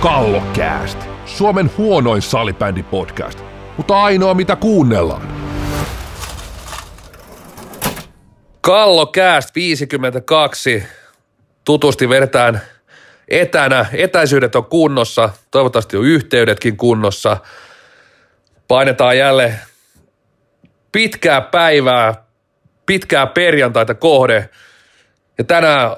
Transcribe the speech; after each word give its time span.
Kallokääst, 0.00 0.98
Suomen 1.26 1.70
huonoin 1.78 2.22
salibändi-podcast, 2.22 3.38
mutta 3.76 4.02
ainoa 4.02 4.34
mitä 4.34 4.56
kuunnellaan. 4.56 5.28
Kallokääst 8.60 9.54
52. 9.54 10.82
Tutusti 11.64 12.08
vedetään 12.08 12.60
etänä. 13.28 13.86
Etäisyydet 13.92 14.56
on 14.56 14.64
kunnossa, 14.64 15.30
toivottavasti 15.50 15.96
on 15.96 16.04
yhteydetkin 16.04 16.76
kunnossa. 16.76 17.36
Painetaan 18.68 19.18
jälleen 19.18 19.60
pitkää 20.92 21.40
päivää, 21.40 22.14
pitkää 22.86 23.26
perjantaita 23.26 23.94
kohde. 23.94 24.48
Ja 25.38 25.44
tänään 25.44 25.90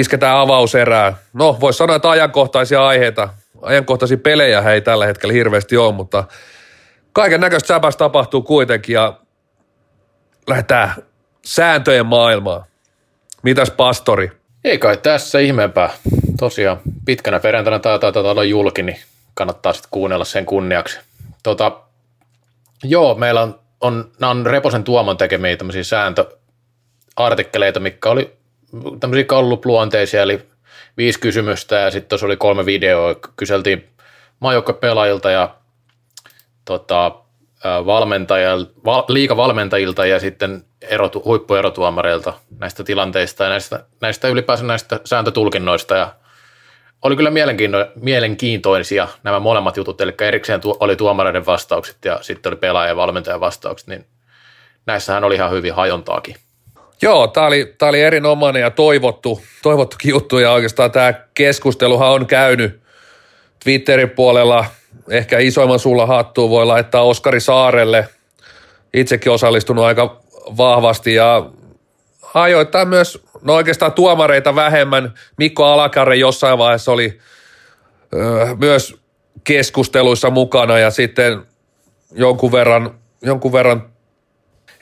isketään 0.00 0.36
avauserää. 0.36 1.16
No, 1.32 1.56
voisi 1.60 1.76
sanoa, 1.76 1.96
että 1.96 2.10
ajankohtaisia 2.10 2.86
aiheita, 2.86 3.28
ajankohtaisia 3.62 4.18
pelejä 4.18 4.72
ei 4.72 4.80
tällä 4.80 5.06
hetkellä 5.06 5.32
hirveästi 5.32 5.76
ole, 5.76 5.94
mutta 5.94 6.24
kaiken 7.12 7.40
näköistä 7.40 7.66
säpäs 7.66 7.96
tapahtuu 7.96 8.42
kuitenkin 8.42 8.94
ja 8.94 9.18
lähdetään 10.46 10.94
sääntöjen 11.44 12.06
maailmaan. 12.06 12.64
Mitäs 13.42 13.70
pastori? 13.70 14.32
Ei 14.64 14.78
kai 14.78 14.96
tässä 14.96 15.38
ihmeempää. 15.38 15.90
Tosiaan 16.38 16.80
pitkänä 17.04 17.40
perjantaina 17.40 17.78
taitaa 17.78 18.12
tätä 18.12 18.30
olla 18.30 18.44
julki, 18.44 18.82
niin 18.82 18.98
kannattaa 19.34 19.72
sitten 19.72 19.90
kuunnella 19.90 20.24
sen 20.24 20.46
kunniaksi. 20.46 21.00
Tota, 21.42 21.80
joo, 22.84 23.14
meillä 23.14 23.40
on, 23.40 23.60
on, 23.80 24.10
nämä 24.20 24.30
on 24.30 24.46
Reposen 24.46 24.84
Tuomon 24.84 25.16
tekemiä 25.16 25.56
tämmöisiä 25.56 25.84
sääntöartikkeleita, 25.84 27.80
mikä 27.80 28.10
oli 28.10 28.37
tämmöisiä 29.00 29.24
kallupluonteisia, 29.24 30.22
eli 30.22 30.46
viisi 30.96 31.20
kysymystä 31.20 31.76
ja 31.76 31.90
sitten 31.90 32.08
tuossa 32.08 32.26
oli 32.26 32.36
kolme 32.36 32.66
videoa, 32.66 33.14
kyseltiin 33.36 33.88
pelaajilta 34.80 35.30
ja 35.30 35.54
tota, 36.64 37.12
valmentajilta, 37.64 38.70
val, 38.84 39.02
liikavalmentajilta 39.08 40.06
ja 40.06 40.20
sitten 40.20 40.64
erotu, 40.82 41.22
huippuerotuomareilta 41.24 42.32
näistä 42.58 42.84
tilanteista 42.84 43.44
ja 43.44 43.50
näistä, 43.50 43.84
näistä 44.00 44.28
ylipäänsä 44.28 44.64
näistä 44.64 45.00
sääntötulkinnoista 45.04 45.96
ja 45.96 46.14
oli 47.02 47.16
kyllä 47.16 47.30
mielenkiinto, 47.30 47.86
mielenkiintoisia 47.94 49.08
nämä 49.22 49.40
molemmat 49.40 49.76
jutut, 49.76 50.00
eli 50.00 50.14
erikseen 50.20 50.60
tu, 50.60 50.76
oli 50.80 50.96
tuomareiden 50.96 51.46
vastaukset 51.46 52.04
ja 52.04 52.18
sitten 52.22 52.50
oli 52.50 52.56
pelaajan 52.56 52.88
ja 52.88 52.96
valmentajan 52.96 53.40
vastaukset, 53.40 53.88
niin 53.88 54.06
näissähän 54.86 55.24
oli 55.24 55.34
ihan 55.34 55.50
hyvin 55.50 55.74
hajontaakin. 55.74 56.36
Joo, 57.02 57.26
tämä 57.26 57.46
oli, 57.46 57.74
oli 57.82 58.00
erinomainen 58.00 58.62
ja 58.62 58.70
toivottu, 58.70 59.42
toivottukin 59.62 60.10
juttu 60.10 60.38
ja 60.38 60.52
oikeastaan 60.52 60.90
tämä 60.90 61.12
keskusteluhan 61.34 62.10
on 62.10 62.26
käynyt 62.26 62.80
Twitterin 63.64 64.10
puolella. 64.10 64.64
Ehkä 65.10 65.38
isoimman 65.38 65.78
sulla 65.78 66.06
hattuun 66.06 66.50
voi 66.50 66.66
laittaa 66.66 67.02
Oskari 67.02 67.40
Saarelle. 67.40 68.08
Itsekin 68.94 69.32
osallistunut 69.32 69.84
aika 69.84 70.20
vahvasti 70.56 71.14
ja 71.14 71.50
ajoittain 72.34 72.88
myös, 72.88 73.24
no 73.42 73.54
oikeastaan 73.54 73.92
tuomareita 73.92 74.54
vähemmän. 74.54 75.14
Mikko 75.36 75.64
Alakarre 75.64 76.16
jossain 76.16 76.58
vaiheessa 76.58 76.92
oli 76.92 77.18
ö, 78.14 78.46
myös 78.60 78.96
keskusteluissa 79.44 80.30
mukana 80.30 80.78
ja 80.78 80.90
sitten 80.90 81.42
jonkun 82.12 82.52
verran, 82.52 82.94
jonkun 83.22 83.52
verran 83.52 83.90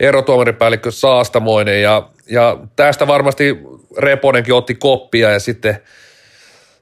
erotuomaripäällikkö 0.01 0.91
Saastamoinen 0.91 1.83
ja, 1.83 2.09
ja 2.31 2.59
tästä 2.77 3.07
varmasti 3.07 3.59
Reponenkin 3.99 4.55
otti 4.55 4.75
koppia 4.75 5.31
ja 5.31 5.41
sitten, 5.41 5.83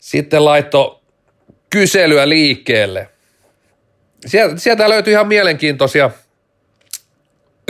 sitten 0.00 0.44
laitto 0.44 1.02
kyselyä 1.70 2.28
liikkeelle. 2.28 3.08
Sieltä, 4.26 4.56
sieltä 4.56 4.88
löytyi 4.88 5.12
ihan 5.12 5.28
mielenkiintoisia 5.28 6.10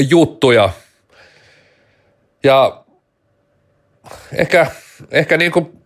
juttuja 0.08 0.70
ja 2.44 2.84
ehkä, 4.32 4.66
ehkä 5.10 5.36
niin 5.36 5.52
kuin 5.52 5.82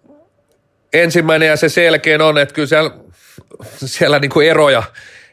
ensimmäinen 0.93 1.49
ja 1.49 1.57
se 1.57 1.69
selkein 1.69 2.21
on, 2.21 2.39
että 2.39 2.55
kyllä 2.55 2.69
siellä, 2.69 2.91
siellä 3.85 4.19
niin 4.19 4.31
kuin 4.31 4.49
eroja, 4.49 4.83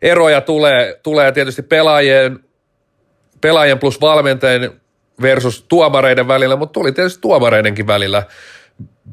eroja 0.02 0.42
tulee, 0.42 1.00
tulee 1.04 1.32
tietysti 1.32 1.62
pelaajien 1.62 2.45
pelaajien 3.42 3.80
plus 3.80 4.02
valmentajien 4.02 4.82
versus 5.22 5.66
tuomareiden 5.68 6.28
välillä, 6.28 6.56
mutta 6.56 6.74
tuli 6.74 6.92
tietysti 6.92 7.22
tuomareidenkin 7.22 7.88
välillä, 7.88 8.24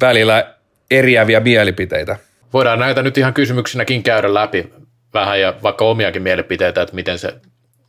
välillä 0.00 0.54
eriäviä 0.90 1.40
mielipiteitä. 1.40 2.16
Voidaan 2.52 2.78
näitä 2.78 3.02
nyt 3.02 3.18
ihan 3.18 3.34
kysymyksinäkin 3.34 4.02
käydä 4.02 4.34
läpi 4.34 4.72
vähän 5.14 5.40
ja 5.40 5.54
vaikka 5.62 5.84
omiakin 5.84 6.22
mielipiteitä, 6.22 6.82
että 6.82 6.94
miten 6.94 7.18
se, 7.18 7.34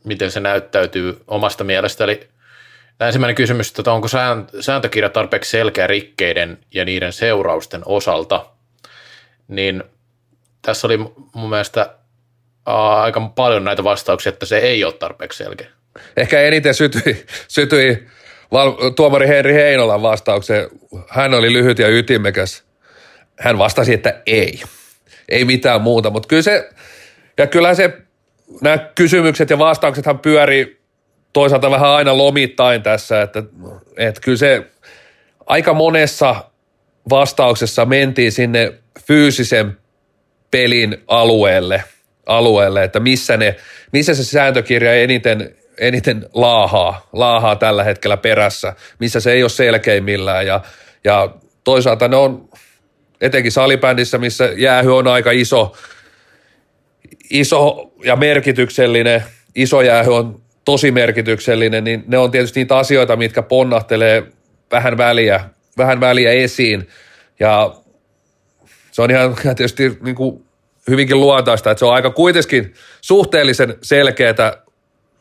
miten 0.04 0.30
se 0.30 0.40
näyttäytyy 0.40 1.22
omasta 1.28 1.64
mielestä. 1.64 2.04
Eli 2.04 2.28
ensimmäinen 3.00 3.34
kysymys, 3.34 3.78
että 3.78 3.92
onko 3.92 4.08
sääntökirja 4.60 5.08
tarpeeksi 5.08 5.50
selkeä 5.50 5.86
rikkeiden 5.86 6.58
ja 6.74 6.84
niiden 6.84 7.12
seurausten 7.12 7.82
osalta, 7.84 8.46
niin 9.48 9.84
tässä 10.62 10.86
oli 10.86 10.96
mun 11.34 11.50
mielestä 11.50 11.94
aika 12.66 13.20
paljon 13.20 13.64
näitä 13.64 13.84
vastauksia, 13.84 14.30
että 14.30 14.46
se 14.46 14.58
ei 14.58 14.84
ole 14.84 14.92
tarpeeksi 14.92 15.44
selkeä 15.44 15.68
ehkä 16.16 16.40
eniten 16.40 16.74
sytyi, 16.74 17.24
sytyi 17.48 18.06
val, 18.52 18.90
tuomari 18.96 19.28
Henri 19.28 19.54
Heinolan 19.54 20.02
vastaukseen. 20.02 20.68
Hän 21.08 21.34
oli 21.34 21.52
lyhyt 21.52 21.78
ja 21.78 21.88
ytimekäs. 21.88 22.64
Hän 23.38 23.58
vastasi, 23.58 23.94
että 23.94 24.22
ei. 24.26 24.62
Ei 25.28 25.44
mitään 25.44 25.80
muuta, 25.80 26.10
mutta 26.10 26.26
kyllä 26.26 26.42
se, 26.42 26.70
ja 27.38 27.46
kyllä 27.46 27.74
se, 27.74 27.98
nämä 28.62 28.78
kysymykset 28.78 29.50
ja 29.50 29.58
vastauksethan 29.58 30.18
pyöri 30.18 30.80
toisaalta 31.32 31.70
vähän 31.70 31.90
aina 31.90 32.18
lomittain 32.18 32.82
tässä, 32.82 33.22
että, 33.22 33.42
että 33.96 34.20
kyllä 34.20 34.38
se 34.38 34.62
aika 35.46 35.74
monessa 35.74 36.44
vastauksessa 37.10 37.84
mentiin 37.84 38.32
sinne 38.32 38.72
fyysisen 39.06 39.78
pelin 40.50 40.96
alueelle, 41.06 41.84
alueelle 42.26 42.84
että 42.84 43.00
missä, 43.00 43.36
ne, 43.36 43.56
missä 43.92 44.14
se 44.14 44.24
sääntökirja 44.24 44.94
eniten 44.94 45.56
eniten 45.78 46.26
laahaa, 46.34 47.08
laahaa 47.12 47.56
tällä 47.56 47.84
hetkellä 47.84 48.16
perässä, 48.16 48.74
missä 48.98 49.20
se 49.20 49.32
ei 49.32 49.42
ole 49.42 49.50
selkeimmillään. 49.50 50.46
Ja, 50.46 50.60
ja 51.04 51.34
toisaalta 51.64 52.08
ne 52.08 52.16
on 52.16 52.48
etenkin 53.20 53.52
salibändissä, 53.52 54.18
missä 54.18 54.44
jäähy 54.56 54.96
on 54.96 55.06
aika 55.06 55.30
iso, 55.30 55.76
iso 57.30 57.92
ja 58.04 58.16
merkityksellinen, 58.16 59.24
iso 59.54 59.82
jäähy 59.82 60.14
on 60.14 60.42
tosi 60.64 60.90
merkityksellinen, 60.90 61.84
niin 61.84 62.04
ne 62.06 62.18
on 62.18 62.30
tietysti 62.30 62.60
niitä 62.60 62.76
asioita, 62.76 63.16
mitkä 63.16 63.42
ponnahtelee 63.42 64.22
vähän 64.70 64.96
väliä, 64.96 65.44
vähän 65.78 66.00
väliä 66.00 66.30
esiin. 66.30 66.88
Ja 67.40 67.74
se 68.90 69.02
on 69.02 69.10
ihan 69.10 69.34
tietysti 69.42 69.98
niin 70.00 70.16
kuin 70.16 70.44
hyvinkin 70.88 71.20
luontaista, 71.20 71.70
että 71.70 71.78
se 71.78 71.84
on 71.84 71.94
aika 71.94 72.10
kuitenkin 72.10 72.74
suhteellisen 73.00 73.74
selkeätä 73.82 74.63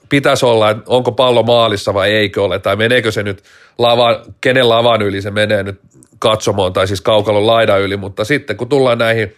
pitäisi 0.09 0.45
olla, 0.45 0.69
että 0.69 0.83
onko 0.87 1.11
pallo 1.11 1.43
maalissa 1.43 1.93
vai 1.93 2.11
eikö 2.11 2.43
ole, 2.43 2.59
tai 2.59 2.75
meneekö 2.75 3.11
se 3.11 3.23
nyt 3.23 3.43
lava, 3.77 4.21
kenen 4.41 4.69
lavan 4.69 5.01
yli 5.01 5.21
se 5.21 5.31
menee 5.31 5.63
nyt 5.63 5.79
katsomoon, 6.19 6.73
tai 6.73 6.87
siis 6.87 7.01
kaukalon 7.01 7.47
laidan 7.47 7.81
yli, 7.81 7.97
mutta 7.97 8.25
sitten 8.25 8.57
kun 8.57 8.69
tullaan 8.69 8.97
näihin 8.97 9.35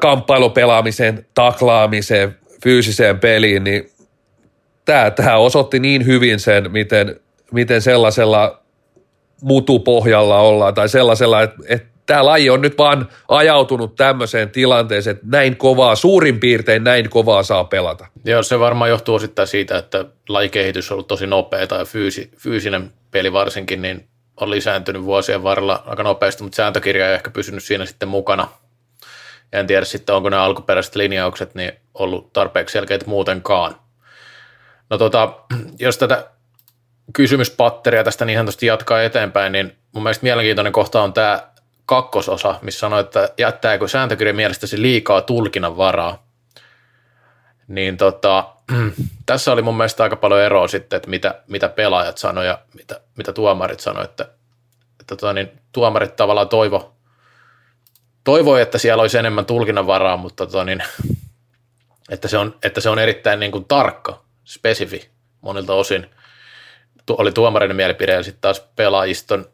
kamppailupelaamiseen, 0.00 1.26
taklaamiseen, 1.34 2.36
fyysiseen 2.62 3.18
peliin, 3.18 3.64
niin 3.64 3.90
tämä, 4.84 5.10
tämä 5.10 5.36
osoitti 5.36 5.80
niin 5.80 6.06
hyvin 6.06 6.40
sen, 6.40 6.72
miten, 6.72 7.20
miten 7.52 7.82
sellaisella 7.82 8.62
mutupohjalla 9.42 10.40
ollaan, 10.40 10.74
tai 10.74 10.88
sellaisella, 10.88 11.42
että, 11.42 11.56
että 11.68 11.95
tämä 12.06 12.24
laji 12.24 12.50
on 12.50 12.60
nyt 12.60 12.78
vaan 12.78 13.08
ajautunut 13.28 13.96
tämmöiseen 13.96 14.50
tilanteeseen, 14.50 15.16
että 15.16 15.26
näin 15.30 15.56
kovaa, 15.56 15.96
suurin 15.96 16.40
piirtein 16.40 16.84
näin 16.84 17.10
kovaa 17.10 17.42
saa 17.42 17.64
pelata. 17.64 18.06
Joo, 18.24 18.42
se 18.42 18.60
varmaan 18.60 18.90
johtuu 18.90 19.14
osittain 19.14 19.48
siitä, 19.48 19.78
että 19.78 20.04
lajikehitys 20.28 20.90
on 20.90 20.94
ollut 20.94 21.06
tosi 21.06 21.26
nopeaa 21.26 21.66
ja 21.78 21.84
fyysi, 21.84 22.30
fyysinen 22.36 22.92
peli 23.10 23.32
varsinkin, 23.32 23.82
niin 23.82 24.08
on 24.40 24.50
lisääntynyt 24.50 25.04
vuosien 25.04 25.42
varrella 25.42 25.82
aika 25.86 26.02
nopeasti, 26.02 26.42
mutta 26.42 26.56
sääntökirja 26.56 27.08
ei 27.08 27.14
ehkä 27.14 27.30
pysynyt 27.30 27.64
siinä 27.64 27.86
sitten 27.86 28.08
mukana. 28.08 28.48
En 29.52 29.66
tiedä 29.66 29.84
sitten, 29.84 30.14
onko 30.14 30.28
nämä 30.28 30.42
alkuperäiset 30.42 30.96
linjaukset 30.96 31.54
niin 31.54 31.72
ollut 31.94 32.32
tarpeeksi 32.32 32.72
selkeitä 32.72 33.06
muutenkaan. 33.06 33.76
No 34.90 34.98
tota, 34.98 35.32
jos 35.78 35.98
tätä 35.98 36.30
kysymyspatteria 37.12 38.04
tästä 38.04 38.24
niin 38.24 38.38
sanotusti 38.38 38.66
jatkaa 38.66 39.02
eteenpäin, 39.02 39.52
niin 39.52 39.76
mun 39.92 40.02
mielestä 40.02 40.22
mielenkiintoinen 40.22 40.72
kohta 40.72 41.02
on 41.02 41.12
tämä 41.12 41.42
kakkososa, 41.86 42.58
missä 42.62 42.80
sanoi, 42.80 43.00
että 43.00 43.28
jättääkö 43.38 43.88
sääntökirjan 43.88 44.36
mielestäsi 44.36 44.82
liikaa 44.82 45.20
tulkinnan 45.20 45.76
varaa. 45.76 46.26
Niin 47.68 47.96
tota, 47.96 48.48
tässä 49.26 49.52
oli 49.52 49.62
mun 49.62 49.76
mielestä 49.76 50.02
aika 50.02 50.16
paljon 50.16 50.40
eroa 50.40 50.68
sitten, 50.68 50.96
että 50.96 51.10
mitä, 51.10 51.42
mitä 51.46 51.68
pelaajat 51.68 52.18
sanoi 52.18 52.46
ja 52.46 52.58
mitä, 52.74 53.00
mitä 53.16 53.32
tuomarit 53.32 53.80
sanoi, 53.80 54.04
että, 54.04 54.24
että 55.00 55.16
tota, 55.16 55.32
niin, 55.32 55.50
tuomarit 55.72 56.16
tavallaan 56.16 56.48
toivo, 56.48 56.96
toivoi, 58.24 58.62
että 58.62 58.78
siellä 58.78 59.00
olisi 59.00 59.18
enemmän 59.18 59.46
tulkinnanvaraa, 59.46 60.16
mutta 60.16 60.46
tota, 60.46 60.64
niin, 60.64 60.82
että, 62.10 62.28
se 62.28 62.38
on, 62.38 62.56
että 62.62 62.80
se 62.80 62.90
on 62.90 62.98
erittäin 62.98 63.40
niin 63.40 63.52
kuin 63.52 63.64
tarkka, 63.64 64.24
spesifi 64.44 65.10
monilta 65.40 65.74
osin. 65.74 66.10
Tu, 67.06 67.14
oli 67.18 67.32
tuomarin 67.32 67.76
mielipide 67.76 68.12
ja 68.12 68.22
sitten 68.22 68.40
taas 68.40 68.60
pelaajiston, 68.76 69.46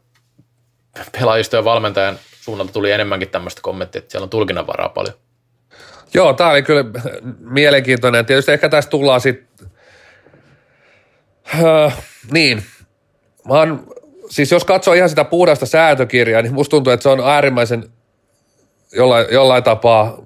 pelaajiston 1.11 1.57
ja 1.57 1.63
valmentajan 1.63 2.19
suunnalta 2.41 2.73
tuli 2.73 2.91
enemmänkin 2.91 3.29
tämmöistä 3.29 3.61
kommenttia, 3.61 3.99
että 3.99 4.11
siellä 4.11 4.23
on 4.23 4.29
tulkinnanvaraa 4.29 4.89
paljon. 4.89 5.15
Joo, 6.13 6.33
tämä 6.33 6.49
oli 6.49 6.61
kyllä 6.61 6.85
mielenkiintoinen. 7.39 8.25
Tietysti 8.25 8.51
ehkä 8.51 8.69
tästä 8.69 8.89
tullaan 8.89 9.21
sitten, 9.21 9.67
öö, 11.63 11.89
niin, 12.31 12.63
mä 13.47 13.53
oon, 13.53 13.87
siis 14.29 14.51
jos 14.51 14.65
katsoo 14.65 14.93
ihan 14.93 15.09
sitä 15.09 15.23
puhdasta 15.23 15.65
sääntökirjaa, 15.65 16.41
niin 16.41 16.53
musta 16.53 16.71
tuntuu, 16.71 16.93
että 16.93 17.03
se 17.03 17.09
on 17.09 17.19
äärimmäisen 17.29 17.89
jollain, 18.91 19.25
jollain 19.31 19.63
tapaa 19.63 20.17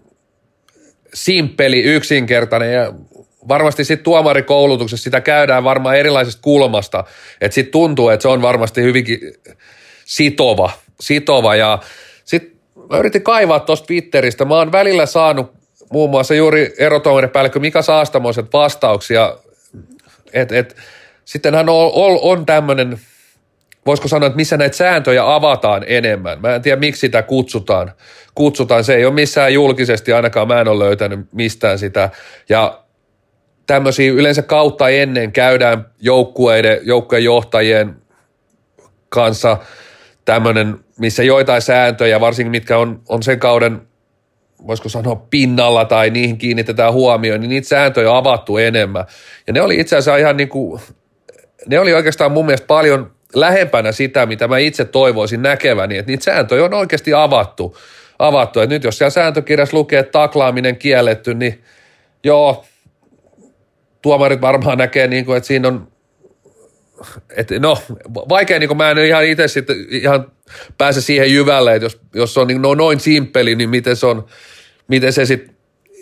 simppeli, 1.14 1.84
yksinkertainen 1.84 2.74
ja 2.74 2.94
varmasti 3.48 3.84
sitten 3.84 4.04
tuomarikoulutuksessa 4.04 5.04
sitä 5.04 5.22
käydään 5.22 5.64
varmaan 5.64 5.96
erilaisesta 5.96 6.42
kulmasta, 6.42 7.04
että 7.42 7.56
sitten 7.56 7.72
tuntuu, 7.72 8.10
että 8.10 8.22
se 8.22 8.28
on 8.28 8.42
varmasti 8.42 8.82
hyvinkin 8.82 9.20
sitova, 10.08 10.70
sitova 11.00 11.56
ja 11.56 11.80
sitten 12.26 12.52
mä 12.90 12.98
yritin 12.98 13.22
kaivaa 13.22 13.60
tuosta 13.60 13.88
Twitteristä, 13.88 14.46
mä 14.46 14.56
oon 14.56 14.72
välillä 14.72 15.06
saanut 15.06 15.54
muun 15.92 16.10
muassa 16.10 16.36
juuri 16.36 16.74
erotuomaripäällikkö 16.78 17.60
Mika 17.60 17.82
Saastamoiset 17.82 18.46
vastauksia, 18.54 19.38
että 20.34 20.58
et, 20.58 20.76
sittenhän 21.26 21.70
on, 21.70 21.92
on, 21.94 22.20
on 22.22 22.46
tämmöinen, 22.46 23.00
voisiko 23.86 24.08
sanoa, 24.08 24.28
että 24.28 24.38
missä 24.38 24.58
näitä 24.58 24.78
sääntöjä 24.78 25.36
avataan 25.36 25.84
enemmän. 25.88 26.42
Mä 26.42 26.56
en 26.56 26.62
tiedä, 26.62 26.80
miksi 26.80 27.00
sitä 27.00 27.22
kutsutaan. 27.22 27.92
kutsutaan. 28.36 28.84
Se 28.84 28.96
ei 28.96 29.06
ole 29.06 29.14
missään 29.14 29.54
julkisesti, 29.54 30.14
ainakaan 30.14 30.48
mä 30.48 30.62
en 30.62 30.68
ole 30.68 30.86
löytänyt 30.86 31.20
mistään 31.32 31.80
sitä. 31.80 32.10
Ja 32.50 32.84
tämmöisiä 33.66 34.12
yleensä 34.12 34.42
kautta 34.42 34.90
ennen 34.90 35.32
käydään 35.32 35.86
joukkueiden, 36.00 36.80
joukkueen 36.84 37.24
johtajien 37.24 37.96
kanssa 39.10 39.58
tämmöinen, 40.28 40.80
missä 41.00 41.24
joitain 41.24 41.62
sääntöjä, 41.62 42.20
varsinkin 42.20 42.52
mitkä 42.52 42.78
on, 42.78 43.02
on 43.10 43.24
sen 43.24 43.40
kauden 43.40 43.82
voisiko 44.68 44.90
sanoa 44.90 45.16
pinnalla 45.30 45.86
tai 45.86 46.10
niihin 46.10 46.38
kiinnitetään 46.38 46.94
huomioon, 46.94 47.42
niin 47.42 47.50
niitä 47.50 47.68
sääntöjä 47.68 48.12
on 48.12 48.18
avattu 48.18 48.58
enemmän. 48.58 49.06
Ja 49.48 49.54
ne 49.54 49.62
oli 49.62 49.80
itse 49.80 49.96
asiassa 49.96 50.18
ihan 50.18 50.38
niin 50.38 50.50
kuin, 50.50 50.82
ne 51.68 51.80
oli 51.80 51.94
oikeastaan 51.94 52.32
mun 52.32 52.46
mielestä 52.46 52.68
paljon 52.68 53.12
lähempänä 53.36 53.92
sitä, 53.92 54.26
mitä 54.26 54.48
mä 54.48 54.58
itse 54.58 54.86
toivoisin 54.86 55.42
näkeväni, 55.42 55.98
että 55.98 56.12
niitä 56.12 56.24
sääntöjä 56.24 56.64
on 56.64 56.74
oikeasti 56.74 57.14
avattu. 57.14 57.78
avattu. 58.20 58.60
Et 58.60 58.70
nyt 58.70 58.84
jos 58.84 58.98
siellä 58.98 59.10
sääntökirjassa 59.10 59.78
lukee, 59.78 60.00
että 60.00 60.12
taklaaminen 60.12 60.78
kielletty, 60.78 61.34
niin 61.34 61.64
joo, 62.24 62.66
tuomarit 64.02 64.42
varmaan 64.42 64.78
näkee, 64.78 65.08
niin 65.08 65.26
kuin, 65.26 65.38
että 65.38 65.48
siinä 65.48 65.68
on 65.68 65.88
et 67.36 67.52
no, 67.60 67.78
vaikea, 68.30 68.60
niin 68.60 68.78
mä 68.78 68.92
en 68.92 68.98
ihan 68.98 69.26
itse 69.26 69.48
sitten 69.48 69.76
ihan 69.90 70.32
pääse 70.78 71.02
siihen 71.02 71.34
jyvälle, 71.34 71.76
että 71.76 71.86
jos, 71.86 72.00
jos 72.16 72.38
on 72.38 72.48
niin, 72.48 72.62
no, 72.62 72.76
noin 72.76 73.00
simppeli, 73.00 73.56
niin 73.56 73.70
miten 73.70 73.96
se 73.96 74.06
on, 74.06 74.26
miten 74.88 75.14
se 75.14 75.26
sitten 75.26 75.56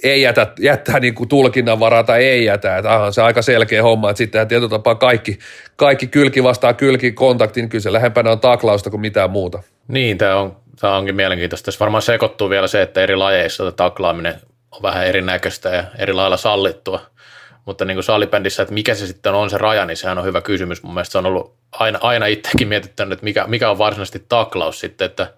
ei 0.03 0.21
jätä, 0.21 0.47
jättää 0.59 0.99
niin 0.99 1.15
kuin 1.15 1.29
tulkinnan 1.29 1.79
varaa 1.79 2.03
tai 2.03 2.25
ei 2.25 2.45
jätä, 2.45 2.77
että 2.77 2.99
on 2.99 3.13
se 3.13 3.21
aika 3.21 3.41
selkeä 3.41 3.83
homma, 3.83 4.09
että 4.09 4.17
sittenhän 4.17 4.47
tietyllä 4.47 4.69
tapaa 4.69 4.95
kaikki, 4.95 5.39
kaikki 5.75 6.07
kylki 6.07 6.43
vastaa 6.43 6.73
kylki 6.73 7.11
kontakti, 7.11 7.61
niin 7.61 7.69
kyllä 7.69 7.81
se 7.81 7.93
lähempänä 7.93 8.31
on 8.31 8.39
taklausta 8.39 8.89
kuin 8.89 9.01
mitään 9.01 9.31
muuta. 9.31 9.63
Niin, 9.87 10.17
tämä 10.17 10.35
on, 10.35 10.57
tämä 10.79 10.97
onkin 10.97 11.15
mielenkiintoista. 11.15 11.65
Tässä 11.65 11.79
varmaan 11.79 12.01
sekoittuu 12.01 12.49
vielä 12.49 12.67
se, 12.67 12.81
että 12.81 13.01
eri 13.01 13.15
lajeissa 13.15 13.71
taklaaminen 13.71 14.33
on 14.71 14.81
vähän 14.81 15.07
erinäköistä 15.07 15.69
ja 15.69 15.83
eri 15.97 16.13
lailla 16.13 16.37
sallittua– 16.37 17.01
mutta 17.65 17.85
niin 17.85 17.95
kuin 17.95 18.03
salibändissä, 18.03 18.63
että 18.63 18.73
mikä 18.73 18.95
se 18.95 19.07
sitten 19.07 19.33
on 19.33 19.49
se 19.49 19.57
raja, 19.57 19.85
niin 19.85 19.97
sehän 19.97 20.17
on 20.17 20.25
hyvä 20.25 20.41
kysymys. 20.41 20.83
Mun 20.83 20.93
mielestä 20.93 21.11
se 21.11 21.17
on 21.17 21.25
ollut 21.25 21.55
aina, 21.71 21.99
aina 22.01 22.25
itsekin 22.25 22.67
mietittänyt, 22.67 23.13
että 23.13 23.23
mikä, 23.23 23.45
mikä 23.47 23.69
on 23.69 23.77
varsinaisesti 23.77 24.25
taklaus 24.29 24.79
sitten, 24.79 25.05
että 25.05 25.33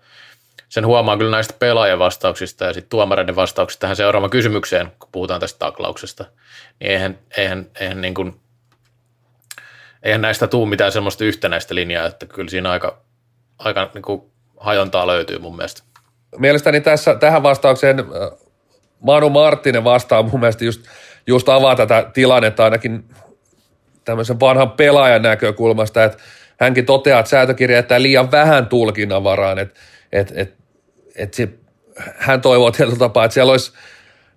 sen 0.70 0.86
huomaa 0.86 1.18
kyllä 1.18 1.32
näistä 1.32 1.54
pelaajien 1.60 2.00
vastauksista 2.00 2.66
ja 2.66 2.74
sitten 2.74 2.90
tuomareiden 2.90 3.36
vastauksista 3.36 3.82
tähän 3.82 3.96
seuraavaan 3.96 4.30
kysymykseen, 4.30 4.92
kun 5.00 5.10
puhutaan 5.12 5.40
tästä 5.40 5.60
taklauksesta, 5.60 6.26
niin 6.80 6.92
eihän, 6.92 7.20
eihän, 7.38 7.66
eihän, 7.80 8.02
niin 8.02 8.14
kuin, 8.14 8.40
eihän 10.04 10.22
näistä 10.22 10.48
tule 10.48 10.70
mitään 10.70 10.92
semmoista 10.92 11.24
yhtenäistä 11.24 11.76
linjaa, 11.76 12.06
että 12.06 12.26
kyllä 12.26 12.50
siinä 12.50 12.72
aika, 12.72 13.02
aika 13.60 13.92
niin 13.94 14.02
kuin 14.02 14.22
hajontaa 14.58 15.08
löytyy 15.08 15.40
mun 15.40 15.56
mielestä. 15.56 15.84
Mielestäni 16.38 16.82
tässä, 16.82 17.16
tähän 17.16 17.44
vastaukseen 17.44 18.00
äh, 18.00 18.06
Manu 19.00 19.30
Marttinen 19.30 19.84
vastaa 19.84 20.24
mun 20.24 20.40
mielestä 20.40 20.66
just– 20.66 20.82
just 21.28 21.50
avaa 21.50 21.76
tätä 21.76 22.10
tilannetta 22.14 22.64
ainakin 22.64 23.04
tämmöisen 24.06 24.40
vanhan 24.40 24.72
pelaajan 24.72 25.22
näkökulmasta, 25.22 26.04
että 26.04 26.18
hänkin 26.60 26.86
toteaa, 26.86 27.20
että 27.20 27.30
säätökirja 27.30 27.78
jättää 27.78 28.02
liian 28.02 28.32
vähän 28.32 28.68
tulkinnanvaraan, 28.68 29.60
että, 29.60 29.80
että, 30.12 30.34
että, 30.38 30.56
että 31.16 31.38
se, 31.38 31.50
hän 32.18 32.42
toivoo 32.42 32.72
tietyllä 32.72 32.98
tapaa, 32.98 33.26
että 33.26 33.34
siellä 33.34 33.52
olisi 33.52 33.74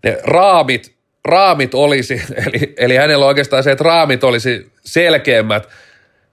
ne 0.04 0.18
raamit, 0.24 0.94
raamit 1.24 1.74
olisi, 1.74 2.22
eli, 2.46 2.74
eli 2.76 2.96
hänellä 2.96 3.26
oikeastaan 3.26 3.62
se, 3.62 3.70
että 3.70 3.84
raamit 3.84 4.24
olisi 4.24 4.72
selkeämmät, 4.84 5.68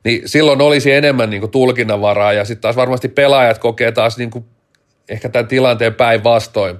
niin 0.03 0.29
silloin 0.29 0.61
olisi 0.61 0.91
enemmän 0.91 1.29
niin 1.29 1.51
tulkinnanvaraa 1.51 2.33
ja 2.33 2.45
sitten 2.45 2.61
taas 2.61 2.75
varmasti 2.75 3.07
pelaajat 3.07 3.57
kokee 3.57 3.91
taas 3.91 4.17
niin 4.17 4.31
kuin 4.31 4.45
ehkä 5.09 5.29
tämän 5.29 5.47
tilanteen 5.47 5.93
päinvastoin. 5.93 6.77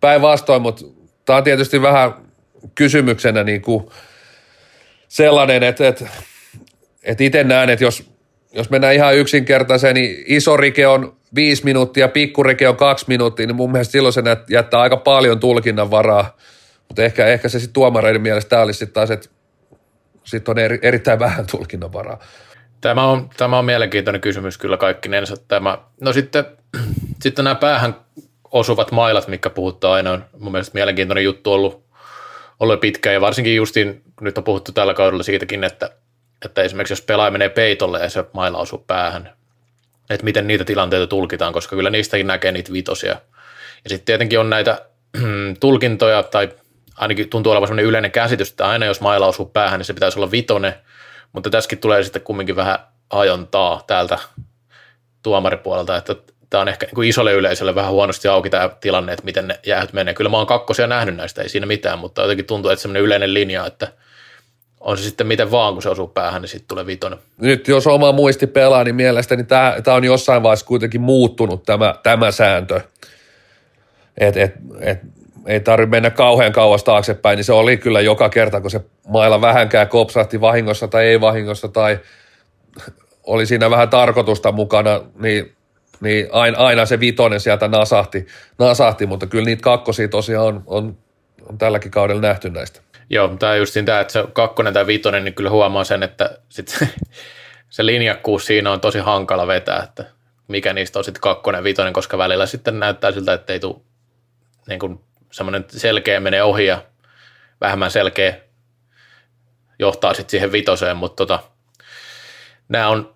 Päinvastoin, 0.00 0.62
mutta 0.62 0.84
tämä 1.24 1.36
on 1.36 1.44
tietysti 1.44 1.82
vähän 1.82 2.25
kysymyksenä 2.74 3.44
niin 3.44 3.62
kuin 3.62 3.88
sellainen, 5.08 5.62
että, 5.62 5.88
että, 5.88 6.06
että 7.02 7.24
itse 7.24 7.44
näen, 7.44 7.70
että 7.70 7.84
jos, 7.84 8.10
jos 8.52 8.70
mennään 8.70 8.94
ihan 8.94 9.16
yksinkertaiseen, 9.16 9.94
niin 9.94 10.24
iso 10.26 10.56
rike 10.56 10.86
on 10.86 11.16
viisi 11.34 11.64
minuuttia, 11.64 12.08
pikku 12.08 12.42
rike 12.42 12.68
on 12.68 12.76
kaksi 12.76 13.04
minuuttia, 13.08 13.46
niin 13.46 13.56
mun 13.56 13.72
mielestä 13.72 13.92
silloin 13.92 14.12
se 14.12 14.22
jättää 14.50 14.80
aika 14.80 14.96
paljon 14.96 15.40
tulkinnan 15.40 15.90
varaa. 15.90 16.36
Mutta 16.88 17.02
ehkä, 17.02 17.26
ehkä 17.26 17.48
se 17.48 17.58
sitten 17.58 17.74
tuomareiden 17.74 18.22
mielestä 18.22 18.48
tämä 18.48 18.62
olisi 18.62 18.78
sitten 18.78 18.94
taas, 18.94 19.10
että 19.10 19.28
sitten 20.24 20.52
on 20.52 20.58
eri, 20.58 20.78
erittäin 20.82 21.18
vähän 21.18 21.46
tulkinnan 21.50 21.92
varaa. 21.92 22.18
Tämä 22.80 23.04
on, 23.04 23.30
tämä 23.36 23.58
on 23.58 23.64
mielenkiintoinen 23.64 24.20
kysymys 24.20 24.58
kyllä 24.58 24.76
kaikkinensa. 24.76 25.36
Tämä, 25.48 25.78
no 26.00 26.12
sitten, 26.12 26.44
sitten 27.22 27.44
nämä 27.44 27.54
päähän 27.54 27.96
osuvat 28.50 28.92
mailat, 28.92 29.28
mikä 29.28 29.50
puhuttaa 29.50 29.94
aina, 29.94 30.10
on 30.10 30.24
mun 30.38 30.52
mielestä 30.52 30.74
mielenkiintoinen 30.74 31.24
juttu 31.24 31.52
ollut 31.52 31.85
ollut 32.60 32.80
pitkään 32.80 33.14
ja 33.14 33.20
varsinkin 33.20 33.56
justiin 33.56 34.02
nyt 34.20 34.38
on 34.38 34.44
puhuttu 34.44 34.72
tällä 34.72 34.94
kaudella 34.94 35.22
siitäkin, 35.22 35.64
että, 35.64 35.90
että 36.44 36.62
esimerkiksi 36.62 36.92
jos 36.92 37.02
pelaaja 37.02 37.30
menee 37.30 37.48
peitolle 37.48 38.00
ja 38.00 38.10
se 38.10 38.24
maila 38.32 38.58
osuu 38.58 38.84
päähän, 38.86 39.32
että 40.10 40.24
miten 40.24 40.46
niitä 40.46 40.64
tilanteita 40.64 41.06
tulkitaan, 41.06 41.52
koska 41.52 41.76
kyllä 41.76 41.90
niistäkin 41.90 42.26
näkee 42.26 42.52
niitä 42.52 42.72
vitosia. 42.72 43.16
Ja 43.84 43.90
sitten 43.90 44.06
tietenkin 44.06 44.40
on 44.40 44.50
näitä 44.50 44.86
tulkintoja 45.60 46.22
tai 46.22 46.48
ainakin 46.96 47.30
tuntuu 47.30 47.52
olevan 47.52 47.68
sellainen 47.68 47.88
yleinen 47.88 48.10
käsitys, 48.10 48.50
että 48.50 48.68
aina 48.68 48.86
jos 48.86 49.00
maila 49.00 49.26
osuu 49.26 49.46
päähän, 49.46 49.80
niin 49.80 49.84
se 49.84 49.94
pitäisi 49.94 50.18
olla 50.18 50.30
vitone, 50.30 50.78
mutta 51.32 51.50
tässäkin 51.50 51.78
tulee 51.78 52.02
sitten 52.02 52.22
kumminkin 52.22 52.56
vähän 52.56 52.78
ajontaa 53.10 53.84
täältä 53.86 54.18
tuomaripuolelta, 55.22 55.96
että 55.96 56.16
tämä 56.50 56.62
on 56.62 56.68
ehkä 56.68 56.86
niin 56.86 56.94
kuin 56.94 57.08
isolle 57.08 57.32
yleisölle 57.32 57.74
vähän 57.74 57.92
huonosti 57.92 58.28
auki 58.28 58.50
tämä 58.50 58.70
tilanne, 58.80 59.12
että 59.12 59.24
miten 59.24 59.48
ne 59.48 59.60
jäähyt 59.66 59.92
menee. 59.92 60.14
Kyllä 60.14 60.30
mä 60.30 60.36
oon 60.36 60.46
kakkosia 60.46 60.86
nähnyt 60.86 61.16
näistä, 61.16 61.42
ei 61.42 61.48
siinä 61.48 61.66
mitään, 61.66 61.98
mutta 61.98 62.22
jotenkin 62.22 62.46
tuntuu, 62.46 62.70
että 62.70 62.82
semmoinen 62.82 63.02
yleinen 63.02 63.34
linja, 63.34 63.66
että 63.66 63.88
on 64.80 64.98
se 64.98 65.04
sitten 65.04 65.26
miten 65.26 65.50
vaan, 65.50 65.72
kun 65.72 65.82
se 65.82 65.88
osuu 65.88 66.08
päähän, 66.08 66.42
niin 66.42 66.48
sitten 66.48 66.68
tulee 66.68 66.86
vitonen. 66.86 67.18
Nyt 67.40 67.68
jos 67.68 67.86
oma 67.86 68.12
muisti 68.12 68.46
pelaa, 68.46 68.84
niin 68.84 68.94
mielestäni 68.94 69.44
tämä, 69.44 69.76
tämä 69.84 69.96
on 69.96 70.04
jossain 70.04 70.42
vaiheessa 70.42 70.66
kuitenkin 70.66 71.00
muuttunut 71.00 71.62
tämä, 71.62 71.94
tämä 72.02 72.30
sääntö. 72.30 72.80
Et, 74.18 74.36
et, 74.36 74.54
et, 74.80 74.98
ei 75.46 75.60
tarvitse 75.60 75.90
mennä 75.90 76.10
kauhean 76.10 76.52
kauas 76.52 76.84
taaksepäin, 76.84 77.36
niin 77.36 77.44
se 77.44 77.52
oli 77.52 77.76
kyllä 77.76 78.00
joka 78.00 78.28
kerta, 78.28 78.60
kun 78.60 78.70
se 78.70 78.80
mailla 79.08 79.40
vähänkään 79.40 79.88
kopsahti 79.88 80.40
vahingossa 80.40 80.88
tai 80.88 81.04
ei 81.04 81.20
vahingossa 81.20 81.68
tai 81.68 81.98
oli 83.24 83.46
siinä 83.46 83.70
vähän 83.70 83.88
tarkoitusta 83.88 84.52
mukana, 84.52 85.00
niin 85.18 85.55
niin 86.00 86.28
aina, 86.32 86.58
aina 86.58 86.86
se 86.86 87.00
vitonen 87.00 87.40
sieltä 87.40 87.68
nasahti, 87.68 88.26
nasahti, 88.58 89.06
mutta 89.06 89.26
kyllä 89.26 89.44
niitä 89.44 89.62
kakkosia 89.62 90.08
tosiaan 90.08 90.46
on, 90.46 90.62
on, 90.66 90.98
on 91.48 91.58
tälläkin 91.58 91.90
kaudella 91.90 92.22
nähty 92.22 92.50
näistä. 92.50 92.80
Joo, 93.10 93.28
tämä 93.28 93.52
on 93.52 93.58
just 93.58 93.74
tämä, 93.84 94.00
että 94.00 94.12
se 94.12 94.24
kakkonen 94.32 94.74
tai 94.74 94.86
vitonen, 94.86 95.24
niin 95.24 95.34
kyllä 95.34 95.50
huomaa 95.50 95.84
sen, 95.84 96.02
että 96.02 96.38
sit 96.48 96.68
se, 96.68 96.88
se 97.70 97.86
linjakkuus 97.86 98.46
siinä 98.46 98.72
on 98.72 98.80
tosi 98.80 98.98
hankala 98.98 99.46
vetää, 99.46 99.82
että 99.82 100.04
mikä 100.48 100.72
niistä 100.72 100.98
on 100.98 101.04
sitten 101.04 101.20
kakkonen, 101.20 101.64
vitonen, 101.64 101.92
koska 101.92 102.18
välillä 102.18 102.46
sitten 102.46 102.80
näyttää 102.80 103.12
siltä, 103.12 103.32
että 103.32 103.52
ei 103.52 103.60
tule 103.60 103.80
niin 104.68 104.78
kuin 104.78 105.00
semmoinen 105.30 105.64
selkeä 105.68 106.20
menee 106.20 106.42
ohi 106.42 106.66
ja 106.66 106.82
vähemmän 107.60 107.90
selkeä 107.90 108.36
johtaa 109.78 110.14
sitten 110.14 110.30
siihen 110.30 110.52
vitoseen, 110.52 110.96
mutta 110.96 111.16
tota, 111.16 111.38
nämä 112.68 112.88
on 112.88 113.15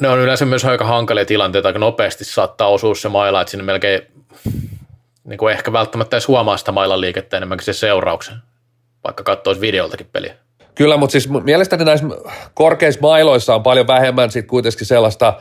ne 0.00 0.08
on 0.08 0.18
yleensä 0.18 0.44
myös 0.44 0.64
aika 0.64 0.84
hankalia 0.84 1.24
tilanteita, 1.24 1.68
aika 1.68 1.78
nopeasti 1.78 2.24
saattaa 2.24 2.68
osua 2.68 2.94
se 2.94 3.08
maila, 3.08 3.40
että 3.40 3.50
sinne 3.50 3.64
melkein 3.64 4.02
niin 5.24 5.38
kuin 5.38 5.52
ehkä 5.52 5.72
välttämättä 5.72 6.16
edes 6.16 6.28
huomaa 6.28 6.56
sitä 6.56 6.72
mailan 6.72 7.00
liikettä 7.00 7.36
enemmänkin 7.36 7.64
se 7.64 7.72
seurauksen, 7.72 8.36
vaikka 9.04 9.24
katsoisi 9.24 9.60
videoltakin 9.60 10.08
peliä. 10.12 10.34
Kyllä, 10.74 10.96
mutta 10.96 11.12
siis 11.12 11.28
mielestäni 11.28 11.84
näissä 11.84 12.06
korkeissa 12.54 13.00
mailoissa 13.00 13.54
on 13.54 13.62
paljon 13.62 13.86
vähemmän 13.86 14.30
sitten 14.30 14.50
kuitenkin 14.50 14.86
sellaista, 14.86 15.34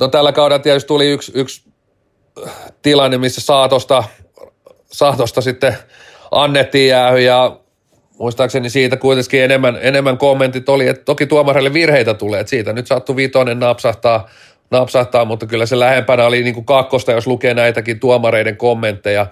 no 0.00 0.08
tällä 0.08 0.32
kaudella 0.32 0.62
tietysti 0.62 0.88
tuli 0.88 1.10
yksi, 1.10 1.32
yksi 1.34 1.64
tilanne, 2.82 3.18
missä 3.18 3.40
saatosta, 3.40 4.04
saatosta 4.92 5.40
sitten 5.40 5.76
annettiin 6.30 6.88
jäähy 6.88 7.20
ja 7.20 7.56
muistaakseni 8.18 8.70
siitä 8.70 8.96
kuitenkin 8.96 9.42
enemmän, 9.42 9.78
enemmän 9.80 10.18
kommentit 10.18 10.68
oli, 10.68 10.88
että 10.88 11.04
toki 11.04 11.26
tuomarille 11.26 11.72
virheitä 11.72 12.14
tulee, 12.14 12.40
että 12.40 12.50
siitä 12.50 12.72
nyt 12.72 12.86
sattu 12.86 13.16
vitonen 13.16 13.58
napsahtaa, 13.58 14.28
napsahtaa, 14.70 15.24
mutta 15.24 15.46
kyllä 15.46 15.66
se 15.66 15.78
lähempänä 15.78 16.26
oli 16.26 16.42
niin 16.42 16.54
kuin 16.54 16.66
kakkosta, 16.66 17.12
jos 17.12 17.26
lukee 17.26 17.54
näitäkin 17.54 18.00
tuomareiden 18.00 18.56
kommentteja, 18.56 19.26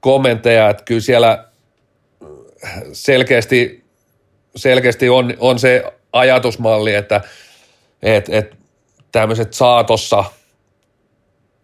kommentteja 0.00 0.70
että 0.70 0.84
kyllä 0.84 1.00
siellä 1.00 1.44
selkeästi, 2.92 3.84
selkeästi 4.56 5.08
on, 5.08 5.34
on 5.38 5.58
se 5.58 5.84
ajatusmalli, 6.12 6.94
että 6.94 7.20
et, 8.02 8.28
et 8.28 8.56
tämmöiset 9.12 9.54
saatossa 9.54 10.24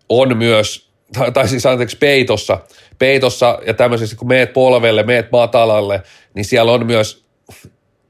on 0.08 0.36
myös, 0.36 0.90
tai, 1.18 1.32
tai 1.32 1.48
siis 1.48 1.66
anteeksi 1.66 1.96
peitossa, 1.96 2.58
peitossa 2.98 3.58
ja 3.66 3.74
tämmöisessä, 3.74 4.16
kun 4.16 4.28
meet 4.28 4.52
polvelle, 4.52 5.02
meet 5.02 5.32
matalalle, 5.32 6.02
niin 6.34 6.44
siellä 6.44 6.72
on 6.72 6.86
myös 6.86 7.24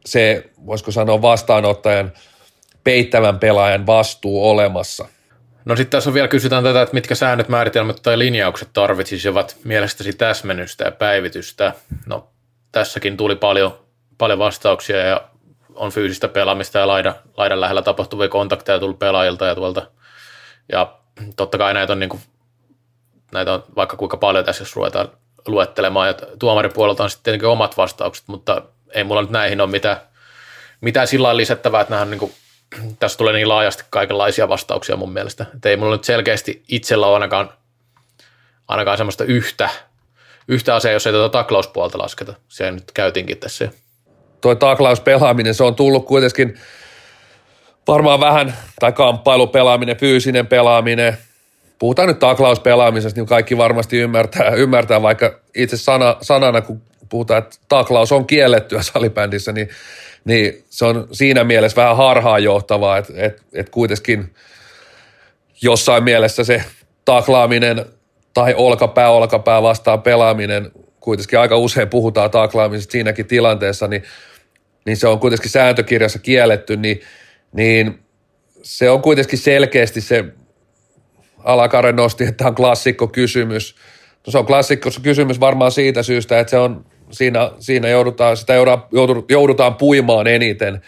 se, 0.07 0.51
voisiko 0.67 0.91
sanoa 0.91 1.23
vastaanottajan 1.23 2.13
peittävän 2.85 3.39
pelaajan 3.39 3.87
vastuu 3.87 4.51
olemassa. 4.51 5.09
No 5.65 5.77
sitten 5.77 5.91
tässä 5.91 6.11
on 6.11 6.15
vielä 6.15 6.29
kysytään 6.29 6.65
tätä, 6.65 6.83
että 6.83 6.95
mitkä 6.95 7.15
säännöt, 7.15 7.49
määritelmät 7.49 7.97
tai 8.03 8.19
linjaukset 8.19 8.69
tarvitsisivat 8.73 9.57
mielestäsi 9.65 10.13
täsmennystä 10.13 10.85
ja 10.85 10.91
päivitystä. 10.91 11.73
No 12.07 12.29
tässäkin 12.73 13.17
tuli 13.17 13.37
paljon, 13.37 13.79
paljon 14.19 14.39
vastauksia 14.39 14.97
ja 14.97 15.29
on 15.75 15.93
fyysistä 15.93 16.29
pelaamista 16.29 16.79
ja 16.79 16.87
laidan, 16.87 17.15
laidan 17.37 17.61
lähellä 17.61 17.83
tapahtuvia 17.83 18.29
kontakteja 18.29 18.79
tullut 18.79 18.99
pelaajilta 18.99 19.47
ja 19.47 19.55
tuolta. 19.55 19.87
Ja 20.73 20.99
totta 21.37 21.59
kai 21.59 21.75
näitä 21.75 21.93
on, 21.93 21.99
niin 21.99 22.11
kuin, 22.11 22.23
näitä 23.35 23.53
on 23.53 23.65
vaikka 23.77 23.97
kuinka 23.97 24.17
paljon 24.17 24.45
tässä, 24.45 24.63
jos 24.63 24.77
ruvetaan 24.77 25.09
luettelemaan. 25.47 26.09
Ja 26.09 26.15
tuomaripuolelta 26.39 27.03
on 27.03 27.11
sitten 27.11 27.45
omat 27.45 27.77
vastaukset, 27.77 28.25
mutta 28.29 28.63
ei 28.95 29.05
mulla 29.05 29.23
nyt 29.23 29.31
näihin 29.31 29.61
ole 29.61 29.71
mitään, 29.71 29.97
mitään 30.81 31.07
sillä 31.07 31.37
lisättävää, 31.37 31.81
että 31.81 31.95
nämä 31.95 32.05
niin 32.05 32.19
kuin, 32.19 32.33
tässä 32.99 33.19
tulee 33.19 33.33
niin 33.33 33.49
laajasti 33.49 33.85
kaikenlaisia 33.91 34.49
vastauksia 34.49 34.97
mun 34.97 35.13
mielestä. 35.13 35.47
Että 35.55 35.69
ei 35.69 35.77
mulla 35.77 35.93
nyt 35.97 36.05
selkeästi 36.05 36.63
itsellä 36.69 37.07
ole 37.07 37.15
ainakaan, 37.15 37.51
ainakaan 38.69 38.97
semmoista 38.97 39.25
yhtä, 39.25 39.69
yhtä 40.49 40.75
asiaa, 40.75 40.93
jos 40.93 41.07
ei 41.07 41.13
tätä 41.13 41.29
taklauspuolta 41.29 41.99
lasketa. 41.99 42.35
Se 42.49 42.71
nyt 42.71 42.93
käytinkin 42.95 43.39
tässä. 43.39 43.69
Toi 44.41 44.57
taklauspelaaminen, 44.57 45.55
se 45.55 45.65
on 45.65 45.75
tullut 45.75 46.07
kuitenkin 46.07 46.59
varmaan 47.89 48.21
vähän, 48.21 48.57
tai 48.81 48.93
kamppailupelaaminen, 48.93 49.97
fyysinen 49.97 50.47
pelaaminen, 50.47 51.19
puhutaan 51.79 52.09
nyt 52.09 52.19
taklauspelaamisesta, 52.19 53.21
niin 53.21 53.27
kaikki 53.27 53.59
varmasti 53.59 53.99
ymmärtää, 53.99 54.51
ymmärtää 54.51 55.03
vaikka 55.03 55.41
itse 55.55 55.77
sana, 55.77 56.17
sanana, 56.21 56.61
kun 56.61 56.83
puhutaan, 57.09 57.43
että 57.43 57.57
taklaus 57.69 58.13
on 58.13 58.27
kiellettyä 58.27 58.83
salibändissä, 58.83 59.53
niin, 59.53 59.69
niin 60.25 60.65
se 60.71 60.85
on 60.85 61.09
siinä 61.13 61.45
mielessä 61.45 61.83
vähän 61.83 61.97
harhaanjohtavaa, 61.97 62.99
että, 62.99 63.13
että, 63.17 63.43
että 63.53 63.73
kuitenkin 63.73 64.35
jossain 65.63 66.05
mielessä 66.05 66.45
se 66.45 66.65
taklaaminen 67.05 67.85
tai 68.35 68.55
olkapää 68.55 69.11
olkapää 69.11 69.63
vastaan 69.63 70.03
pelaaminen, 70.03 70.71
kuitenkin 71.01 71.39
aika 71.39 71.57
usein 71.57 71.89
puhutaan 71.89 72.31
taklaamisesta 72.31 72.93
siinäkin 72.93 73.27
tilanteessa, 73.27 73.89
niin, 73.89 74.03
niin 74.87 74.97
se 74.97 75.09
on 75.09 75.21
kuitenkin 75.21 75.51
sääntökirjassa 75.51 76.19
kielletty, 76.19 76.77
niin, 76.77 77.01
niin 77.53 77.99
se 78.63 78.91
on 78.91 79.03
kuitenkin 79.03 79.39
selkeästi 79.39 80.01
se 80.01 80.25
Alakare 81.45 81.93
nosti, 81.93 82.25
että 82.25 82.37
tämä 82.37 82.49
on 82.49 82.55
klassikko 82.55 83.09
kysymys. 83.09 83.77
No 84.27 84.31
se 84.31 84.39
on 84.39 84.47
klassikko 84.47 84.91
kysymys 85.03 85.41
varmaan 85.41 85.73
siitä 85.73 86.03
syystä, 86.03 86.41
että 86.41 86.51
se 86.51 86.59
on, 86.59 86.85
siinä, 87.11 87.51
siinä 87.59 87.89
joudutaan, 87.89 88.37
sitä 88.37 88.55
joudutaan, 88.55 89.25
joudutaan 89.29 89.75
puimaan 89.75 90.27
eniten, 90.27 90.83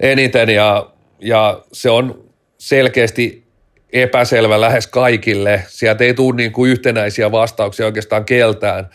eniten 0.00 0.48
ja, 0.48 0.90
ja 1.20 1.62
se 1.72 1.90
on 1.90 2.24
selkeästi 2.58 3.42
epäselvä 3.92 4.60
lähes 4.60 4.86
kaikille. 4.86 5.62
Sieltä 5.68 6.04
ei 6.04 6.14
tule 6.14 6.36
niin 6.36 6.52
kuin 6.52 6.70
yhtenäisiä 6.70 7.32
vastauksia 7.32 7.86
oikeastaan 7.86 8.24
keltään. 8.24 8.90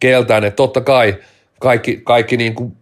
keltään. 0.00 0.44
Että 0.44 0.56
totta 0.56 0.80
kai 0.80 1.16
kaikki, 1.60 2.00
kaikki 2.04 2.36
niin 2.36 2.54
kuin 2.54 2.76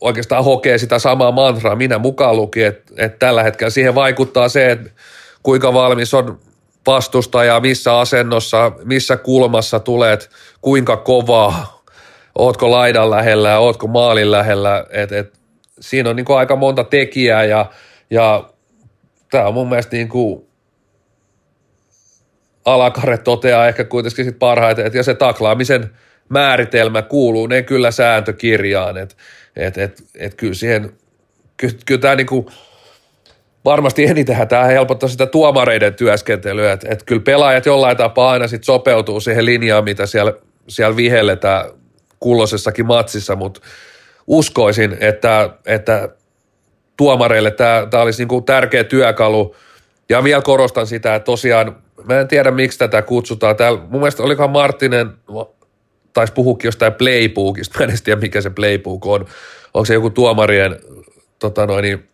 oikeastaan 0.00 0.44
hokee 0.44 0.78
sitä 0.78 0.98
samaa 0.98 1.32
mantraa, 1.32 1.76
minä 1.76 1.98
mukaan 1.98 2.36
lukien, 2.36 2.68
että, 2.68 2.94
että 2.98 3.18
tällä 3.18 3.42
hetkellä 3.42 3.70
siihen 3.70 3.94
vaikuttaa 3.94 4.48
se, 4.48 4.70
että 4.70 4.90
kuinka 5.46 5.74
valmis 5.74 6.14
on 6.14 6.40
vastustaja, 6.86 7.60
missä 7.60 7.98
asennossa, 7.98 8.72
missä 8.84 9.16
kulmassa 9.16 9.80
tulet, 9.80 10.30
kuinka 10.60 10.96
kovaa, 10.96 11.82
ootko 12.38 12.70
laidan 12.70 13.10
lähellä, 13.10 13.58
ootko 13.58 13.86
maalin 13.86 14.30
lähellä, 14.30 14.86
et, 14.90 15.12
et, 15.12 15.38
siinä 15.80 16.10
on 16.10 16.16
niin 16.16 16.24
kuin 16.24 16.38
aika 16.38 16.56
monta 16.56 16.84
tekijää 16.84 17.44
ja, 17.44 17.66
ja 18.10 18.50
tämä 19.30 19.46
on 19.46 19.54
mun 19.54 19.68
mielestä 19.68 19.96
niin 19.96 20.08
kuin 20.08 20.46
Alakare 22.64 23.18
toteaa 23.18 23.68
ehkä 23.68 23.84
kuitenkin 23.84 24.24
sit 24.24 24.38
parhaiten, 24.38 24.86
että 24.86 24.98
ja 24.98 25.02
se 25.02 25.14
taklaamisen 25.14 25.90
määritelmä 26.28 27.02
kuuluu 27.02 27.46
ne 27.46 27.62
kyllä 27.62 27.90
sääntökirjaan, 27.90 28.96
että 28.96 29.14
et, 29.56 29.78
et, 29.78 30.02
et 30.14 30.34
kyllä 30.34 30.54
siihen, 30.54 30.92
kyllä, 31.56 31.74
kyllä 31.86 32.00
tämä 32.00 32.14
niin 32.14 32.26
kuin– 32.26 32.46
varmasti 33.66 34.04
eniten 34.04 34.48
tämä 34.48 34.64
helpottaa 34.64 35.08
sitä 35.08 35.26
tuomareiden 35.26 35.94
työskentelyä, 35.94 36.72
että 36.72 36.86
et 36.90 37.02
kyllä 37.02 37.22
pelaajat 37.22 37.66
jollain 37.66 37.96
tapaa 37.96 38.30
aina 38.30 38.48
sit 38.48 38.64
sopeutuu 38.64 39.20
siihen 39.20 39.44
linjaan, 39.44 39.84
mitä 39.84 40.06
siellä, 40.06 40.32
siellä 40.68 40.96
vihelletään 40.96 41.64
kullosessakin 42.20 42.86
matsissa, 42.86 43.36
mutta 43.36 43.60
uskoisin, 44.26 44.96
että, 45.00 45.50
että 45.66 46.08
tuomareille 46.96 47.50
tämä, 47.50 48.02
olisi 48.02 48.24
niin 48.24 48.44
tärkeä 48.44 48.84
työkalu. 48.84 49.56
Ja 50.08 50.24
vielä 50.24 50.42
korostan 50.42 50.86
sitä, 50.86 51.14
että 51.14 51.26
tosiaan, 51.26 51.76
mä 52.04 52.20
en 52.20 52.28
tiedä 52.28 52.50
miksi 52.50 52.78
tätä 52.78 53.02
kutsutaan. 53.02 53.56
Täällä, 53.56 53.80
mun 53.80 54.00
mielestä 54.00 54.22
olikohan 54.22 54.50
Marttinen, 54.50 55.10
taisi 56.12 56.32
puhukin 56.32 56.68
jostain 56.68 56.92
playbookista, 56.92 57.78
mä 57.78 57.84
en 57.84 57.98
tiedä 58.04 58.20
mikä 58.20 58.40
se 58.40 58.50
playbook 58.50 59.06
on. 59.06 59.26
Onko 59.74 59.84
se 59.84 59.94
joku 59.94 60.10
tuomarien 60.10 60.76
tota 61.38 61.66
noin, 61.66 62.08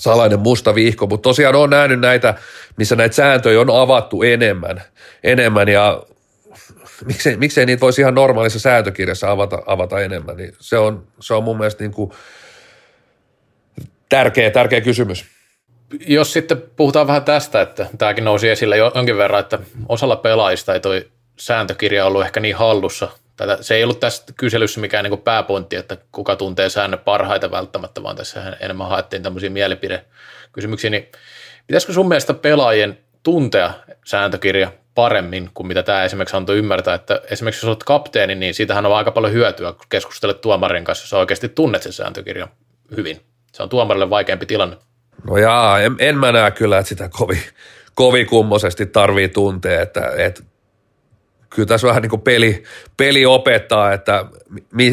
salainen 0.00 0.40
musta 0.40 0.74
vihko, 0.74 1.06
mutta 1.06 1.22
tosiaan 1.28 1.54
on 1.54 1.70
nähnyt 1.70 2.00
näitä, 2.00 2.34
missä 2.76 2.96
näitä 2.96 3.14
sääntöjä 3.14 3.60
on 3.60 3.82
avattu 3.82 4.22
enemmän, 4.22 4.82
enemmän 5.24 5.68
ja 5.68 6.02
miksei, 7.04 7.36
miksei 7.36 7.66
niitä 7.66 7.80
voisi 7.80 8.00
ihan 8.00 8.14
normaalissa 8.14 8.58
sääntökirjassa 8.58 9.30
avata, 9.30 9.62
avata 9.66 10.00
enemmän, 10.00 10.36
niin 10.36 10.52
se 10.60 10.78
on, 10.78 11.06
se 11.20 11.34
on 11.34 11.44
mun 11.44 11.58
mielestä 11.58 11.84
niin 11.84 11.92
kuin 11.92 12.12
tärkeä, 14.08 14.50
tärkeä 14.50 14.80
kysymys. 14.80 15.24
Jos 16.06 16.32
sitten 16.32 16.62
puhutaan 16.76 17.06
vähän 17.06 17.24
tästä, 17.24 17.60
että 17.60 17.86
tämäkin 17.98 18.24
nousi 18.24 18.48
esille 18.48 18.76
jonkin 18.76 19.16
verran, 19.16 19.40
että 19.40 19.58
osalla 19.88 20.16
pelaajista 20.16 20.74
ei 20.74 20.80
toi 20.80 21.08
sääntökirja 21.38 22.06
ollut 22.06 22.24
ehkä 22.24 22.40
niin 22.40 22.56
hallussa– 22.56 23.08
tätä, 23.36 23.58
se 23.60 23.74
ei 23.74 23.84
ollut 23.84 24.00
tässä 24.00 24.24
kyselyssä 24.36 24.80
mikään 24.80 25.04
niin 25.04 25.18
pääpointti, 25.18 25.76
että 25.76 25.96
kuka 26.12 26.36
tuntee 26.36 26.68
säännöt 26.68 27.04
parhaita 27.04 27.50
välttämättä, 27.50 28.02
vaan 28.02 28.16
tässä 28.16 28.56
enemmän 28.60 28.88
haettiin 28.88 29.22
tämmöisiä 29.22 29.50
mielipidekysymyksiä, 29.50 30.90
niin 30.90 31.08
pitäisikö 31.66 31.92
sun 31.92 32.08
mielestä 32.08 32.34
pelaajien 32.34 32.98
tuntea 33.22 33.72
sääntökirja 34.04 34.72
paremmin 34.94 35.50
kuin 35.54 35.66
mitä 35.66 35.82
tämä 35.82 36.04
esimerkiksi 36.04 36.36
antoi 36.36 36.58
ymmärtää, 36.58 36.94
että 36.94 37.20
esimerkiksi 37.30 37.66
jos 37.66 37.68
olet 37.68 37.84
kapteeni, 37.84 38.34
niin 38.34 38.54
siitähän 38.54 38.86
on 38.86 38.96
aika 38.96 39.10
paljon 39.10 39.32
hyötyä, 39.32 39.72
kun 39.72 39.86
keskustelet 39.88 40.40
tuomarin 40.40 40.84
kanssa, 40.84 41.04
jos 41.04 41.12
oikeasti 41.12 41.48
tunnet 41.48 41.82
sen 41.82 41.92
sääntökirjan 41.92 42.48
hyvin. 42.96 43.20
Se 43.52 43.62
on 43.62 43.68
tuomarille 43.68 44.10
vaikeampi 44.10 44.46
tilanne. 44.46 44.76
No 45.30 45.36
jaa, 45.36 45.80
en, 45.80 45.96
en 45.98 46.18
mä 46.18 46.32
näe 46.32 46.50
kyllä, 46.50 46.78
että 46.78 46.88
sitä 46.88 47.08
kovin, 47.08 47.42
kovin 47.94 48.26
kummosesti 48.26 48.86
tarvii 48.86 49.28
tuntea, 49.28 49.82
että, 49.82 50.12
että 50.16 50.42
kyllä 51.56 51.66
tässä 51.66 51.88
vähän 51.88 52.02
niin 52.02 52.10
kuin 52.10 52.22
peli, 52.22 52.62
peli 52.96 53.26
opettaa, 53.26 53.92
että 53.92 54.24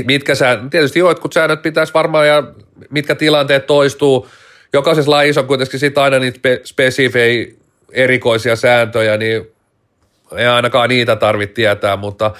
mitkä 0.05 0.35
säännöt, 0.35 0.69
tietysti 0.69 0.99
jotkut 0.99 1.33
säännöt 1.33 1.61
pitäisi 1.61 1.93
varmaan 1.93 2.27
ja 2.27 2.43
mitkä 2.89 3.15
tilanteet 3.15 3.67
toistuu. 3.67 4.27
Jokaisessa 4.73 5.11
lajissa 5.11 5.41
on 5.41 5.47
kuitenkin 5.47 5.79
sitten 5.79 6.03
aina 6.03 6.19
niitä 6.19 6.39
spesifejä 6.63 7.47
erikoisia 7.91 8.55
sääntöjä, 8.55 9.17
niin 9.17 9.47
ei 10.37 10.45
ainakaan 10.45 10.89
niitä 10.89 11.15
tarvitse 11.15 11.53
tietää, 11.53 11.97
mutta 11.97 12.31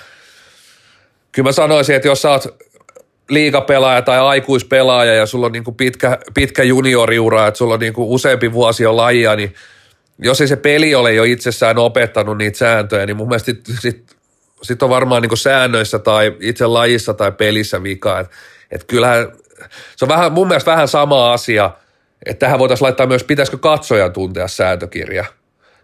kyllä 1.31 1.47
mä 1.47 1.51
sanoisin, 1.51 1.95
että 1.95 2.07
jos 2.07 2.21
sä 2.21 2.31
oot 2.31 2.47
liikapelaaja 3.29 4.01
tai 4.01 4.19
aikuispelaaja 4.19 5.13
ja 5.13 5.25
sulla 5.25 5.45
on 5.45 5.51
niin 5.51 5.63
kuin 5.63 5.75
pitkä, 5.75 6.17
pitkä 6.33 6.63
junioriura, 6.63 7.47
että 7.47 7.57
sulla 7.57 7.73
on 7.73 7.79
niin 7.79 7.93
kuin 7.93 8.09
useampi 8.09 8.53
vuosi 8.53 8.83
jo 8.83 8.97
lajia, 8.97 9.35
niin 9.35 9.53
jos 10.17 10.41
ei 10.41 10.47
se 10.47 10.55
peli 10.55 10.95
ole 10.95 11.13
jo 11.13 11.23
itsessään 11.23 11.77
opettanut 11.77 12.37
niitä 12.37 12.57
sääntöjä, 12.57 13.05
niin 13.05 13.17
mun 13.17 13.27
mielestä 13.27 13.45
sitten 13.45 13.75
sit, 13.79 14.15
sit 14.61 14.83
on 14.83 14.89
varmaan 14.89 15.21
niin 15.21 15.37
säännöissä 15.37 15.99
tai 15.99 16.37
itse 16.39 16.65
lajissa 16.65 17.13
tai 17.13 17.31
pelissä 17.31 17.83
vika. 17.83 18.19
Että 18.19 18.35
et 18.71 18.83
kyllähän 18.83 19.31
se 19.95 20.05
on 20.05 20.09
vähän, 20.09 20.31
mun 20.31 20.47
mielestä 20.47 20.71
vähän 20.71 20.87
sama 20.87 21.33
asia, 21.33 21.71
että 22.25 22.39
tähän 22.39 22.59
voitaisiin 22.59 22.85
laittaa 22.85 23.07
myös, 23.07 23.23
pitäisikö 23.23 23.57
katsojan 23.57 24.13
tuntea 24.13 24.47
sääntökirja. 24.47 25.25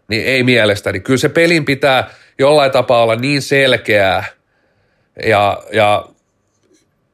Niin 0.07 0.25
ei 0.25 0.43
mielestäni. 0.43 1.00
Kyllä 1.00 1.17
se 1.17 1.29
pelin 1.29 1.65
pitää 1.65 2.09
jollain 2.39 2.71
tapaa 2.71 3.03
olla 3.03 3.15
niin 3.15 3.41
selkeää 3.41 4.24
ja, 5.25 5.63
ja 5.71 6.05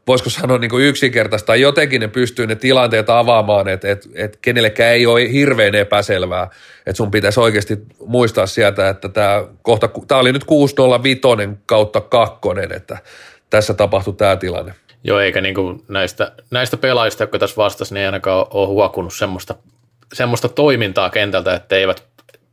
voisiko 0.08 0.30
sanoa 0.30 0.58
niin 0.58 0.82
yksinkertaista, 0.82 1.46
tai 1.46 1.62
jotenkin 1.62 2.02
ne 2.02 2.08
pystyy 2.08 2.48
ne 2.48 2.56
tilanteet 2.56 3.10
avaamaan, 3.10 3.68
että 3.68 3.92
et, 3.92 4.10
et 4.16 4.38
kenellekään 4.42 4.94
ei 4.94 5.06
ole 5.06 5.32
hirveän 5.32 5.76
epäselvää, 5.76 6.50
että 6.78 6.98
sun 6.98 7.12
pitäisi 7.12 7.40
oikeasti 7.40 7.78
muistaa 8.06 8.46
sieltä, 8.46 8.90
että 8.90 9.10
tämä 9.10 9.44
kohta, 9.62 9.90
tämä 10.08 10.22
oli 10.22 10.32
nyt 10.32 10.44
605 10.44 11.22
kautta 11.66 12.02
kakkonen, 12.02 12.72
että 12.72 12.98
tässä 13.50 13.74
tapahtui 13.74 14.14
tämä 14.14 14.36
tilanne. 14.36 14.74
Joo, 15.04 15.20
eikä 15.20 15.42
niin 15.42 15.56
kuin 15.56 15.84
näistä, 15.88 16.32
näistä 16.52 16.78
pelaajista, 16.78 17.24
jotka 17.24 17.40
tässä 17.40 17.58
vastasi, 17.58 17.94
niin 17.94 18.02
ei 18.02 18.06
ainakaan 18.06 18.46
ole 18.50 18.68
huokunut 18.68 19.14
semmoista, 19.14 19.56
semmoista 20.14 20.50
toimintaa 20.50 21.10
kentältä, 21.10 21.54
että 21.54 21.76
eivät 21.76 22.04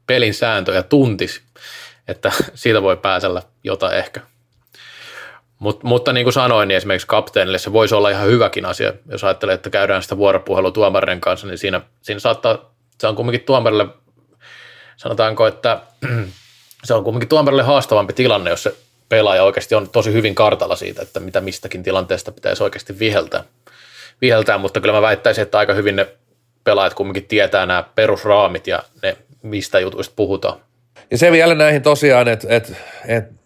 pelin 0.06 0.34
sääntöjä 0.34 0.82
tuntisi, 0.82 1.40
että 2.08 2.32
siitä 2.54 2.82
voi 2.82 2.96
pääsellä 2.96 3.42
jotain 3.64 3.98
ehkä. 3.98 4.20
Mut, 5.62 5.82
mutta 5.82 6.12
niin 6.12 6.24
kuin 6.24 6.32
sanoin, 6.32 6.68
niin 6.68 6.76
esimerkiksi 6.76 7.06
kapteenille 7.06 7.58
se 7.58 7.72
voisi 7.72 7.94
olla 7.94 8.10
ihan 8.10 8.26
hyväkin 8.26 8.64
asia, 8.64 8.92
jos 9.10 9.24
ajattelee, 9.24 9.54
että 9.54 9.70
käydään 9.70 10.02
sitä 10.02 10.16
vuoropuhelua 10.16 10.70
tuomarin 10.70 11.20
kanssa, 11.20 11.46
niin 11.46 11.58
siinä, 11.58 11.80
siinä 12.00 12.20
saattaa, 12.20 12.72
se 12.98 13.06
on 13.06 13.16
kumminkin 13.16 13.46
tuomarille, 13.46 13.86
sanotaanko, 14.96 15.46
että 15.46 15.80
se 16.84 16.94
on 16.94 17.04
kumminkin 17.04 17.28
tuomarille 17.28 17.62
haastavampi 17.62 18.12
tilanne, 18.12 18.50
jos 18.50 18.62
se 18.62 18.74
pelaaja 19.08 19.44
oikeasti 19.44 19.74
on 19.74 19.88
tosi 19.88 20.12
hyvin 20.12 20.34
kartalla 20.34 20.76
siitä, 20.76 21.02
että 21.02 21.20
mitä 21.20 21.40
mistäkin 21.40 21.82
tilanteesta 21.82 22.32
pitäisi 22.32 22.62
oikeasti 22.62 22.98
viheltää. 22.98 23.44
viheltää 24.20 24.58
mutta 24.58 24.80
kyllä 24.80 24.94
mä 24.94 25.02
väittäisin, 25.02 25.42
että 25.42 25.58
aika 25.58 25.74
hyvin 25.74 25.96
ne 25.96 26.08
pelaajat 26.64 26.94
kumminkin 26.94 27.26
tietää 27.26 27.66
nämä 27.66 27.84
perusraamit 27.94 28.66
ja 28.66 28.82
ne, 29.02 29.16
mistä 29.42 29.80
jutuista 29.80 30.12
puhutaan. 30.16 30.58
Ja 31.10 31.18
se 31.18 31.32
vielä 31.32 31.54
näihin 31.54 31.82
tosiaan, 31.82 32.28
että, 32.28 32.46
että, 32.50 32.72
että 33.06 33.41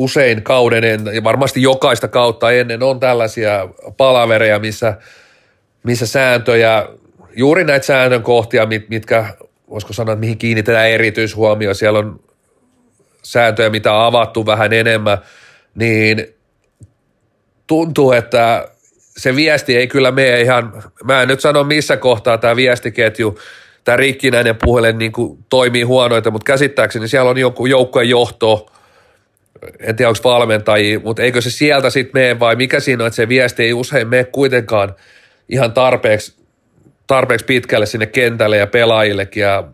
usein 0.00 0.42
kauden 0.42 0.84
ja 1.12 1.24
varmasti 1.24 1.62
jokaista 1.62 2.08
kautta 2.08 2.52
ennen 2.52 2.82
on 2.82 3.00
tällaisia 3.00 3.68
palavereja, 3.96 4.58
missä, 4.58 4.96
missä 5.82 6.06
sääntöjä, 6.06 6.86
juuri 7.36 7.64
näitä 7.64 7.86
säännön 7.86 8.22
kohtia, 8.22 8.66
mitkä, 8.88 9.26
voisiko 9.70 9.92
sanoa, 9.92 10.12
että 10.12 10.20
mihin 10.20 10.38
kiinnitetään 10.38 10.88
erityishuomio, 10.88 11.74
siellä 11.74 11.98
on 11.98 12.20
sääntöjä, 13.22 13.70
mitä 13.70 13.92
on 13.92 14.04
avattu 14.04 14.46
vähän 14.46 14.72
enemmän, 14.72 15.18
niin 15.74 16.26
tuntuu, 17.66 18.12
että 18.12 18.68
se 19.16 19.36
viesti 19.36 19.76
ei 19.76 19.86
kyllä 19.86 20.10
mene 20.10 20.40
ihan, 20.40 20.82
mä 21.04 21.22
en 21.22 21.28
nyt 21.28 21.40
sano 21.40 21.64
missä 21.64 21.96
kohtaa 21.96 22.38
tämä 22.38 22.56
viestiketju, 22.56 23.38
tämä 23.84 23.96
rikkinäinen 23.96 24.56
puhelin 24.64 24.98
niin 24.98 25.12
toimii 25.48 25.82
huonoita, 25.82 26.30
mutta 26.30 26.52
käsittääkseni 26.52 27.08
siellä 27.08 27.30
on 27.30 27.38
joku 27.38 27.66
joukkojen 27.66 28.08
johto, 28.08 28.66
en 29.80 29.96
tiedä 29.96 30.08
onko 30.08 30.20
valmentajia, 30.24 31.00
mutta 31.00 31.22
eikö 31.22 31.40
se 31.40 31.50
sieltä 31.50 31.90
sitten 31.90 32.22
mene 32.22 32.40
vai 32.40 32.56
mikä 32.56 32.80
siinä 32.80 33.04
on, 33.04 33.06
että 33.06 33.16
se 33.16 33.28
viesti 33.28 33.62
ei 33.62 33.72
usein 33.72 34.08
mene 34.08 34.24
kuitenkaan 34.24 34.94
ihan 35.48 35.72
tarpeeksi, 35.72 36.34
tarpeeksi 37.06 37.46
pitkälle 37.46 37.86
sinne 37.86 38.06
kentälle 38.06 38.56
ja 38.56 38.66
pelaajillekin 38.66 39.40
ja 39.40 39.64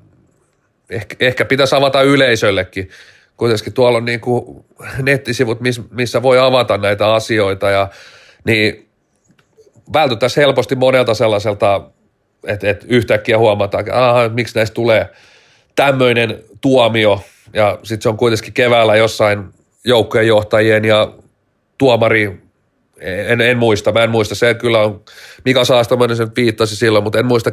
ehkä, 0.91 1.17
ehkä 1.21 1.45
pitäisi 1.45 1.75
avata 1.75 2.03
yleisöllekin. 2.03 2.91
Kuitenkin 3.37 3.73
tuolla 3.73 3.99
on 3.99 4.05
niin 4.05 4.21
kuin 4.21 4.65
nettisivut, 5.03 5.59
missä 5.91 6.23
voi 6.23 6.39
avata 6.39 6.79
näitä 6.79 7.15
asioita 7.15 7.71
ja 7.71 7.89
niin 8.45 8.89
vältyttäisiin 9.93 10.43
helposti 10.43 10.75
monelta 10.75 11.15
sellaiselta, 11.15 11.91
että, 12.47 12.71
että 12.71 12.87
yhtäkkiä 12.89 13.39
huomataan, 13.39 13.81
että 13.81 14.35
miksi 14.35 14.55
näistä 14.55 14.75
tulee 14.75 15.09
tämmöinen 15.77 16.43
tuomio 16.61 17.25
ja 17.53 17.79
sitten 17.83 18.03
se 18.03 18.09
on 18.09 18.17
kuitenkin 18.17 18.53
keväällä 18.53 18.97
jossain 18.97 19.45
joukkojen 19.87 20.27
johtajien 20.27 20.85
ja 20.85 21.13
tuomari, 21.79 22.41
en, 23.01 23.41
en 23.41 23.59
muista, 23.59 23.93
mä 23.93 24.03
en 24.03 24.11
muista, 24.11 24.35
se 24.35 24.55
kyllä 24.55 24.79
on, 24.81 25.05
Mika 25.45 25.65
Saastamoinen 25.65 26.17
sen 26.17 26.31
viittasi 26.37 26.77
silloin, 26.77 27.05
mutta 27.05 27.19
en 27.19 27.27
muista, 27.27 27.53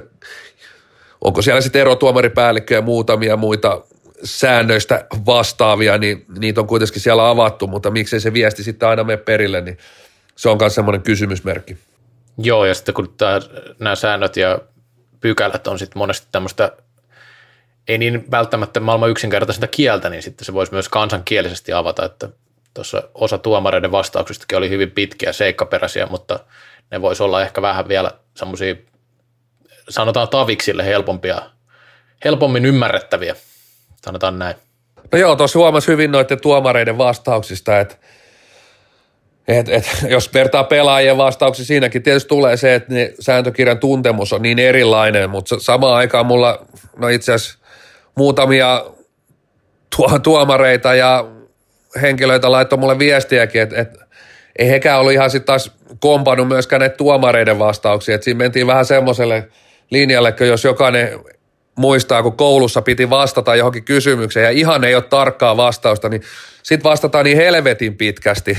onko 1.21 1.41
siellä 1.41 1.61
sitten 1.61 1.81
erotuomaripäällikkö 1.81 2.73
ja 2.73 2.81
muutamia 2.81 3.37
muita 3.37 3.81
säännöistä 4.23 5.05
vastaavia, 5.25 5.97
niin 5.97 6.25
niitä 6.39 6.61
on 6.61 6.67
kuitenkin 6.67 7.01
siellä 7.01 7.29
avattu, 7.29 7.67
mutta 7.67 7.91
miksei 7.91 8.19
se 8.19 8.33
viesti 8.33 8.63
sitten 8.63 8.89
aina 8.89 9.03
mene 9.03 9.17
perille, 9.17 9.61
niin 9.61 9.77
se 10.35 10.49
on 10.49 10.57
myös 10.61 10.75
semmoinen 10.75 11.01
kysymysmerkki. 11.01 11.77
Joo, 12.37 12.65
ja 12.65 12.73
sitten 12.73 12.95
kun 12.95 13.13
tämä, 13.17 13.39
nämä 13.79 13.95
säännöt 13.95 14.37
ja 14.37 14.59
pykälät 15.21 15.67
on 15.67 15.79
sitten 15.79 15.97
monesti 15.97 16.27
tämmöistä 16.31 16.71
ei 17.87 17.97
niin 17.97 18.31
välttämättä 18.31 18.79
maailman 18.79 19.09
yksinkertaisesta 19.09 19.67
kieltä, 19.67 20.09
niin 20.09 20.23
sitten 20.23 20.45
se 20.45 20.53
voisi 20.53 20.71
myös 20.71 20.89
kansankielisesti 20.89 21.73
avata, 21.73 22.05
että 22.05 22.29
tuossa 22.73 23.03
osa 23.13 23.37
tuomareiden 23.37 23.91
vastauksistakin 23.91 24.57
oli 24.57 24.69
hyvin 24.69 24.91
pitkiä, 24.91 25.33
seikkaperäisiä, 25.33 26.05
mutta 26.05 26.39
ne 26.91 27.01
voisi 27.01 27.23
olla 27.23 27.41
ehkä 27.41 27.61
vähän 27.61 27.87
vielä 27.87 28.11
semmoisia, 28.37 28.75
sanotaan 29.89 30.29
taviksille 30.29 30.85
helpompia, 30.85 31.41
helpommin 32.25 32.65
ymmärrettäviä, 32.65 33.35
sanotaan 34.05 34.39
näin. 34.39 34.55
No 35.11 35.19
joo, 35.19 35.35
tuossa 35.35 35.59
huomasi 35.59 35.87
hyvin 35.87 36.11
noiden 36.11 36.41
tuomareiden 36.41 36.97
vastauksista, 36.97 37.79
että 37.79 37.95
et, 39.47 39.69
et, 39.69 39.85
jos 40.07 40.33
vertaa 40.33 40.63
pelaajien 40.63 41.17
vastauksia, 41.17 41.65
siinäkin 41.65 42.03
tietysti 42.03 42.29
tulee 42.29 42.57
se, 42.57 42.75
että 42.75 42.93
sääntökirjan 43.19 43.79
tuntemus 43.79 44.33
on 44.33 44.41
niin 44.41 44.59
erilainen, 44.59 45.29
mutta 45.29 45.55
samaan 45.59 45.95
aikaan 45.95 46.25
mulla, 46.25 46.65
no 46.97 47.07
itse 47.07 47.33
asiassa 47.33 47.62
muutamia 48.15 48.85
tuo, 49.95 50.19
tuomareita 50.19 50.95
ja 50.95 51.25
henkilöitä 52.01 52.51
laittoi 52.51 52.79
mulle 52.79 52.99
viestiäkin, 52.99 53.61
että, 53.61 53.81
että 53.81 54.05
ei 54.59 54.69
hekään 54.69 54.99
ollut 54.99 55.13
ihan 55.13 55.29
sitten 55.29 55.45
taas 55.45 55.71
kompannut 55.99 56.47
myöskään 56.47 56.79
näitä 56.79 56.97
tuomareiden 56.97 57.59
vastauksia. 57.59 58.15
Että 58.15 58.25
siinä 58.25 58.37
mentiin 58.37 58.67
vähän 58.67 58.85
semmoiselle 58.85 59.47
linjalle, 59.89 60.29
että 60.29 60.45
jos 60.45 60.63
jokainen 60.63 61.19
muistaa, 61.75 62.23
kun 62.23 62.37
koulussa 62.37 62.81
piti 62.81 63.09
vastata 63.09 63.55
johonkin 63.55 63.83
kysymykseen 63.83 64.43
ja 64.43 64.49
ihan 64.49 64.83
ei 64.83 64.95
ole 64.95 65.03
tarkkaa 65.03 65.57
vastausta, 65.57 66.09
niin 66.09 66.21
sitten 66.63 66.89
vastataan 66.89 67.25
niin 67.25 67.37
helvetin 67.37 67.97
pitkästi, 67.97 68.57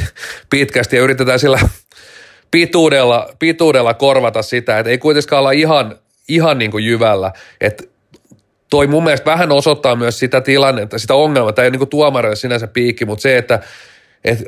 pitkästi 0.50 0.96
ja 0.96 1.02
yritetään 1.02 1.38
sillä 1.38 1.58
pituudella, 2.50 3.30
pituudella 3.38 3.94
korvata 3.94 4.42
sitä, 4.42 4.78
että 4.78 4.90
ei 4.90 4.98
kuitenkaan 4.98 5.40
olla 5.40 5.50
ihan, 5.50 5.98
ihan 6.28 6.58
niin 6.58 6.70
kuin 6.70 6.84
jyvällä. 6.84 7.32
Että 7.60 7.84
toi 8.70 8.86
mun 8.86 9.04
mielestä 9.04 9.30
vähän 9.30 9.52
osoittaa 9.52 9.96
myös 9.96 10.18
sitä 10.18 10.40
tilannetta, 10.40 10.98
sitä 10.98 11.14
ongelmaa, 11.14 11.52
tämä 11.52 11.64
ei 11.64 11.68
ole 11.68 11.76
niin 11.76 11.88
tuomarille 11.88 12.36
sinänsä 12.36 12.66
piikki, 12.66 13.04
mutta 13.04 13.22
se, 13.22 13.38
että, 13.38 13.60
että 14.24 14.44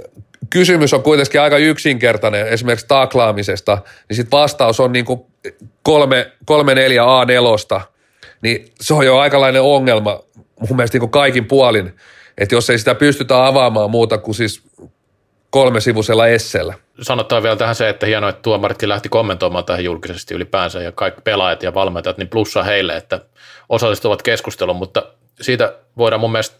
kysymys 0.51 0.95
on 0.95 1.03
kuitenkin 1.03 1.41
aika 1.41 1.57
yksinkertainen 1.59 2.49
esimerkiksi 2.49 2.87
taklaamisesta, 2.89 3.79
niin 4.09 4.17
sitten 4.17 4.39
vastaus 4.39 4.81
on 4.81 4.93
niin 4.93 5.07
kolme, 5.83 6.33
kolme 6.45 6.75
neljä 6.75 7.03
A4, 7.03 7.81
niin 8.43 8.73
se 8.81 8.95
on 8.95 9.07
jo 9.07 9.19
aikalainen 9.19 9.63
ongelma 9.63 10.21
mun 10.61 10.77
mielestä 10.77 10.99
niin 10.99 11.11
kaikin 11.11 11.45
puolin, 11.45 11.93
että 12.39 12.55
jos 12.55 12.71
ei 12.71 12.79
sitä 12.79 12.95
pystytä 12.95 13.47
avaamaan 13.47 13.91
muuta 13.91 14.19
kuin 14.19 14.35
siis 14.35 14.63
kolme 15.57 15.81
sivusella 15.81 16.27
essellä. 16.27 16.75
Sanotaan 17.03 17.43
vielä 17.43 17.57
tähän 17.57 17.75
se, 17.75 17.89
että 17.89 18.07
hienoa, 18.07 18.31
että 18.31 18.43
tuomaritkin 18.43 18.89
lähti 18.89 19.09
kommentoimaan 19.09 19.65
tähän 19.65 19.85
julkisesti 19.85 20.35
ylipäänsä 20.35 20.83
ja 20.83 20.93
kaikki 20.93 21.21
pelaajat 21.21 21.63
ja 21.63 21.75
valmentajat, 21.75 22.19
niin 22.19 22.29
plussa 22.29 22.63
heille, 22.63 22.97
että 22.97 23.21
osallistuvat 23.69 24.23
keskusteluun, 24.23 24.77
mutta 24.77 25.03
siitä 25.41 25.75
voidaan 25.97 26.21
mun 26.21 26.33
mielestä 26.33 26.57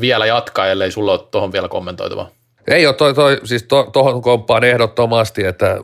vielä 0.00 0.26
jatkaa, 0.26 0.66
ellei 0.66 0.90
sulla 0.90 1.12
ole 1.12 1.20
tuohon 1.30 1.52
vielä 1.52 1.68
kommentoitavaa. 1.68 2.30
Ei 2.68 2.86
ole, 2.86 2.94
toi, 2.94 3.14
toi, 3.14 3.40
siis 3.44 3.62
tuohon 3.62 3.92
to, 3.92 4.20
komppaan 4.20 4.64
ehdottomasti, 4.64 5.44
että 5.44 5.78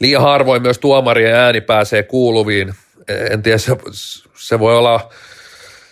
liian 0.00 0.22
harvoin 0.22 0.62
myös 0.62 0.78
tuomarien 0.78 1.34
ääni 1.34 1.60
pääsee 1.60 2.02
kuuluviin. 2.02 2.74
En 3.30 3.42
tiedä, 3.42 3.58
se, 3.58 3.76
se 4.34 4.58
voi 4.58 4.76
olla, 4.76 5.08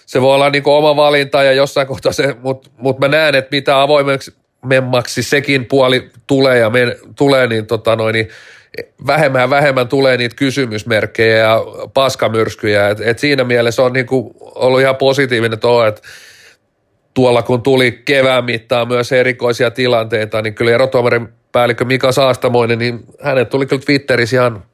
se 0.06 0.22
voi 0.22 0.34
olla 0.34 0.50
niin 0.50 0.62
oma 0.66 0.96
valinta 0.96 1.42
ja 1.42 1.52
jossain 1.52 1.86
kohtaa 1.86 2.12
se, 2.12 2.34
mutta 2.42 2.70
mut 2.76 2.98
mä 2.98 3.08
näen, 3.08 3.34
että 3.34 3.56
mitä 3.56 3.82
avoimeksi 3.82 4.39
memmaksi 4.64 5.22
sekin 5.22 5.66
puoli 5.66 6.10
tulee 6.26 6.58
ja 6.58 6.70
men, 6.70 6.96
tulee, 7.16 7.46
niin, 7.46 7.66
tota 7.66 7.96
noin, 7.96 8.12
niin 8.12 8.28
vähemmän 9.06 9.40
ja 9.40 9.50
vähemmän 9.50 9.88
tulee 9.88 10.16
niitä 10.16 10.36
kysymysmerkkejä 10.36 11.38
ja 11.38 11.60
paskamyrskyjä. 11.94 12.88
Et, 12.88 13.00
et 13.00 13.18
siinä 13.18 13.44
mielessä 13.44 13.82
on 13.82 13.92
niinku 13.92 14.36
ollut 14.40 14.80
ihan 14.80 14.96
positiivinen 14.96 15.58
tuo, 15.58 15.86
että 15.86 16.02
tuolla 17.14 17.42
kun 17.42 17.62
tuli 17.62 18.02
kevään 18.04 18.44
mittaan 18.44 18.88
myös 18.88 19.12
erikoisia 19.12 19.70
tilanteita, 19.70 20.42
niin 20.42 20.54
kyllä 20.54 20.72
erotuomarin 20.72 21.28
päällikkö 21.52 21.84
Mika 21.84 22.12
Saastamoinen, 22.12 22.78
niin 22.78 23.00
hänet 23.22 23.50
tuli 23.50 23.66
kyllä 23.66 23.82
Twitterissä 23.86 24.36
ihan 24.36 24.64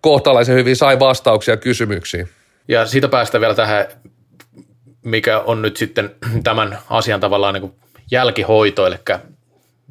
kohtalaisen 0.00 0.56
hyvin, 0.56 0.76
sai 0.76 0.98
vastauksia 0.98 1.56
kysymyksiin. 1.56 2.28
Ja 2.68 2.86
siitä 2.86 3.08
päästä 3.08 3.40
vielä 3.40 3.54
tähän 3.54 3.86
mikä 5.02 5.38
on 5.38 5.62
nyt 5.62 5.76
sitten 5.76 6.10
tämän 6.44 6.78
asian 6.90 7.20
tavallaan 7.20 7.54
niin 7.54 7.60
kuin 7.60 7.74
jälkihoito, 8.10 8.86
eli 8.86 8.96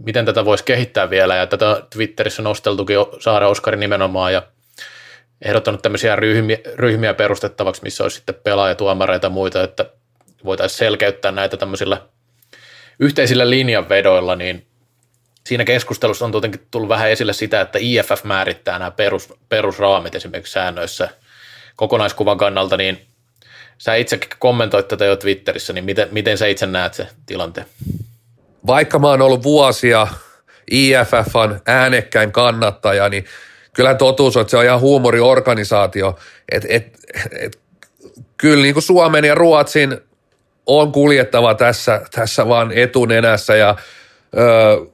miten 0.05 0.25
tätä 0.25 0.45
voisi 0.45 0.63
kehittää 0.63 1.10
vielä, 1.10 1.36
ja 1.36 1.47
tätä 1.47 1.82
Twitterissä 1.89 2.41
nosteltukin 2.41 2.97
Saare 3.19 3.45
Oskari 3.45 3.77
nimenomaan, 3.77 4.34
ja 4.34 4.43
ehdottanut 5.41 5.82
tämmöisiä 5.82 6.15
ryhmiä, 6.15 6.58
ryhmiä 6.75 7.13
perustettavaksi, 7.13 7.84
missä 7.84 8.03
olisi 8.03 8.15
sitten 8.15 8.36
pelaajatuomareita 8.36 9.25
ja 9.25 9.29
muita, 9.29 9.63
että 9.63 9.86
voitaisiin 10.45 10.77
selkeyttää 10.77 11.32
näitä 11.32 11.58
tämmöisillä 11.58 12.01
yhteisillä 12.99 13.49
linjanvedoilla, 13.49 14.36
niin 14.36 14.65
siinä 15.47 15.65
keskustelussa 15.65 16.25
on 16.25 16.32
tietenkin 16.32 16.67
tullut 16.71 16.89
vähän 16.89 17.10
esille 17.10 17.34
sitä, 17.34 17.62
että 17.62 17.79
IFF 17.82 18.23
määrittää 18.23 18.79
nämä 18.79 18.91
perus, 18.91 19.34
perusraamit 19.49 20.15
esimerkiksi 20.15 20.53
säännöissä 20.53 21.10
kokonaiskuvan 21.75 22.38
kannalta, 22.38 22.77
niin 22.77 23.05
sä 23.77 23.95
itsekin 23.95 24.29
kommentoit 24.39 24.88
tätä 24.88 25.05
jo 25.05 25.15
Twitterissä, 25.15 25.73
niin 25.73 25.86
miten, 25.86 26.08
miten 26.12 26.38
sä 26.38 26.47
itse 26.47 26.65
näet 26.65 26.93
se 26.93 27.08
tilanteen? 27.25 27.67
Vaikka 28.67 28.99
mä 28.99 29.07
oon 29.07 29.21
ollut 29.21 29.43
vuosia 29.43 30.07
IFFn 30.71 31.59
äänekkäin 31.65 32.31
kannattaja, 32.31 33.09
niin 33.09 33.25
kyllä 33.73 33.95
totuus 33.95 34.37
on, 34.37 34.41
että 34.41 34.51
se 34.51 34.57
on 34.57 34.65
ihan 34.65 34.79
huumoriorganisaatio. 34.79 36.15
Et, 36.51 36.65
et, 36.69 36.99
et, 37.39 37.59
kyllä 38.37 38.63
niin 38.63 38.73
kuin 38.73 38.83
Suomen 38.83 39.25
ja 39.25 39.35
Ruotsin 39.35 39.97
on 40.65 40.91
kuljettava 40.91 41.55
tässä, 41.55 42.01
tässä 42.15 42.47
vaan 42.47 42.71
etunenässä 42.71 43.55
ja 43.55 43.75
ö, 44.37 44.85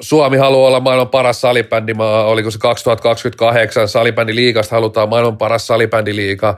Suomi 0.00 0.36
haluaa 0.36 0.68
olla 0.68 0.80
maailman 0.80 1.08
paras 1.08 1.40
salibändimaa, 1.40 2.24
oliko 2.24 2.50
se 2.50 2.58
2028 2.58 3.88
liigasta 4.26 4.74
halutaan 4.76 5.08
maailman 5.08 5.38
paras 5.38 5.66
salibändiliiga. 5.66 6.56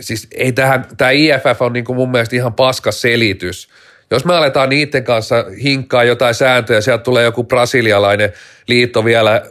Siis 0.00 0.28
ei 0.34 0.52
tähän, 0.52 0.84
tämä 0.96 1.10
IFF 1.10 1.60
on 1.62 1.72
niin 1.72 1.84
kuin 1.84 1.96
mun 1.96 2.10
mielestä 2.10 2.36
ihan 2.36 2.54
paska 2.54 2.92
selitys. 2.92 3.68
Jos 4.10 4.24
me 4.24 4.34
aletaan 4.34 4.68
niiden 4.68 5.04
kanssa 5.04 5.44
hinkkaa 5.62 6.04
jotain 6.04 6.34
sääntöjä, 6.34 6.80
sieltä 6.80 7.04
tulee 7.04 7.24
joku 7.24 7.44
brasilialainen 7.44 8.32
liitto 8.66 9.04
vielä 9.04 9.42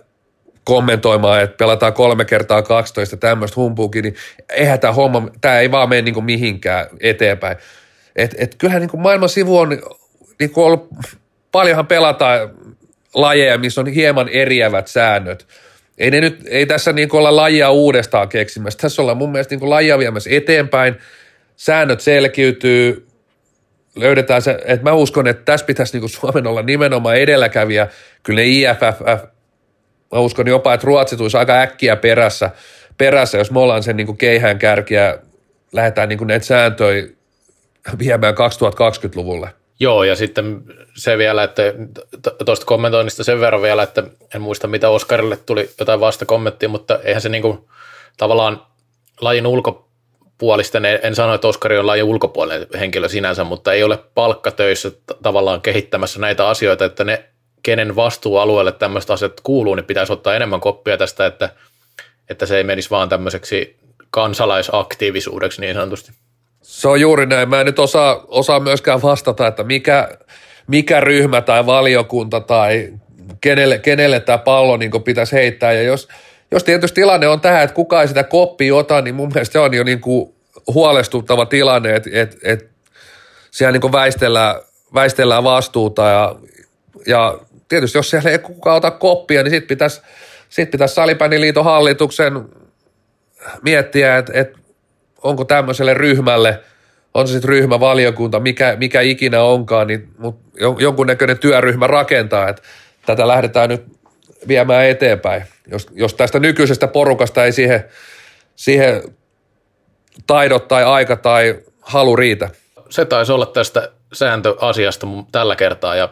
kommentoimaan, 0.64 1.42
että 1.42 1.58
pelataan 1.58 1.94
kolme 1.94 2.26
kertaa 2.26 2.62
12 2.62 3.18
tämmöistä 3.18 3.56
humpuukin, 3.56 4.04
niin 4.04 4.16
eihän 4.50 4.80
tämä 4.80 4.94
homma, 4.94 5.28
tämä 5.42 5.60
ei 5.60 5.72
vaan 5.72 5.90
mene 5.90 6.02
niin 6.02 6.14
kuin 6.14 6.26
mihinkään 6.26 6.88
eteenpäin. 7.00 7.58
Et, 8.16 8.36
et 8.38 8.56
kyllähän 8.56 8.82
niin 8.82 8.90
kuin 8.90 9.02
maailman 9.02 9.30
sivu 9.30 9.58
on 9.58 9.70
niin 10.40 10.50
kuin 10.50 10.66
ollut, 10.66 10.90
paljonhan 11.52 11.88
pelataan 11.88 12.50
lajeja, 13.14 13.58
missä 13.58 13.82
on 13.82 13.88
hieman 13.88 14.30
eriävät 14.30 14.88
säännöt. 14.88 15.48
Ei, 15.98 16.12
ne 16.12 16.22
nyt, 16.22 16.40
ei 16.48 16.66
tässä 16.66 16.94
niin 16.94 17.10
kuin 17.10 17.20
olla 17.20 17.36
lajia 17.36 17.70
uudestaan 17.70 18.30
keksimässä. 18.30 18.80
Tässä 18.80 19.02
ollaan 19.02 19.18
mun 19.18 19.32
mielestä 19.32 19.54
niin 19.54 19.60
kuin 19.60 19.70
lajia 19.70 19.98
viemässä 19.98 20.30
eteenpäin. 20.34 20.96
Säännöt 21.56 22.02
selkiytyy, 22.02 23.08
löydetään 23.96 24.42
se, 24.42 24.60
että 24.66 24.84
mä 24.84 24.94
uskon, 24.94 25.28
että 25.28 25.46
tässä 25.46 25.66
pitäisi 25.66 25.94
niin 25.94 26.02
kuin 26.02 26.10
Suomen 26.10 26.48
olla 26.48 26.62
nimenomaan 26.62 27.16
edelläkävijä. 27.16 27.88
Kyllä 28.24 28.42
ne 28.42 28.46
IFF, 28.46 29.02
mä 30.12 30.20
uskon 30.20 30.48
jopa, 30.48 30.74
että 30.74 30.88
Ruotsi 30.88 31.18
tulisi 31.18 31.38
aika 31.38 31.62
äkkiä 31.62 31.96
perässä, 31.96 32.52
perässä 32.98 33.38
jos 33.38 33.52
me 33.52 33.60
ollaan 33.60 33.84
sen 33.84 33.98
niin 33.98 34.08
kuin 34.08 34.18
keihään 34.18 34.60
kärkiä, 34.60 35.18
lähdetään 35.72 36.10
niin 36.10 36.18
kuin 36.18 36.28
näitä 36.28 36.46
sääntöjä 36.46 37.08
viemään 38.00 38.34
2020-luvulle. 38.34 39.50
Joo, 39.80 40.04
ja 40.04 40.16
sitten 40.16 40.64
se 40.96 41.18
vielä, 41.18 41.44
että 41.44 41.62
tuosta 42.46 42.66
kommentoinnista 42.66 43.24
sen 43.24 43.40
verran 43.40 43.62
vielä, 43.62 43.84
että 43.84 44.04
en 44.36 44.42
muista 44.42 44.68
mitä 44.68 44.90
Oskarille 44.90 45.38
tuli 45.38 45.70
jotain 45.80 46.00
vasta 46.00 46.26
kommenttia, 46.26 46.70
mutta 46.70 47.00
eihän 47.04 47.22
se 47.22 47.30
niinku 47.30 47.70
tavallaan 48.18 48.62
lajin 49.22 49.46
ulkopuolisten, 50.34 50.86
en, 50.86 51.00
en 51.04 51.16
sano, 51.16 51.34
että 51.34 51.48
Oskari 51.48 51.78
on 51.78 51.88
lajin 51.88 52.04
ulkopuolinen 52.04 52.68
henkilö 52.80 53.10
sinänsä, 53.10 53.44
mutta 53.44 53.74
ei 53.74 53.84
ole 53.84 54.00
palkkatöissä 54.14 54.92
tavallaan 55.24 55.62
kehittämässä 55.62 56.20
näitä 56.20 56.48
asioita, 56.48 56.86
että 56.86 57.04
ne, 57.04 57.24
kenen 57.64 57.96
vastuualueelle 57.96 58.72
tämmöiset 58.72 59.12
asiat 59.12 59.42
kuuluu, 59.44 59.76
niin 59.76 59.86
pitäisi 59.86 60.14
ottaa 60.14 60.36
enemmän 60.36 60.60
koppia 60.60 60.98
tästä, 60.98 61.26
että, 61.26 61.50
että 62.30 62.46
se 62.46 62.58
ei 62.58 62.64
menisi 62.64 62.90
vaan 62.90 63.10
tämmöiseksi 63.10 63.78
kansalaisaktiivisuudeksi 64.10 65.62
niin 65.62 65.76
sanotusti. 65.76 66.12
Se 66.62 66.88
on 66.88 67.02
juuri 67.02 67.26
näin. 67.26 67.50
Mä 67.50 67.60
en 67.60 67.66
nyt 67.66 67.80
osaa, 67.80 68.26
osaa 68.28 68.60
myöskään 68.60 69.02
vastata, 69.02 69.48
että 69.48 69.64
mikä, 69.64 70.18
mikä 70.68 71.00
ryhmä 71.00 71.42
tai 71.42 71.66
valiokunta 71.66 72.40
tai 72.40 72.94
kenelle, 73.42 73.80
kenelle 73.80 74.20
tämä 74.20 74.38
pallo 74.38 74.78
niin 74.78 75.04
pitäisi 75.04 75.36
heittää. 75.36 75.74
Ja 75.74 75.82
jos, 75.82 76.08
jos 76.54 76.64
tietysti 76.64 76.96
tilanne 76.96 77.28
on 77.28 77.42
tähän, 77.42 77.64
että 77.64 77.74
kukaan 77.74 78.02
ei 78.02 78.08
sitä 78.08 78.24
koppia 78.24 78.76
ota, 78.76 79.02
niin 79.02 79.16
mun 79.16 79.32
mielestä 79.34 79.54
se 79.54 79.60
on 79.60 79.74
jo 79.74 79.84
niin 79.84 80.02
kuin 80.02 80.34
huolestuttava 80.74 81.46
tilanne, 81.46 81.96
että, 81.96 82.10
että, 82.14 82.38
että 82.44 82.66
siellä 83.52 83.80
niin 83.80 83.92
väistellään, 83.92 84.56
väistellään 84.94 85.44
vastuuta 85.44 86.02
ja, 86.08 86.36
ja 87.08 87.38
tietysti 87.70 87.98
jos 87.98 88.10
siellä 88.10 88.30
ei 88.30 88.40
kukaan 88.40 88.78
ota 88.78 88.92
koppia, 88.92 89.44
niin 89.44 89.52
sitten 89.52 89.68
pitäisi, 89.68 90.02
sit 90.50 90.72
pitäisi 90.72 90.96
Salipäniliiton 90.96 91.66
hallituksen 91.66 92.34
miettiä, 93.62 94.18
että, 94.18 94.32
että 94.36 94.60
onko 95.24 95.46
tämmöiselle 95.46 95.94
ryhmälle, 95.94 96.60
on 97.14 97.28
se 97.28 97.32
sitten 97.32 97.50
ryhmävaliokunta, 97.50 98.40
mikä, 98.40 98.76
mikä 98.80 99.02
ikinä 99.02 99.44
onkaan, 99.44 99.88
niin 99.88 100.08
mut 100.18 100.40
jonkunnäköinen 100.80 101.40
työryhmä 101.40 101.88
rakentaa, 101.88 102.50
että 102.50 102.62
tätä 103.06 103.28
lähdetään 103.28 103.70
nyt 103.70 103.93
viemään 104.48 104.86
eteenpäin. 104.86 105.44
Jos, 105.68 105.88
jos 105.92 106.14
tästä 106.14 106.40
nykyisestä 106.40 106.88
porukasta 106.88 107.46
ei 107.46 107.52
siihen, 107.52 107.84
siihen 108.56 109.04
taidot 110.28 110.68
tai 110.68 110.84
aika 110.84 111.16
tai 111.16 111.60
halu 111.82 112.16
riitä. 112.16 112.50
Se 112.90 113.06
taisi 113.06 113.32
olla 113.32 113.46
tästä 113.46 113.90
sääntöasiasta 114.14 115.08
tällä 115.32 115.56
kertaa 115.56 115.96
ja 115.96 116.10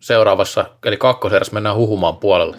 seuraavassa, 0.00 0.64
eli 0.84 0.96
kakkoserässä 0.96 1.54
mennään 1.54 1.76
huhumaan 1.76 2.16
puolelle. 2.16 2.56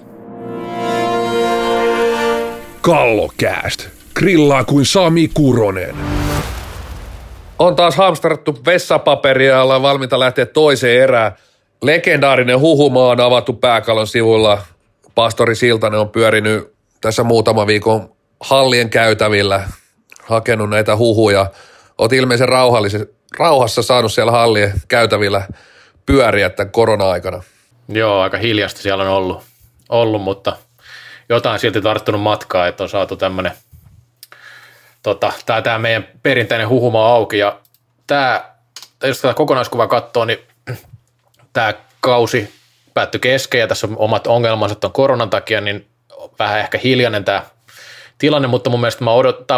Kallokääst 2.82 3.88
grillaa 4.16 4.64
kuin 4.64 4.86
Sami 4.86 5.28
Kuronen. 5.34 5.96
On 7.60 7.76
taas 7.76 7.96
hamsterattu 7.96 8.58
vessapaperia 8.66 9.52
ja 9.52 9.62
ollaan 9.62 9.82
valmiita 9.82 10.20
lähteä 10.20 10.46
toiseen 10.46 11.04
erään. 11.04 11.32
Legendaarinen 11.82 12.60
huhumaa 12.60 13.10
on 13.10 13.20
avattu 13.20 13.54
pääkallon 13.54 14.08
sivulla. 14.08 14.62
Pastori 15.16 15.56
Siltanen 15.56 16.00
on 16.00 16.10
pyörinyt 16.10 16.76
tässä 17.02 17.24
muutama 17.24 17.68
viikon 17.68 18.16
hallien 18.40 18.90
käytävillä, 18.90 19.70
hakenut 20.24 20.70
näitä 20.70 20.96
huhuja. 20.96 21.52
Oot 21.98 22.14
ilmeisen 22.14 22.50
rauhassa 23.40 23.82
saanut 23.82 24.14
siellä 24.14 24.32
hallien 24.32 24.74
käytävillä 24.88 25.48
pyöriä 26.06 26.50
tämän 26.50 26.72
korona-aikana. 26.72 27.44
Joo, 27.88 28.22
aika 28.22 28.38
hiljasta 28.38 28.82
siellä 28.82 29.04
on 29.04 29.10
ollut, 29.10 29.44
ollut 29.90 30.22
mutta 30.22 30.58
jotain 31.30 31.60
silti 31.60 31.82
tarttunut 31.82 32.22
matkaa, 32.22 32.68
että 32.68 32.84
on 32.84 32.90
saatu 32.90 33.16
tämmöinen 33.16 33.52
tota, 35.04 35.34
tämä, 35.46 35.62
tämä 35.62 35.80
meidän 35.80 36.08
perinteinen 36.24 36.70
huhuma 36.70 37.08
auki. 37.08 37.38
Ja 37.38 37.60
tämä, 38.08 38.46
jos 39.04 39.22
tätä 39.22 39.34
kokonaiskuva 39.34 39.88
katsoo, 39.88 40.26
niin 40.26 40.40
tämä 41.54 41.74
kausi 42.02 42.54
päättyi 42.96 43.20
kesken 43.20 43.60
ja 43.60 43.68
tässä 43.68 43.88
on 43.88 43.98
omat 43.98 44.28
ongelmansa 44.28 44.76
on 44.84 44.92
koronan 44.92 45.30
takia, 45.30 45.62
niin 45.62 45.86
vähän 46.40 46.60
ehkä 46.60 46.80
hiljainen 46.84 47.26
tämä 47.26 47.44
tilanne, 48.18 48.48
mutta 48.48 48.70
mun 48.70 48.80
mielestä 48.80 49.04
mä 49.04 49.12
odot, 49.12 49.48
tai 49.48 49.58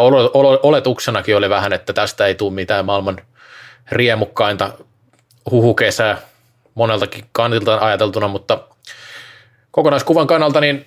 oletuksenakin 0.63 1.37
oli 1.37 1.49
vähän, 1.49 1.73
että 1.73 1.93
tästä 1.93 2.25
ei 2.25 2.35
tule 2.35 2.53
mitään 2.53 2.85
maailman 2.85 3.17
riemukkainta 3.91 4.69
huhukesää 5.51 6.17
moneltakin 6.75 7.25
kantilta 7.31 7.77
ajateltuna, 7.77 8.27
mutta 8.27 8.59
kokonaiskuvan 9.71 10.27
kannalta 10.27 10.61
niin 10.61 10.85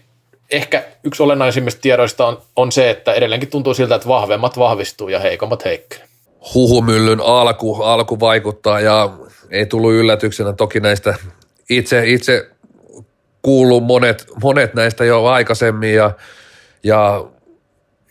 ehkä 0.50 0.84
yksi 1.04 1.22
olennaisimmista 1.22 1.80
tiedoista 1.80 2.26
on, 2.26 2.42
on 2.56 2.72
se, 2.72 2.90
että 2.90 3.12
edelleenkin 3.12 3.50
tuntuu 3.50 3.74
siltä, 3.74 3.94
että 3.94 4.08
vahvemmat 4.08 4.58
vahvistuu 4.58 5.08
ja 5.08 5.20
heikommat 5.20 5.64
heikkenee. 5.64 6.06
Huhumyllyn 6.54 7.20
alku, 7.20 7.82
alku 7.82 8.20
vaikuttaa 8.20 8.80
ja 8.80 9.10
ei 9.50 9.66
tullut 9.66 9.92
yllätyksenä 9.92 10.52
toki 10.52 10.80
näistä 10.80 11.14
itse, 11.70 12.02
itse 12.06 12.50
kuuluu 13.42 13.80
monet, 13.80 14.26
monet 14.42 14.74
näistä 14.74 15.04
jo 15.04 15.24
aikaisemmin 15.24 15.94
ja, 15.94 16.10
ja 16.82 17.24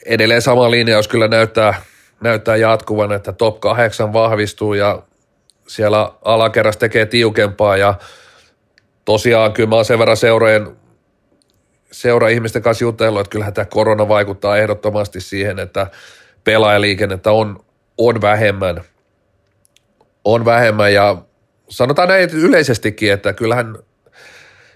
edelleen 0.06 0.42
sama 0.42 0.72
linjaus 0.72 1.08
kyllä 1.08 1.28
näyttää, 1.28 1.82
näyttää 2.22 2.56
jatkuvan, 2.56 3.12
että 3.12 3.34
top 3.34 3.60
8 3.60 4.14
vahvistuu 4.14 4.74
ja 4.74 5.02
siellä 5.68 6.12
alakerras 6.26 6.78
tekee 6.78 7.06
tiukempaa 7.06 7.78
ja 7.78 7.94
tosiaan 9.06 9.54
kyllä 9.54 9.70
mä 9.70 9.76
oon 9.76 9.86
sen 9.86 10.00
verran 10.00 10.18
seurojen 10.18 10.78
seura-ihmisten 11.92 12.62
kanssa 12.62 12.84
jutellut, 12.84 13.22
että 13.22 13.32
kyllähän 13.32 13.54
tämä 13.54 13.66
korona 13.66 14.08
vaikuttaa 14.08 14.58
ehdottomasti 14.58 15.22
siihen, 15.22 15.60
että 15.60 15.88
pelaajaliikennettä 16.44 17.32
on, 17.32 17.66
on 17.98 18.22
vähemmän. 18.22 18.82
On 20.26 20.46
vähemmän 20.46 20.94
ja 20.94 21.22
sanotaan 21.70 22.08
näin 22.08 22.30
yleisestikin, 22.30 23.14
että 23.14 23.34
kyllähän, 23.34 23.78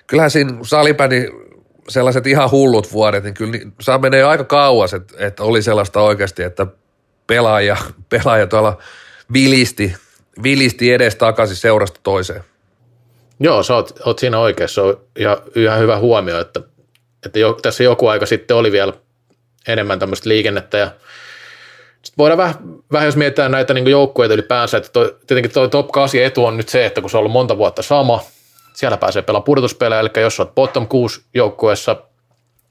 kyllähän 0.08 0.32
siinä 0.32 0.54
salipäni 0.62 1.30
sellaiset 1.90 2.28
ihan 2.28 2.52
hullut 2.52 2.94
vuodet, 2.94 3.24
niin 3.24 3.34
kyllä 3.34 3.60
saa 3.82 3.98
menee 3.98 4.24
aika 4.24 4.44
kauas, 4.44 4.94
että, 4.94 5.14
että 5.18 5.44
oli 5.44 5.62
sellaista 5.62 6.02
oikeasti, 6.02 6.44
että 6.44 6.68
pelaaja, 7.28 7.78
pelaaja 8.10 8.48
tuolla 8.48 8.78
vilisti 9.34 9.96
vilisti 10.44 10.94
edes 10.94 11.16
takaisin 11.16 11.56
seurasta 11.56 12.00
toiseen. 12.04 12.44
Joo, 13.40 13.64
sä 13.64 13.76
oot, 13.76 14.00
oot 14.06 14.20
siinä 14.20 14.40
oikeassa. 14.40 14.82
Ihan, 15.16 15.38
ihan 15.56 15.80
hyvä 15.80 16.00
huomio, 16.00 16.40
että, 16.40 16.62
että 17.26 17.40
jo, 17.40 17.54
tässä 17.62 17.84
joku 17.84 18.08
aika 18.08 18.26
sitten 18.26 18.58
oli 18.58 18.72
vielä 18.72 18.94
enemmän 19.68 20.00
tämmöistä 20.00 20.30
liikennettä 20.30 20.78
ja 20.78 20.92
sitten 22.04 22.18
voidaan 22.18 22.38
vähän, 22.38 22.56
vähän 22.92 23.06
jos 23.06 23.16
mietitään 23.16 23.52
näitä 23.52 23.74
niin 23.74 23.88
joukkueita 23.88 24.34
ylipäänsä, 24.34 24.78
että 24.78 24.90
toi, 24.94 25.16
tietenkin 25.28 25.54
tuo 25.54 25.68
top 25.68 25.92
8 25.92 26.22
etu 26.22 26.46
on 26.46 26.58
nyt 26.58 26.70
se, 26.70 26.86
että 26.86 27.02
kun 27.02 27.10
se 27.10 27.18
on 27.18 27.20
ollut 27.20 27.32
monta 27.32 27.58
vuotta 27.58 27.82
sama, 27.82 28.24
siellä 28.74 28.98
pääsee 28.98 29.22
pelaamaan 29.22 29.46
pudotuspelejä, 29.46 30.00
eli 30.00 30.10
jos 30.22 30.40
olet 30.40 30.56
bottom 30.56 30.88
6 30.88 31.22
joukkueessa, 31.34 31.96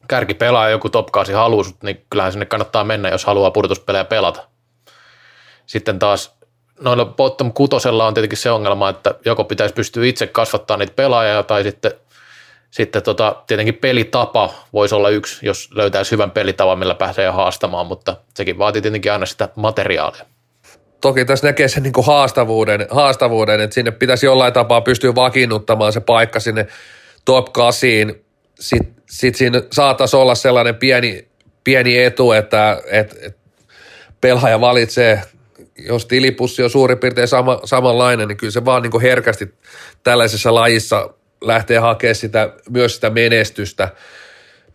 kärki 0.09 0.35
pelaa 0.35 0.71
joku 0.71 0.88
top 0.88 1.07
8 1.07 1.35
haluaa 1.35 1.64
niin 1.83 2.07
kyllähän 2.11 2.33
sinne 2.33 2.47
kannattaa 2.47 2.85
mennä, 2.85 3.09
jos 3.09 3.25
haluaa 3.25 3.51
pudotuspelejä 3.51 4.05
pelata. 4.05 4.47
Sitten 5.66 5.99
taas 5.99 6.37
noilla 6.81 7.05
bottom 7.05 7.53
kutosella 7.53 8.07
on 8.07 8.14
tietenkin 8.14 8.38
se 8.38 8.51
ongelma, 8.51 8.88
että 8.88 9.14
joko 9.25 9.45
pitäisi 9.45 9.75
pystyä 9.75 10.05
itse 10.05 10.27
kasvattaa 10.27 10.77
niitä 10.77 10.92
pelaajia 10.97 11.42
tai 11.42 11.62
sitten, 11.62 11.92
sitten 12.72 13.02
tota, 13.02 13.37
tietenkin 13.46 13.74
pelitapa 13.74 14.54
voisi 14.72 14.94
olla 14.94 15.08
yksi, 15.08 15.46
jos 15.46 15.70
löytäisi 15.74 16.11
hyvän 16.11 16.30
pelitavan, 16.30 16.78
millä 16.78 16.94
pääsee 16.94 17.28
haastamaan, 17.28 17.87
mutta 17.87 18.16
sekin 18.35 18.58
vaatii 18.58 18.82
tietenkin 18.82 19.12
aina 19.12 19.26
sitä 19.26 19.48
materiaalia. 19.56 20.24
Toki 21.00 21.24
tässä 21.24 21.46
näkee 21.46 21.68
sen 21.68 21.82
niin 21.82 21.92
haastavuuden, 22.06 22.87
haastavuuden, 22.90 23.61
että 23.61 23.74
sinne 23.74 23.90
pitäisi 23.90 24.26
jollain 24.26 24.52
tapaa 24.52 24.80
pystyä 24.80 25.14
vakiinnuttamaan 25.14 25.92
se 25.92 26.00
paikka 26.00 26.40
sinne 26.40 26.66
top 27.24 27.52
8. 27.52 27.90
Sitten 28.61 28.94
sit 29.06 29.35
siinä 29.35 29.62
saataisiin 29.72 30.20
olla 30.20 30.35
sellainen 30.35 30.74
pieni, 30.74 31.28
pieni 31.64 32.04
etu, 32.04 32.32
että, 32.32 32.82
että, 32.90 33.16
että 33.22 33.40
pelaaja 34.20 34.61
valitsee 34.61 35.22
jos 35.78 36.06
tilipussi 36.06 36.62
on 36.62 36.70
suurin 36.70 36.98
piirtein 36.98 37.28
sama, 37.28 37.61
samanlainen, 37.64 38.28
niin 38.28 38.37
kyllä 38.37 38.50
se 38.50 38.64
vaan 38.64 38.82
niin 38.82 39.00
herkästi 39.00 39.54
tällaisessa 40.02 40.54
lajissa 40.54 41.14
lähtee 41.42 41.78
hakemaan 41.78 42.14
sitä, 42.14 42.52
myös 42.70 42.94
sitä 42.94 43.11
menestystä, 43.11 43.88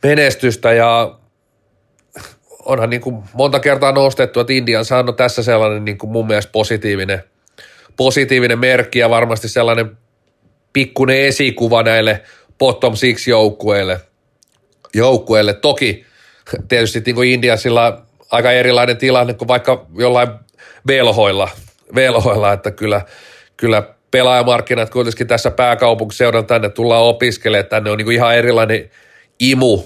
menestystä 0.03 0.73
ja 0.73 1.17
onhan 2.65 2.89
niin 2.89 3.01
kuin 3.01 3.23
monta 3.33 3.59
kertaa 3.59 3.91
nostettu, 3.91 4.39
että 4.39 4.53
Indian 4.53 4.85
saanut 4.85 5.15
tässä 5.15 5.43
sellainen 5.43 5.85
niin 5.85 5.97
kuin 5.97 6.11
mun 6.11 6.27
mielestä 6.27 6.51
positiivinen, 6.51 7.23
positiivinen 7.97 8.59
merkki 8.59 8.99
ja 8.99 9.09
varmasti 9.09 9.49
sellainen 9.49 9.97
pikkuinen 10.73 11.21
esikuva 11.21 11.83
näille 11.83 12.21
bottom 12.59 12.95
six 12.95 13.27
joukkueille. 13.27 13.99
joukkueille. 14.93 15.53
Toki 15.53 16.05
tietysti 16.67 17.01
niin 17.05 17.15
kuin 17.15 17.29
Indiasilla 17.29 18.01
aika 18.31 18.51
erilainen 18.51 18.97
tilanne 18.97 19.33
kuin 19.33 19.47
vaikka 19.47 19.85
jollain 19.97 20.29
velhoilla, 20.87 21.49
velhoilla 21.95 22.53
että 22.53 22.71
kyllä, 22.71 23.01
kyllä 23.57 23.83
pelaajamarkkinat 24.11 24.89
kuitenkin 24.89 25.27
tässä 25.27 25.51
pääkaupunkiseudan 25.51 26.45
tänne 26.45 26.69
tullaan 26.69 27.03
opiskelemaan, 27.03 27.69
tänne 27.69 27.91
on 27.91 27.97
niin 27.97 28.05
kuin 28.05 28.15
ihan 28.15 28.35
erilainen 28.35 28.89
imu, 29.39 29.83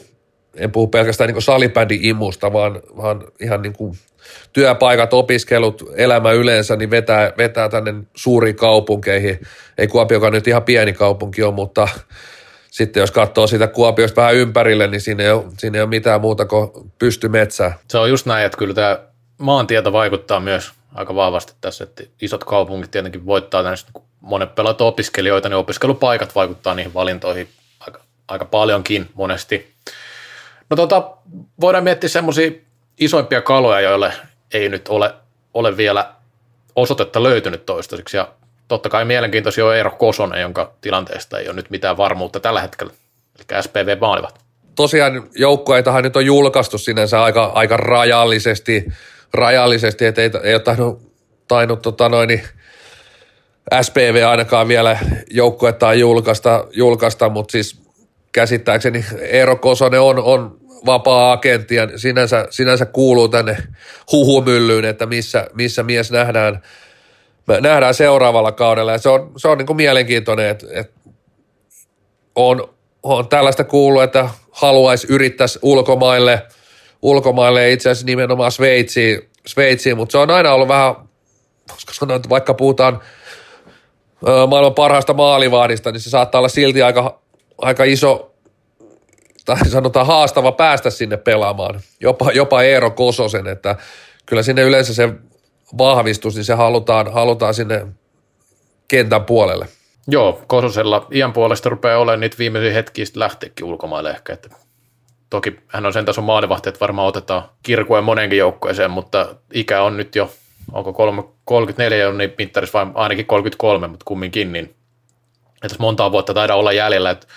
en 0.56 0.72
puhu 0.72 0.88
pelkästään 0.88 1.34
niin 1.34 1.42
salibändin 1.42 2.06
imusta, 2.06 2.54
vaan, 2.54 2.82
vaan 2.98 3.24
ihan 3.40 3.62
niin 3.62 3.74
kuin 3.74 3.98
työpaikat, 4.54 5.14
opiskelut, 5.14 5.84
elämä 5.96 6.32
yleensä, 6.32 6.76
niin 6.76 6.92
vetää, 6.92 7.34
vetää 7.38 7.70
tänne 7.70 7.94
suuriin 8.16 8.56
kaupunkeihin. 8.56 9.40
Ei 9.78 9.88
Kuopiokaan 9.88 10.34
nyt 10.34 10.48
ihan 10.48 10.64
pieni 10.64 10.94
kaupunki 10.94 11.44
on, 11.44 11.54
mutta 11.54 11.88
sitten 12.72 13.02
jos 13.02 13.12
katsoo 13.12 13.48
sitä 13.48 13.68
Kuopiosta 13.68 14.22
vähän 14.22 14.36
ympärille, 14.36 14.88
niin 14.88 15.02
siinä 15.02 15.24
ei 15.24 15.32
ole, 15.32 15.46
siinä 15.58 15.78
ei 15.78 15.82
ole 15.82 15.90
mitään 15.90 16.22
muuta 16.22 16.46
kuin 16.46 16.72
pystymetsää. 17.00 17.78
Se 17.88 17.98
on 17.98 18.10
just 18.10 18.26
näin, 18.26 18.46
että 18.46 18.58
kyllä 18.58 18.74
tämä 18.74 19.00
maantieto 19.38 19.94
vaikuttaa 19.94 20.40
myös 20.40 20.72
aika 20.96 21.16
vahvasti 21.16 21.54
tässä, 21.62 21.84
että 21.84 22.04
isot 22.22 22.44
kaupungit 22.44 22.92
tietenkin 22.92 23.26
voittaa 23.26 23.64
kun 23.94 24.04
monet 24.22 24.56
pelaat 24.56 24.82
opiskelijoita, 24.82 25.50
niin 25.50 25.58
opiskelupaikat 25.58 26.36
vaikuttaa 26.36 26.76
niihin 26.76 26.94
valintoihin 26.94 27.50
aika, 27.80 28.00
aika 28.28 28.46
paljonkin 28.46 29.10
monesti. 29.14 29.74
No 30.70 30.76
tota, 30.76 31.12
voidaan 31.62 31.84
miettiä 31.84 32.10
semmoisia 32.10 32.52
isoimpia 33.00 33.42
kaloja, 33.42 33.82
joille 33.82 34.14
ei 34.54 34.70
nyt 34.70 34.88
ole, 34.88 35.14
ole 35.54 35.78
vielä 35.78 36.14
osoitetta 36.76 37.24
löytynyt 37.24 37.66
toistaiseksi, 37.66 38.18
ja 38.18 38.28
totta 38.68 38.90
kai 38.90 39.06
mielenkiintoisia 39.06 39.66
on 39.66 39.76
Eero 39.76 39.92
Kosonen, 39.92 40.42
jonka 40.42 40.74
tilanteesta 40.82 41.40
ei 41.40 41.48
ole 41.48 41.56
nyt 41.56 41.70
mitään 41.70 41.98
varmuutta 41.98 42.40
tällä 42.40 42.62
hetkellä, 42.62 42.94
eli 43.36 43.62
SPV 43.64 43.98
maalivat. 44.02 44.40
Tosiaan 44.76 45.30
joukkueitahan 45.36 46.04
nyt 46.04 46.16
on 46.16 46.26
julkaistu 46.26 46.78
sinänsä 46.78 47.24
aika, 47.24 47.52
aika 47.56 47.78
rajallisesti, 47.78 48.86
rajallisesti, 49.34 50.06
että 50.06 50.22
ei, 50.22 50.32
ei 50.44 50.54
ole 50.54 50.62
tainnut, 50.62 51.02
tainnut 51.48 51.82
tota 51.82 52.10
noin, 52.10 52.28
niin 52.28 52.42
SPV 53.82 54.24
ainakaan 54.28 54.68
vielä 54.68 55.00
joukkuettaan 55.32 56.00
julkaista, 56.00 56.68
julkaista, 56.72 57.30
mutta 57.30 57.52
siis 57.52 57.82
käsittääkseni 58.32 59.06
Eero 59.20 59.56
Kosonen 59.56 60.02
on, 60.02 60.20
on 60.20 60.58
vapaa-agentti 60.86 61.76
ja 61.76 61.98
sinänsä, 61.98 62.48
sinänsä 62.50 62.86
kuuluu 62.86 63.28
tänne 63.28 63.58
huhumyllyyn, 64.12 64.86
että 64.86 65.06
missä, 65.06 65.48
missä 65.54 65.84
mies 65.84 66.12
nähdään, 66.12 66.62
nähdään 67.62 67.94
seuraavalla 67.94 68.52
kaudella. 68.52 68.92
Ja 68.92 68.98
se 68.98 69.10
on, 69.10 69.32
se 69.38 69.48
on 69.48 69.58
niin 69.58 69.66
kuin 69.66 69.78
mielenkiintoinen, 69.78 70.50
että, 70.50 70.68
että 70.72 71.00
on, 72.36 72.74
on 73.04 73.28
tällaista 73.28 73.64
kuullut, 73.64 74.04
että 74.04 74.30
haluaisi 74.52 75.08
yrittää 75.10 75.48
ulkomaille– 75.62 76.42
ulkomaille 77.02 77.72
itse 77.72 77.90
asiassa 77.90 78.06
nimenomaan 78.06 78.52
Sveitsiin, 78.52 79.30
Sveitsiin, 79.48 79.98
mutta 79.98 80.12
se 80.12 80.18
on 80.18 80.32
aina 80.32 80.54
ollut 80.54 80.68
vähän, 80.68 80.96
koska 81.72 81.94
sanoa, 81.94 82.16
että 82.16 82.30
vaikka 82.30 82.54
puhutaan 82.54 83.02
maailman 84.48 84.74
parhaasta 84.74 85.14
maalivahdista, 85.14 85.92
niin 85.92 86.02
se 86.02 86.10
saattaa 86.10 86.40
olla 86.40 86.50
silti 86.50 86.82
aika, 86.82 87.20
aika 87.58 87.84
iso, 87.84 88.34
tai 89.46 89.70
sanotaan 89.70 90.08
haastava 90.08 90.52
päästä 90.52 90.90
sinne 90.90 91.18
pelaamaan, 91.18 91.80
jopa, 92.00 92.32
jopa 92.32 92.62
Eero 92.62 92.92
Kososen, 92.92 93.48
että 93.48 93.76
kyllä 94.26 94.44
sinne 94.44 94.62
yleensä 94.62 94.94
se 94.94 95.10
vahvistus, 95.78 96.36
niin 96.36 96.46
se 96.46 96.54
halutaan, 96.54 97.14
halutaan 97.14 97.54
sinne 97.54 97.88
kentän 98.88 99.26
puolelle. 99.26 99.68
Joo, 100.08 100.42
Kososella 100.48 101.08
iän 101.14 101.34
puolesta 101.34 101.70
rupeaa 101.70 102.00
olemaan 102.00 102.20
niitä 102.20 102.38
viimeisiä 102.38 102.74
hetkiä 102.74 103.06
lähteekin 103.16 103.66
ulkomaille 103.66 104.10
ehkä, 104.10 104.34
että 104.34 104.50
Toki 105.32 105.60
hän 105.68 105.86
on 105.86 105.94
sen 105.94 106.06
tason 106.06 106.24
maalivahti, 106.24 106.70
että 106.70 106.80
varmaan 106.80 107.08
otetaan 107.08 107.50
kirkuen 107.64 108.04
monenkin 108.04 108.40
joukkueeseen, 108.40 108.92
mutta 108.92 109.36
ikä 109.54 109.82
on 109.84 109.98
nyt 109.98 110.16
jo, 110.16 110.32
onko 110.72 110.94
34 111.46 112.10
on 112.10 112.18
niin 112.18 112.34
mittarissa 112.38 112.80
vai 112.80 112.92
ainakin 112.94 113.26
33, 113.26 113.88
mutta 113.88 114.04
kumminkin, 114.06 114.52
niin 114.52 114.76
että 115.64 115.78
montaa 115.80 116.12
vuotta 116.12 116.34
taida 116.34 116.56
olla 116.56 116.72
jäljellä, 116.72 117.10
että 117.10 117.28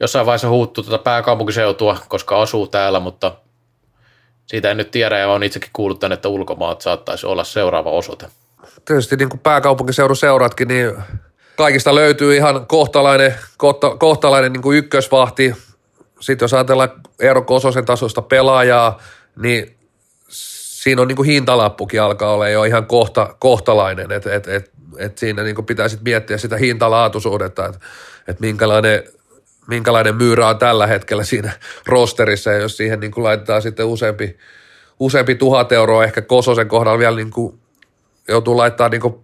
jossain 0.00 0.26
vaiheessa 0.26 0.48
huuttuu 0.48 0.84
tuota 0.84 1.02
pääkaupunkiseutua, 1.02 1.98
koska 2.08 2.42
asuu 2.42 2.66
täällä, 2.66 3.00
mutta 3.00 3.32
siitä 4.46 4.70
en 4.70 4.76
nyt 4.76 4.90
tiedä 4.90 5.18
ja 5.18 5.28
olen 5.28 5.42
itsekin 5.42 5.70
kuullut 5.72 6.00
tänne, 6.00 6.14
että 6.14 6.28
ulkomaat 6.28 6.80
saattaisi 6.80 7.26
olla 7.26 7.44
seuraava 7.44 7.90
osoite. 7.90 8.26
Tietysti 8.84 9.16
niin 9.16 9.28
kuin 9.28 9.40
pääkaupunkiseudun 9.40 10.16
seuratkin, 10.16 10.68
niin 10.68 10.92
kaikista 11.56 11.94
löytyy 11.94 12.36
ihan 12.36 12.66
kohtalainen, 12.66 13.34
kohta, 13.56 13.96
kohtalainen 13.96 14.52
niin 14.52 14.62
kuin 14.62 14.78
ykkösvahti, 14.78 15.54
sitten 16.20 16.44
jos 16.44 16.54
ajatellaan 16.54 16.90
Eero 17.20 17.42
Kososen 17.42 17.84
tasosta 17.84 18.22
pelaajaa, 18.22 19.00
niin 19.36 19.75
siinä 20.86 21.02
on 21.02 21.08
niin 21.08 21.16
kuin 21.16 21.26
hintalappukin 21.26 22.02
alkaa 22.02 22.34
olla 22.34 22.48
jo 22.48 22.64
ihan 22.64 22.86
kohta, 22.86 23.36
kohtalainen, 23.38 24.12
että 24.12 24.34
et, 24.34 24.48
et, 24.48 24.70
et 24.98 25.18
siinä 25.18 25.42
niin 25.42 25.54
kuin 25.54 25.66
pitää 25.66 25.88
sitten 25.88 26.04
miettiä 26.04 26.38
sitä 26.38 26.56
hintalaatuisuudetta, 26.56 27.66
että 27.66 27.80
et 28.28 28.40
minkälainen, 28.40 29.02
minkälainen 29.68 30.16
myyrä 30.16 30.48
on 30.48 30.58
tällä 30.58 30.86
hetkellä 30.86 31.24
siinä 31.24 31.52
rosterissa, 31.86 32.52
ja 32.52 32.58
jos 32.58 32.76
siihen 32.76 33.00
niin 33.00 33.10
kuin 33.10 33.24
laitetaan 33.24 33.62
sitten 33.62 33.86
useampi, 33.86 34.36
useampi 35.00 35.34
tuhat 35.34 35.72
euroa, 35.72 36.04
ehkä 36.04 36.22
Kososen 36.22 36.68
kohdalla 36.68 36.98
vielä 36.98 37.16
niin 37.16 37.30
kuin 37.30 37.58
joutuu 38.28 38.56
laittaa 38.56 38.88
niin 38.88 39.00
kuin 39.00 39.14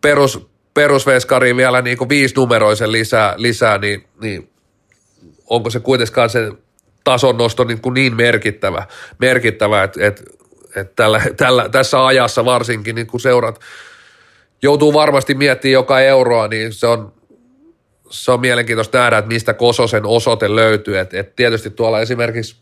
perus, 0.00 0.48
perusveskariin 0.74 1.56
vielä 1.56 1.82
niin 1.82 1.98
kuin 1.98 2.08
viisinumeroisen 2.08 2.92
lisää, 2.92 3.34
lisää 3.36 3.78
niin, 3.78 4.04
niin 4.20 4.50
onko 5.50 5.70
se 5.70 5.80
kuitenkaan 5.80 6.30
se 6.30 6.52
tason 7.04 7.38
nosto 7.38 7.64
niin, 7.64 7.80
kuin 7.80 7.94
niin 7.94 8.16
merkittävä, 8.16 8.86
merkittävä 9.18 9.82
että, 9.82 10.06
että, 10.06 10.22
että 10.76 10.92
tällä, 10.96 11.22
tällä, 11.36 11.68
tässä 11.68 12.06
ajassa 12.06 12.44
varsinkin 12.44 12.94
niin 12.94 13.06
kun 13.06 13.20
seurat 13.20 13.60
joutuu 14.62 14.92
varmasti 14.92 15.34
miettimään 15.34 15.72
joka 15.72 16.00
euroa, 16.00 16.48
niin 16.48 16.72
se 16.72 16.86
on, 16.86 17.12
se 18.10 18.32
on 18.32 18.40
mielenkiintoista 18.40 18.98
nähdä, 18.98 19.18
että 19.18 19.28
mistä 19.28 19.54
Kososen 19.54 20.06
osoite 20.06 20.54
löytyy. 20.54 20.98
Et, 20.98 21.14
et 21.14 21.36
tietysti 21.36 21.70
tuolla 21.70 22.00
esimerkiksi 22.00 22.56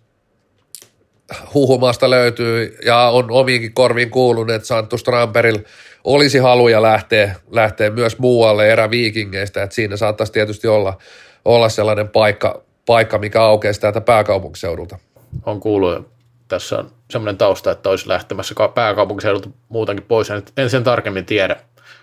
huhumasta 1.55 2.11
löytyy 2.11 2.79
ja 2.85 2.98
on 2.98 3.31
omiinkin 3.31 3.74
korviin 3.74 4.11
kuulunut, 4.11 4.55
että 4.55 4.68
Santtu 4.68 4.98
Stramperil 4.98 5.59
olisi 6.05 6.38
haluja 6.38 6.83
lähteä, 6.83 7.35
lähteä 7.50 7.90
myös 7.90 8.18
muualle 8.18 8.68
eräviikingeistä, 8.68 9.62
että 9.62 9.74
siinä 9.74 9.96
saattaisi 9.96 10.33
tietysti 10.33 10.68
olla, 10.68 10.98
olla 11.44 11.68
sellainen 11.68 12.09
paikka, 12.09 12.62
paikka, 12.87 13.18
mikä 13.18 13.42
aukeaa 13.42 13.74
täältä 13.81 14.00
pääkaupunkiseudulta. 14.00 14.98
On 15.46 15.61
kuullut, 15.61 16.13
tässä 16.55 16.79
on 16.79 16.90
semmoinen 17.11 17.37
tausta, 17.37 17.71
että 17.71 17.90
olisi 17.90 18.09
lähtemässä 18.09 18.55
pääkaupunkiseudulta 18.75 19.49
muutenkin 19.69 20.07
pois, 20.07 20.29
en 20.57 20.71
sen 20.71 20.85
tarkemmin 20.85 21.27
tiedä. 21.27 21.57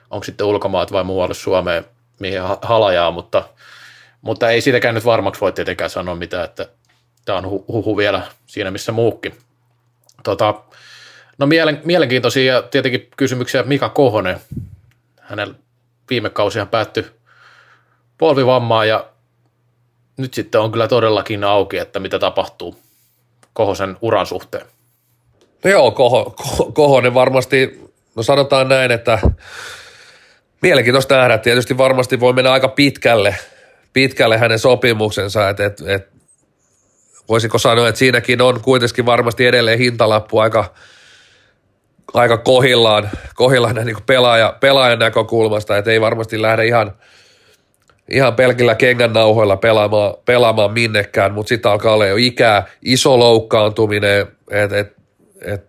onko 0.10 0.24
sitten 0.24 0.48
ulkomaat 0.48 0.92
vai 0.92 1.04
muualle 1.04 1.34
Suomeen, 1.34 1.86
mihin 2.20 2.42
halajaa, 2.62 3.12
mutta, 3.12 3.44
mutta 4.22 4.50
ei 4.50 4.62
siitäkään 4.62 4.96
nyt 4.96 5.06
varmaksi 5.06 5.42
voi 5.42 5.52
tietenkään 5.52 5.90
sanoa 5.90 6.16
mitään, 6.16 6.46
että 6.46 6.68
tämä 7.26 7.38
on 7.38 7.50
huhu 7.50 7.98
vielä 7.98 8.22
siinä, 8.46 8.72
missä 8.72 8.92
muukin. 8.92 9.36
Tota, 10.24 10.54
no 11.38 11.46
mielen, 11.46 11.82
mielenkiintoisia 11.86 12.54
ja 12.54 12.62
tietenkin 12.62 13.08
kysymyksiä 13.18 13.64
Mika 13.64 13.90
Kohonen. 13.90 14.42
Hänen 15.20 15.56
viime 16.10 16.30
kausihan 16.30 16.68
päättyi 16.68 17.06
polvivammaan 18.18 18.88
ja 18.88 19.06
nyt 20.18 20.34
sitten 20.34 20.62
on 20.62 20.72
kyllä 20.72 20.88
todellakin 20.88 21.44
auki, 21.44 21.78
että 21.78 22.00
mitä 22.00 22.20
tapahtuu 22.20 22.91
Kohosen 23.54 23.98
uran 24.02 24.26
suhteen. 24.26 24.66
No 25.64 25.72
joo, 25.72 25.92
Koho, 25.92 26.36
Kohonen 26.74 27.14
varmasti, 27.14 27.82
no 28.16 28.24
sanotaan 28.24 28.70
näin, 28.70 28.92
että 28.92 29.20
mielenkiintoista 30.62 31.18
nähdä. 31.18 31.38
Tietysti 31.38 31.78
varmasti 31.78 32.20
voi 32.20 32.34
mennä 32.34 32.52
aika 32.52 32.68
pitkälle, 32.68 33.36
pitkälle 33.94 34.38
hänen 34.38 34.60
sopimuksensa, 34.60 35.50
että 35.50 35.66
et, 35.66 35.82
et, 35.88 36.08
voisiko 37.30 37.58
sanoa, 37.58 37.88
että 37.88 38.00
siinäkin 38.00 38.42
on 38.42 38.62
kuitenkin 38.62 39.06
varmasti 39.06 39.46
edelleen 39.46 39.80
hintalappu 39.80 40.40
aika, 40.40 40.74
aika 42.14 42.38
kohillaan, 42.38 43.10
kohillaan 43.36 43.76
niin 43.76 43.98
pelaaja, 44.06 44.58
pelaajan 44.60 45.00
näkökulmasta, 45.00 45.78
että 45.78 45.92
ei 45.92 46.02
varmasti 46.02 46.42
lähde 46.42 46.66
ihan, 46.66 46.92
ihan 48.12 48.36
pelkillä 48.36 48.76
kengän 48.76 49.14
nauhoilla 49.14 49.58
pelaamaan, 49.58 50.14
pelaamaan 50.26 50.74
minnekään, 50.74 51.34
mutta 51.34 51.50
sitten 51.50 51.72
alkaa 51.72 51.94
olla 51.94 52.06
jo 52.06 52.16
ikää, 52.18 52.68
iso 52.82 53.20
loukkaantuminen, 53.20 54.28
että 54.52 54.80
et, 54.80 54.96
et, 55.42 55.66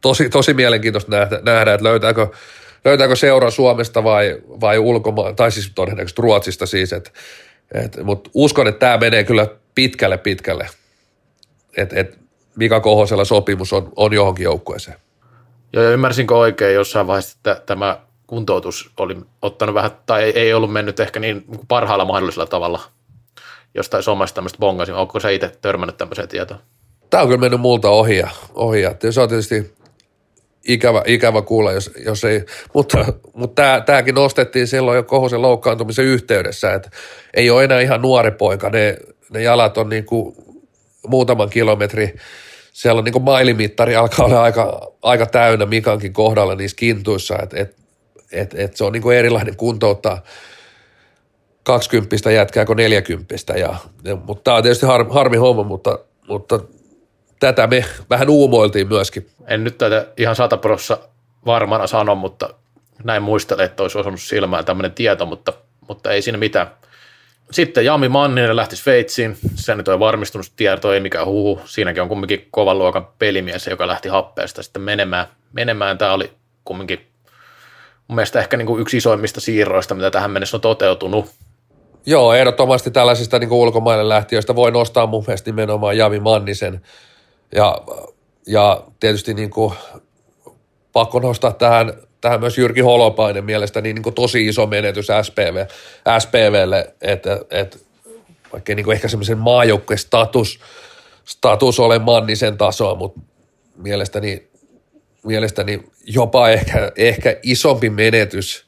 tosi, 0.00 0.28
tosi 0.28 0.54
mielenkiintoista 0.54 1.10
nähdä, 1.10 1.40
nähdä 1.42 1.74
että 1.74 1.84
löytääkö, 1.84 2.26
löytääkö 2.84 3.16
seura 3.16 3.50
Suomesta 3.50 4.04
vai, 4.04 4.38
vai 4.48 4.78
ulkomaan, 4.78 5.36
tai 5.36 5.52
siis 5.52 5.72
todennäköisesti 5.74 6.22
Ruotsista 6.22 6.66
siis, 6.66 6.92
et, 6.92 7.12
et, 7.74 7.98
mutta 8.04 8.30
uskon, 8.34 8.66
että 8.66 8.78
tämä 8.78 8.98
menee 8.98 9.24
kyllä 9.24 9.46
pitkälle 9.74 10.18
pitkälle, 10.18 10.68
että 11.76 12.00
et 12.00 12.18
Mika 12.56 12.80
Kohosella 12.80 13.24
sopimus 13.24 13.72
on, 13.72 13.92
on 13.96 14.12
johonkin 14.12 14.44
joukkueeseen. 14.44 14.96
Joo, 15.72 15.84
ja 15.84 15.90
ymmärsinkö 15.90 16.36
oikein 16.36 16.74
jossain 16.74 17.06
vaiheessa, 17.06 17.36
että 17.36 17.62
tämä 17.66 18.00
kuntoutus 18.28 18.90
oli 18.96 19.16
ottanut 19.42 19.74
vähän, 19.74 19.90
tai 20.06 20.22
ei 20.22 20.54
ollut 20.54 20.72
mennyt 20.72 21.00
ehkä 21.00 21.20
niin 21.20 21.44
parhaalla 21.68 22.04
mahdollisella 22.04 22.46
tavalla 22.46 22.80
jostain 23.74 24.02
somasta 24.02 24.34
tämmöistä 24.34 24.58
bongasin. 24.58 24.94
Onko 24.94 25.20
se 25.20 25.34
itse 25.34 25.52
törmännyt 25.60 25.96
tämmöiseen 25.96 26.28
tietoon? 26.28 26.60
Tämä 27.10 27.22
on 27.22 27.28
kyllä 27.28 27.40
mennyt 27.40 27.60
multa 27.60 27.90
ohi 27.90 28.22
ohi 28.54 28.82
se 29.10 29.20
on 29.20 29.28
tietysti 29.28 29.74
ikävä, 30.68 31.02
ikävä 31.06 31.42
kuulla, 31.42 31.72
jos, 31.72 31.90
jos 32.04 32.24
ei, 32.24 32.44
mutta, 32.74 32.98
mutta 33.34 33.62
tämä, 33.62 33.80
tämäkin 33.80 34.14
nostettiin 34.14 34.66
silloin 34.66 34.96
jo 34.96 35.02
Kohosen 35.02 35.42
loukkaantumisen 35.42 36.04
yhteydessä, 36.04 36.74
että 36.74 36.90
ei 37.34 37.50
ole 37.50 37.64
enää 37.64 37.80
ihan 37.80 38.02
nuori 38.02 38.30
poika, 38.30 38.70
ne, 38.70 38.96
ne 39.30 39.42
jalat 39.42 39.78
on 39.78 39.88
niin 39.88 40.04
kuin 40.04 40.36
muutaman 41.06 41.50
kilometri, 41.50 42.14
siellä 42.72 42.98
on 42.98 43.04
niin 43.04 43.12
kuin 43.12 43.24
mailimittari 43.24 43.96
alkaa 43.96 44.26
olla 44.26 44.42
aika, 44.42 44.92
aika 45.02 45.26
täynnä 45.26 45.66
Mikankin 45.66 46.12
kohdalla 46.12 46.54
niissä 46.54 46.76
kintuissa, 46.76 47.38
että 47.42 47.60
et, 47.60 47.78
et, 48.32 48.54
et 48.54 48.76
se 48.76 48.84
on 48.84 48.92
niin 48.92 49.02
kuin 49.02 49.16
erilainen 49.16 49.56
kuntouttaa 49.56 50.22
20 51.62 52.30
jätkää 52.30 52.64
kuin 52.64 52.76
40 52.76 53.34
ja, 53.56 53.74
ja 54.04 54.16
mutta 54.16 54.44
tämä 54.44 54.56
on 54.56 54.62
tietysti 54.62 54.86
har, 54.86 55.06
harmi 55.10 55.36
homma, 55.36 55.62
mutta, 55.62 55.98
mutta 56.28 56.60
tätä 57.40 57.66
me 57.66 57.84
vähän 58.10 58.30
uumoiltiin 58.30 58.88
myöskin. 58.88 59.30
En 59.46 59.64
nyt 59.64 59.78
tätä 59.78 60.06
ihan 60.16 60.36
sataprossa 60.36 60.98
varmana 61.46 61.86
sano, 61.86 62.14
mutta 62.14 62.54
näin 63.04 63.22
muistelen, 63.22 63.66
että 63.66 63.82
olisi 63.82 63.98
osunut 63.98 64.20
silmään 64.20 64.64
tämmöinen 64.64 64.92
tieto, 64.92 65.26
mutta, 65.26 65.52
mutta 65.88 66.10
ei 66.10 66.22
siinä 66.22 66.38
mitään. 66.38 66.66
Sitten 67.50 67.84
Jami 67.84 68.08
Manninen 68.08 68.56
lähti 68.56 68.76
Sveitsiin, 68.76 69.36
se 69.54 69.74
nyt 69.74 69.88
on 69.88 70.00
varmistunut 70.00 70.52
tieto, 70.56 70.92
ei 70.92 71.00
mikään 71.00 71.26
huhu. 71.26 71.60
Siinäkin 71.64 72.02
on 72.02 72.08
kumminkin 72.08 72.48
kovan 72.50 72.78
luokan 72.78 73.08
pelimies, 73.18 73.66
joka 73.66 73.86
lähti 73.86 74.08
happeesta 74.08 74.62
sitten 74.62 74.82
menemään. 74.82 75.26
menemään. 75.52 75.98
Tämä 75.98 76.12
oli 76.12 76.32
kumminkin 76.64 77.06
mun 78.08 78.16
mielestä 78.16 78.40
ehkä 78.40 78.56
niin 78.56 78.66
kuin 78.66 78.80
yksi 78.80 78.96
isoimmista 78.96 79.40
siirroista, 79.40 79.94
mitä 79.94 80.10
tähän 80.10 80.30
mennessä 80.30 80.56
on 80.56 80.60
toteutunut. 80.60 81.26
Joo, 82.06 82.34
ehdottomasti 82.34 82.90
tällaisista 82.90 83.38
niin 83.38 83.48
kuin 83.48 83.58
ulkomaille 83.58 84.08
lähtiöistä 84.08 84.56
voi 84.56 84.70
nostaa 84.70 85.06
mun 85.06 85.24
mielestä 85.26 85.50
nimenomaan 85.50 85.96
Jami 85.96 86.20
Mannisen– 86.20 86.80
ja, 87.54 87.78
ja 88.46 88.82
tietysti 89.00 89.34
niin 89.34 89.50
kuin 89.50 89.74
pakko 90.92 91.18
nostaa 91.20 91.52
tähän, 91.52 91.92
tähän 92.20 92.40
myös 92.40 92.58
Jyrki 92.58 92.80
Holopainen 92.80 93.44
mielestäni 93.44 93.92
niin 93.92 94.02
kuin 94.02 94.14
tosi 94.14 94.46
iso 94.46 94.66
menetys 94.66 95.06
SPV, 95.22 95.66
SPVlle, 96.18 96.94
että, 97.00 97.40
että 97.50 97.78
vaikka 98.52 98.74
niin 98.74 98.84
kuin 98.84 98.94
ehkä 98.94 99.08
semmoisen 99.08 99.38
maajoukkueen 99.38 99.98
status, 99.98 100.60
status 101.24 101.80
ole 101.80 101.98
Mannisen 101.98 102.58
tasoa, 102.58 102.94
mutta 102.94 103.20
mielestäni, 103.76 104.48
mielestäni 105.28 105.82
jopa 106.04 106.48
ehkä, 106.48 106.92
ehkä 106.96 107.36
isompi 107.42 107.90
menetys 107.90 108.66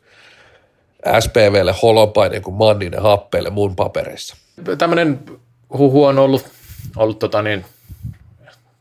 SPVlle 1.21 1.75
Holopainen 1.83 2.43
kuin 2.43 2.55
Manninen 2.55 3.03
happeelle 3.03 3.51
mun 3.51 3.77
papereissa. 3.77 4.37
Tämmöinen 4.79 5.21
huhu 5.73 6.05
on 6.05 6.19
ollut, 6.19 6.47
ollut 6.97 7.19
tota 7.19 7.43
niin, 7.43 7.65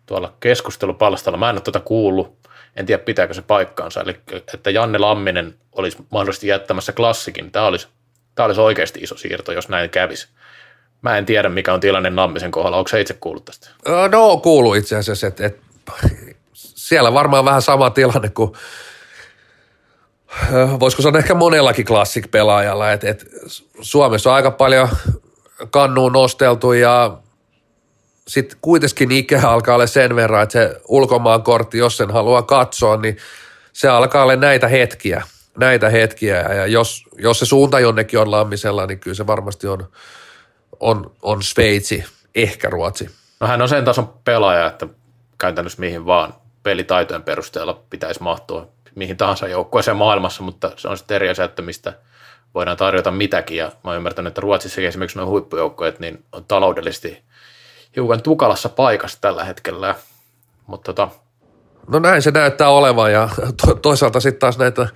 tuolla 0.06 0.34
keskustelupalstalla. 0.40 1.38
Mä 1.38 1.50
en 1.50 1.56
ole 1.56 1.62
tuota 1.62 1.80
kuullut, 1.80 2.38
en 2.76 2.86
tiedä 2.86 3.04
pitääkö 3.04 3.34
se 3.34 3.42
paikkaansa. 3.42 4.02
Eli 4.02 4.16
että 4.54 4.70
Janne 4.70 4.98
Lamminen 4.98 5.56
olisi 5.72 5.98
mahdollisesti 6.10 6.48
jättämässä 6.48 6.92
klassikin. 6.92 7.52
Tämä 7.52 7.66
olisi, 7.66 7.88
tämä 8.36 8.46
olisi 8.46 8.62
oikeasti 8.62 9.00
iso 9.00 9.18
siirto, 9.18 9.52
jos 9.52 9.70
näin 9.70 9.90
kävisi. 9.90 10.28
Mä 11.02 11.18
en 11.18 11.26
tiedä, 11.26 11.50
mikä 11.50 11.74
on 11.74 11.80
tilanne 11.80 12.10
Lammisen 12.10 12.52
kohdalla. 12.52 12.78
Onko 12.78 12.88
se 12.88 13.02
itse 13.02 13.14
kuullut 13.14 13.46
tästä? 13.46 13.70
No, 14.12 14.38
kuuluu 14.38 14.74
itse 14.74 14.96
asiassa, 14.96 15.28
että, 15.28 15.46
että 15.46 15.62
siellä 16.90 17.14
varmaan 17.14 17.46
vähän 17.46 17.62
sama 17.62 17.90
tilanne 17.90 18.30
kuin 18.30 18.52
voisiko 20.80 21.02
sanoa 21.02 21.20
ehkä 21.20 21.34
monellakin 21.34 21.86
klassik-pelaajalla, 21.86 22.92
että, 22.92 23.10
että 23.10 23.26
Suomessa 23.82 24.30
on 24.30 24.36
aika 24.36 24.52
paljon 24.52 24.90
kannuun 25.72 26.14
nosteltu 26.14 26.74
ja 26.74 27.18
sitten 28.28 28.58
kuitenkin 28.62 29.12
ikä 29.12 29.42
alkaa 29.44 29.76
olla 29.76 29.88
sen 29.88 30.16
verran, 30.16 30.44
että 30.44 30.54
se 30.54 30.82
ulkomaan 30.88 31.44
kortti, 31.44 31.78
jos 31.78 31.98
sen 31.98 32.12
haluaa 32.12 32.42
katsoa, 32.42 32.98
niin 32.98 33.18
se 33.74 33.88
alkaa 33.88 34.24
olla 34.24 34.36
näitä 34.36 34.68
hetkiä, 34.68 35.24
näitä 35.58 35.90
hetkiä. 35.90 36.38
Ja 36.38 36.68
jos, 36.68 37.04
jos 37.18 37.40
se 37.40 37.46
suunta 37.46 37.80
jonnekin 37.80 38.20
on 38.20 38.32
lammisella, 38.32 38.86
niin 38.86 39.00
kyllä 39.00 39.16
se 39.16 39.28
varmasti 39.28 39.68
on, 39.68 39.90
on, 40.80 41.12
on 41.22 41.44
Sveitsi, 41.44 42.06
ehkä 42.36 42.70
Ruotsi. 42.70 43.10
No 43.40 43.48
hän 43.48 43.62
on 43.62 43.70
sen 43.70 43.86
tason 43.86 44.14
pelaaja, 44.24 44.68
että 44.68 44.88
käytännössä 45.38 45.80
mihin 45.80 46.06
vaan 46.06 46.34
pelitaitojen 46.64 47.24
perusteella 47.24 47.82
pitäisi 47.90 48.24
mahtua 48.24 48.68
mihin 48.96 49.18
tahansa 49.18 49.48
joukkueeseen 49.48 49.98
maailmassa, 49.98 50.44
mutta 50.44 50.72
se 50.76 50.88
on 50.88 50.98
sitten 50.98 51.16
eri 51.16 51.30
asia, 51.30 51.46
että 51.46 51.62
mistä 51.62 51.94
voidaan 52.56 52.78
tarjota 52.78 53.12
mitäkin. 53.12 53.58
Ja 53.58 53.66
mä 53.66 53.90
oon 53.90 53.98
ymmärtänyt, 53.98 54.32
että 54.32 54.42
Ruotsissa 54.42 54.82
esimerkiksi 54.82 55.18
nuo 55.18 55.28
huippujoukkueet 55.28 56.00
niin 56.00 56.24
on 56.32 56.46
taloudellisesti 56.46 57.22
hiukan 57.96 58.22
tukalassa 58.22 58.70
paikassa 58.70 59.18
tällä 59.22 59.44
hetkellä. 59.44 59.96
Mutta 60.68 60.94
tota, 60.94 61.10
No 61.88 62.00
näin 62.00 62.22
se 62.22 62.32
näyttää 62.32 62.70
olevan 62.70 63.12
ja 63.12 63.30
to, 63.66 63.76
toisaalta 63.76 64.20
sitten 64.20 64.40
taas 64.40 64.58
näitä 64.58 64.88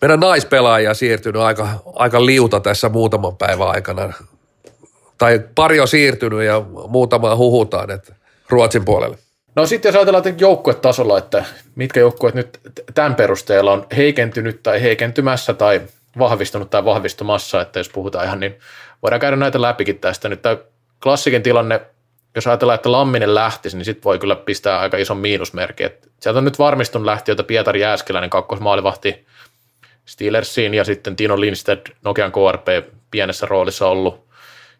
meidän 0.00 0.20
naispelaajia 0.20 0.94
siirtynyt 0.94 1.42
aika, 1.42 1.68
aika 1.94 2.26
liuta 2.26 2.60
tässä 2.60 2.88
muutaman 2.88 3.36
päivän 3.36 3.68
aikana. 3.68 4.12
Tai 5.18 5.40
pari 5.54 5.80
on 5.80 5.88
siirtynyt 5.88 6.42
ja 6.42 6.62
muutama 6.88 7.36
huhutaan, 7.36 7.90
että 7.90 8.14
Ruotsin 8.48 8.84
puolelle. 8.84 9.18
No 9.56 9.66
sitten 9.66 9.88
jos 9.88 9.96
ajatellaan 9.96 10.40
joukkuetasolla, 10.40 11.18
että 11.18 11.44
mitkä 11.74 12.00
joukkueet 12.00 12.34
nyt 12.34 12.60
tämän 12.94 13.14
perusteella 13.14 13.72
on 13.72 13.86
heikentynyt 13.96 14.62
tai 14.62 14.82
heikentymässä 14.82 15.54
tai 15.54 15.82
vahvistunut 16.18 16.70
tai 16.70 16.84
vahvistumassa, 16.84 17.60
että 17.60 17.80
jos 17.80 17.88
puhutaan 17.88 18.24
ihan 18.24 18.40
niin 18.40 18.58
voidaan 19.02 19.20
käydä 19.20 19.36
näitä 19.36 19.62
läpikin 19.62 19.98
tästä. 19.98 20.28
Nyt 20.28 20.42
tämä 20.42 20.56
klassikin 21.02 21.42
tilanne 21.42 21.80
jos 22.34 22.46
ajatellaan, 22.46 22.74
että 22.74 22.92
Lamminen 22.92 23.34
lähtisi, 23.34 23.76
niin 23.76 23.84
sitten 23.84 24.04
voi 24.04 24.18
kyllä 24.18 24.36
pistää 24.36 24.80
aika 24.80 24.96
ison 24.96 25.16
miinusmerkki. 25.16 25.84
Et 25.84 26.08
sieltä 26.20 26.38
on 26.38 26.44
nyt 26.44 26.58
varmistunut 26.58 27.06
lähtiöitä 27.06 27.42
Pietari 27.42 27.80
Jääskeläinen 27.80 28.30
kakkosmaalivahti 28.30 29.26
Steelersiin 30.04 30.74
ja 30.74 30.84
sitten 30.84 31.16
Tino 31.16 31.40
Lindstedt, 31.40 31.90
Nokian 32.04 32.32
KRP 32.32 32.66
pienessä 33.10 33.46
roolissa 33.46 33.88
ollut. 33.88 34.24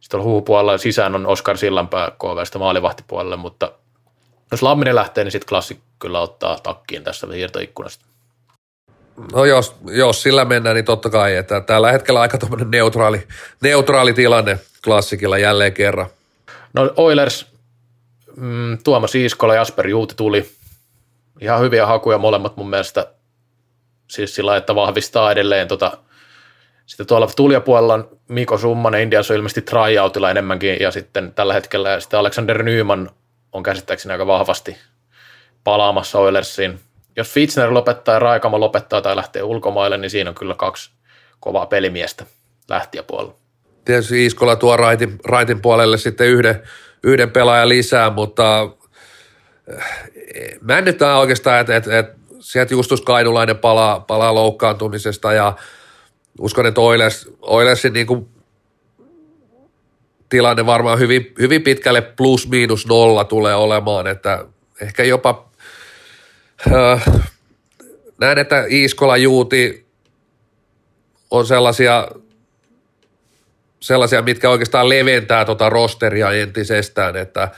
Sitten 0.00 0.20
on 0.20 0.26
huhupuolella 0.26 0.78
sisään 0.78 1.14
on 1.14 1.26
Oskar 1.26 1.56
Sillanpää 1.56 2.10
KVstä 2.10 2.58
maalivahtipuolelle, 2.58 3.36
mutta 3.36 3.72
jos 4.50 4.62
Lamminen 4.62 4.94
lähtee, 4.94 5.24
niin 5.24 5.32
sitten 5.32 5.48
klassi 5.48 5.80
kyllä 5.98 6.20
ottaa 6.20 6.58
takkiin 6.62 7.04
tässä 7.04 7.26
siirtoikkunasta. 7.30 8.04
No 9.32 9.44
jos, 9.44 9.76
jos 9.90 10.22
sillä 10.22 10.44
mennään, 10.44 10.74
niin 10.74 10.84
totta 10.84 11.10
kai, 11.10 11.36
että 11.36 11.60
tällä 11.60 11.92
hetkellä 11.92 12.20
aika 12.20 12.38
neutraali, 12.64 13.26
neutraali 13.60 14.12
tilanne 14.12 14.58
klassikilla 14.84 15.38
jälleen 15.38 15.72
kerran– 15.72 16.06
No 16.74 16.92
Oilers, 16.96 17.46
mm, 18.36 18.78
Tuomas 18.84 19.14
Iiskola 19.14 19.54
ja 19.54 19.60
Jasper 19.60 19.86
Juuti 19.86 20.14
tuli. 20.14 20.50
Ihan 21.40 21.60
hyviä 21.60 21.86
hakuja 21.86 22.18
molemmat 22.18 22.56
mun 22.56 22.70
mielestä. 22.70 23.06
siis 24.10 24.34
sillä 24.34 24.56
että 24.56 24.74
vahvistaa 24.74 25.32
edelleen 25.32 25.68
tota, 25.68 25.98
sitten 26.86 27.06
tuolla 27.06 27.26
tulijapuolella 27.36 27.94
on 27.94 28.08
Miko 28.28 28.58
Summanen, 28.58 29.00
Indiassa 29.00 29.34
on 29.34 29.36
ilmeisesti 29.36 29.62
tryoutilla 29.62 30.30
enemmänkin, 30.30 30.76
ja 30.80 30.90
sitten 30.90 31.32
tällä 31.34 31.54
hetkellä 31.54 31.90
ja 31.90 32.00
sitten 32.00 32.20
Alexander 32.20 32.62
Nyman 32.62 33.10
on 33.54 33.62
käsittääkseni 33.62 34.12
aika 34.12 34.26
vahvasti 34.26 34.76
palaamassa 35.64 36.18
Oilersiin. 36.18 36.80
Jos 37.16 37.30
Fitzner 37.30 37.74
lopettaa 37.74 38.14
ja 38.14 38.18
Raikama 38.18 38.60
lopettaa 38.60 39.02
tai 39.02 39.16
lähtee 39.16 39.42
ulkomaille, 39.42 39.98
niin 39.98 40.10
siinä 40.10 40.30
on 40.30 40.34
kyllä 40.34 40.54
kaksi 40.54 40.90
kovaa 41.40 41.66
pelimiestä 41.66 42.26
lähtijäpuolella. 42.68 43.34
Tietysti 43.84 44.26
Iskola 44.26 44.56
tuo 44.56 44.76
raitin, 44.76 45.18
raitin 45.24 45.60
puolelle 45.60 45.98
sitten 45.98 46.26
yhden, 46.26 46.62
yhden 47.02 47.30
pelaajan 47.30 47.68
lisää, 47.68 48.10
mutta 48.10 48.68
eh, 49.68 50.58
mä 50.60 50.78
en 50.78 50.84
nyt 50.84 51.02
oikeastaan, 51.02 51.60
että, 51.60 51.76
että, 51.76 51.98
että 51.98 52.14
sieltä 52.40 52.74
Justus 52.74 53.00
Kainulainen 53.00 53.58
palaa, 53.58 54.00
palaa 54.00 54.34
loukkaantumisesta 54.34 55.32
ja 55.32 55.56
uskon, 56.38 56.66
että 56.66 56.80
Oilers, 56.80 57.28
Oilersin 57.40 57.92
niin 57.92 58.06
kuin 58.06 58.33
tilanne 60.34 60.66
varmaan 60.66 60.98
hyvin, 60.98 61.34
hyvin 61.38 61.62
pitkälle 61.62 62.00
plus 62.00 62.48
miinus 62.48 62.86
nolla 62.86 63.24
tulee 63.24 63.54
olemaan, 63.54 64.06
että 64.06 64.44
ehkä 64.80 65.04
jopa 65.04 65.48
äh, 66.72 67.04
näen, 68.20 68.38
että 68.38 68.64
Iiskola 68.70 69.16
Juuti 69.16 69.86
on 71.30 71.46
sellaisia, 71.46 72.08
sellaisia, 73.80 74.22
mitkä 74.22 74.50
oikeastaan 74.50 74.88
leventää 74.88 75.44
tuota 75.44 75.70
rosteria 75.70 76.32
entisestään, 76.32 77.16
että 77.16 77.48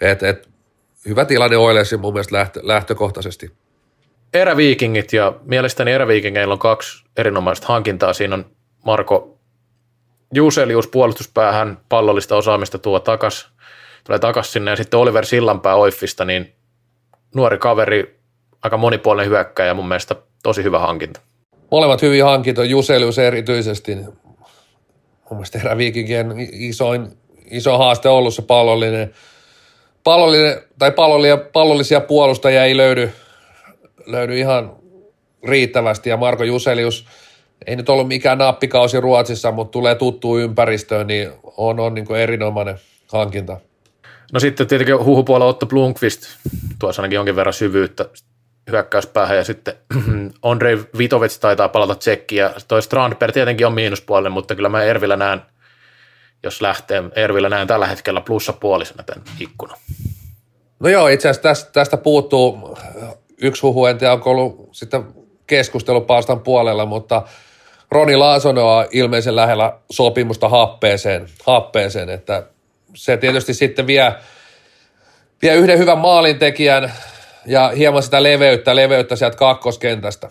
et, 0.00 0.22
et, 0.22 0.48
hyvä 1.08 1.24
tilanne 1.24 1.56
Oilersin 1.56 2.00
mun 2.00 2.12
mielestä 2.12 2.36
lähtö, 2.36 2.60
lähtökohtaisesti. 2.62 3.52
Eräviikingit 4.32 5.12
ja 5.12 5.32
mielestäni 5.44 5.92
eräviikingeillä 5.92 6.52
on 6.52 6.58
kaksi 6.58 7.04
erinomaista 7.16 7.66
hankintaa. 7.66 8.12
Siinä 8.12 8.34
on 8.34 8.44
Marko 8.84 9.33
Juselius 10.34 10.88
puolustuspäähän 10.88 11.78
pallollista 11.88 12.36
osaamista 12.36 12.78
tuo 12.78 13.00
takas, 13.00 13.48
tulee 14.04 14.18
takas 14.18 14.52
sinne 14.52 14.70
ja 14.70 14.76
sitten 14.76 15.00
Oliver 15.00 15.26
Sillanpää 15.26 15.74
Oiffista, 15.74 16.24
niin 16.24 16.52
nuori 17.34 17.58
kaveri, 17.58 18.18
aika 18.62 18.76
monipuolinen 18.76 19.30
hyökkäjä 19.30 19.74
mun 19.74 19.88
mielestä 19.88 20.16
tosi 20.42 20.62
hyvä 20.62 20.78
hankinta. 20.78 21.20
Molemmat 21.70 22.02
hyviä 22.02 22.24
hankintoja, 22.24 22.70
Juselius 22.70 23.18
erityisesti. 23.18 23.94
Mun 23.94 24.12
mielestä 25.30 25.58
eräviikingien 25.58 26.34
isoin, 26.52 27.08
iso 27.50 27.78
haaste 27.78 28.08
on 28.08 28.14
ollut 28.14 28.34
se 28.34 28.42
pallollinen, 28.42 29.14
pallollinen 30.04 30.62
tai 30.78 30.92
pallollisia, 30.92 31.36
pallollisia 31.36 32.00
puolustajia 32.00 32.64
ei 32.64 32.76
löydy, 32.76 33.12
löydy 34.06 34.38
ihan 34.38 34.76
riittävästi 35.44 36.10
ja 36.10 36.16
Marko 36.16 36.44
Juselius– 36.44 37.06
ei 37.66 37.76
nyt 37.76 37.88
ollut 37.88 38.08
mikään 38.08 38.38
nappikausi 38.38 39.00
Ruotsissa, 39.00 39.52
mutta 39.52 39.72
tulee 39.72 39.94
tuttuun 39.94 40.40
ympäristöön, 40.40 41.06
niin 41.06 41.30
on, 41.56 41.80
on 41.80 41.94
niin 41.94 42.16
erinomainen 42.16 42.78
hankinta. 43.12 43.60
No 44.32 44.40
sitten 44.40 44.66
tietenkin 44.66 45.04
huhupuolella 45.04 45.50
Otto 45.50 45.66
Blomqvist, 45.66 46.22
tuossa 46.78 47.02
ainakin 47.02 47.16
jonkin 47.16 47.36
verran 47.36 47.52
syvyyttä 47.52 48.08
hyökkäyspäähän 48.70 49.36
ja 49.36 49.44
sitten 49.44 49.74
Andrei 50.42 50.78
Vitovets 50.98 51.38
taitaa 51.38 51.68
palata 51.68 51.94
tsekkiin 51.94 52.38
ja 52.38 52.54
toi 52.68 52.82
Strandberg 52.82 53.32
tietenkin 53.32 53.66
on 53.66 53.74
miinuspuolinen, 53.74 54.32
mutta 54.32 54.54
kyllä 54.54 54.68
mä 54.68 54.82
Ervillä 54.82 55.16
näen, 55.16 55.42
jos 56.42 56.62
lähtee, 56.62 57.02
Ervillä 57.16 57.48
näen 57.48 57.66
tällä 57.66 57.86
hetkellä 57.86 58.20
plussapuolisena 58.20 59.02
tämän 59.02 59.24
ikkunan. 59.40 59.76
No 60.80 60.88
joo, 60.88 61.08
itse 61.08 61.28
asiassa 61.28 61.42
tästä, 61.42 61.72
tästä 61.72 61.96
puuttuu 61.96 62.78
yksi 63.38 63.62
huhu, 63.62 63.86
en 63.86 63.98
tiedä 63.98 64.12
onko 64.12 64.30
ollut 64.30 64.68
sitten 64.72 65.04
keskustelu 65.56 66.00
Paastan 66.00 66.40
puolella, 66.40 66.86
mutta 66.86 67.22
Roni 67.90 68.16
Laasonen 68.16 68.64
on 68.64 68.86
ilmeisen 68.92 69.36
lähellä 69.36 69.72
sopimusta 69.90 70.48
happeeseen, 70.48 71.26
happeeseen 71.46 72.08
että 72.08 72.42
se 72.94 73.16
tietysti 73.16 73.54
sitten 73.54 73.86
vie, 73.86 74.14
vie 75.42 75.54
yhden 75.54 75.78
hyvän 75.78 75.98
maalintekijän 75.98 76.92
ja 77.46 77.68
hieman 77.76 78.02
sitä 78.02 78.22
leveyttä, 78.22 78.76
leveyttä 78.76 79.16
sieltä 79.16 79.36
kakkoskentästä. 79.36 80.30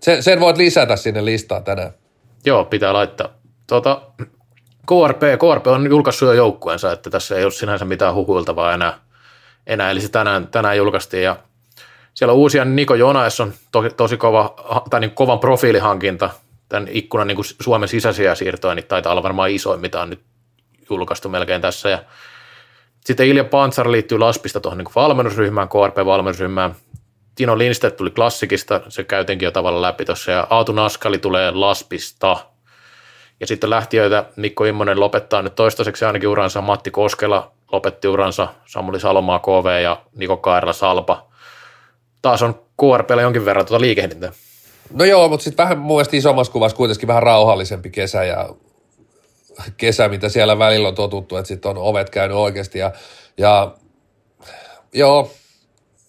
Sen, 0.00 0.22
sen 0.22 0.40
voit 0.40 0.56
lisätä 0.56 0.96
sinne 0.96 1.24
listaan 1.24 1.64
tänään. 1.64 1.92
Joo, 2.44 2.64
pitää 2.64 2.92
laittaa. 2.92 3.28
Tuota, 3.66 4.02
KRP, 4.86 5.20
KRP 5.20 5.66
on 5.66 5.86
julkaissut 5.90 6.28
jo 6.28 6.32
joukkueensa, 6.32 6.92
että 6.92 7.10
tässä 7.10 7.36
ei 7.36 7.44
ole 7.44 7.52
sinänsä 7.52 7.84
mitään 7.84 8.14
huhuiltavaa 8.14 8.74
enää. 8.74 8.98
enää. 9.66 9.90
Eli 9.90 10.00
se 10.00 10.08
tänään, 10.08 10.46
tänään 10.46 10.76
julkaistiin 10.76 11.22
ja 11.22 11.36
siellä 12.14 12.32
on 12.32 12.38
uusia 12.38 12.64
Niko 12.64 12.94
Jonas 12.94 13.40
on 13.40 13.52
to, 13.72 13.90
tosi 13.90 14.16
kova, 14.16 14.54
tai 14.90 15.00
niin 15.00 15.10
kovan 15.10 15.38
profiilihankinta– 15.38 16.30
tämän 16.68 16.88
ikkunan 16.90 17.26
niin 17.26 17.38
Suomen 17.60 17.88
sisäisiä 17.88 18.34
siirtoja, 18.34 18.74
niin 18.74 18.86
taitaa 18.86 19.12
olla 19.12 19.22
varmaan 19.22 19.50
isoin, 19.50 19.80
mitä 19.80 20.02
on 20.02 20.10
nyt 20.10 20.20
julkaistu 20.90 21.28
melkein 21.28 21.60
tässä. 21.60 21.88
Ja 21.88 21.98
sitten 23.04 23.26
Ilja 23.26 23.44
Pantsar 23.44 23.90
liittyy 23.90 24.18
Laspista 24.18 24.60
tuohon 24.60 24.78
niin 24.78 24.88
valmennusryhmään, 24.96 25.68
KRP-valmennusryhmään. 25.68 26.74
Tino 27.34 27.58
Lindstedt 27.58 27.96
tuli 27.96 28.10
klassikista, 28.10 28.80
se 28.88 29.04
käytinkin 29.04 29.46
jo 29.46 29.50
tavallaan 29.50 29.82
läpi 29.82 30.04
tuossa, 30.04 30.30
ja 30.30 30.46
Aatu 30.50 30.72
Naskali 30.72 31.18
tulee 31.18 31.50
Laspista. 31.50 32.36
Ja 33.40 33.46
sitten 33.46 33.70
lähtiöitä 33.70 34.24
Mikko 34.36 34.64
Immonen 34.64 35.00
lopettaa 35.00 35.42
nyt 35.42 35.54
toistaiseksi 35.54 36.04
ainakin 36.04 36.28
uransa, 36.28 36.60
Matti 36.60 36.90
Koskela 36.90 37.52
lopetti 37.72 38.08
uransa, 38.08 38.48
Samuli 38.66 39.00
Salomaa 39.00 39.38
KV 39.38 39.82
ja 39.82 40.02
Niko 40.16 40.36
Kairala 40.36 40.72
Salpa. 40.72 41.26
Taas 42.24 42.42
on 42.42 42.54
KRPllä 42.80 43.22
jonkin 43.22 43.44
verran 43.44 43.66
tuota 43.66 43.80
liikehdintää. 43.80 44.32
No 44.90 45.04
joo, 45.04 45.28
mutta 45.28 45.44
sitten 45.44 45.64
vähän 45.64 45.78
mun 45.78 45.96
mielestä 45.96 46.16
isommassa 46.16 46.52
kuvassa 46.52 46.76
kuitenkin 46.76 47.06
vähän 47.06 47.22
rauhallisempi 47.22 47.90
kesä 47.90 48.24
ja 48.24 48.48
kesä, 49.76 50.08
mitä 50.08 50.28
siellä 50.28 50.58
välillä 50.58 50.88
on 50.88 50.94
totuttu, 50.94 51.36
että 51.36 51.48
sitten 51.48 51.70
on 51.70 51.78
ovet 51.78 52.10
käynyt 52.10 52.36
oikeasti 52.36 52.78
ja, 52.78 52.92
ja 53.38 53.74
joo, 54.92 55.30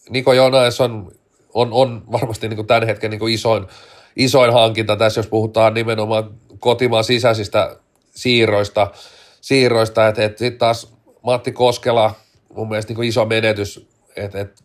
Niko 0.09 0.33
Jonas 0.33 0.81
on, 0.81 1.11
on, 1.53 1.73
on 1.73 2.03
varmasti 2.11 2.47
niin 2.47 2.55
kuin 2.55 2.67
tämän 2.67 2.87
hetken 2.87 3.11
niin 3.11 3.19
kuin 3.19 3.33
isoin, 3.33 3.67
isoin 4.15 4.53
hankinta 4.53 4.95
tässä, 4.95 5.19
jos 5.19 5.27
puhutaan 5.27 5.73
nimenomaan 5.73 6.35
kotimaan 6.59 7.03
sisäisistä 7.03 7.75
siirroista, 8.15 8.91
siirroista 9.41 10.07
että 10.07 10.23
et 10.23 10.37
sitten 10.37 10.59
taas 10.59 10.93
Matti 11.23 11.51
Koskela, 11.51 12.13
mun 12.55 12.69
mielestä 12.69 12.89
niin 12.89 12.95
kuin 12.95 13.07
iso 13.07 13.25
menetys, 13.25 13.89
että 14.15 14.39
et, 14.39 14.64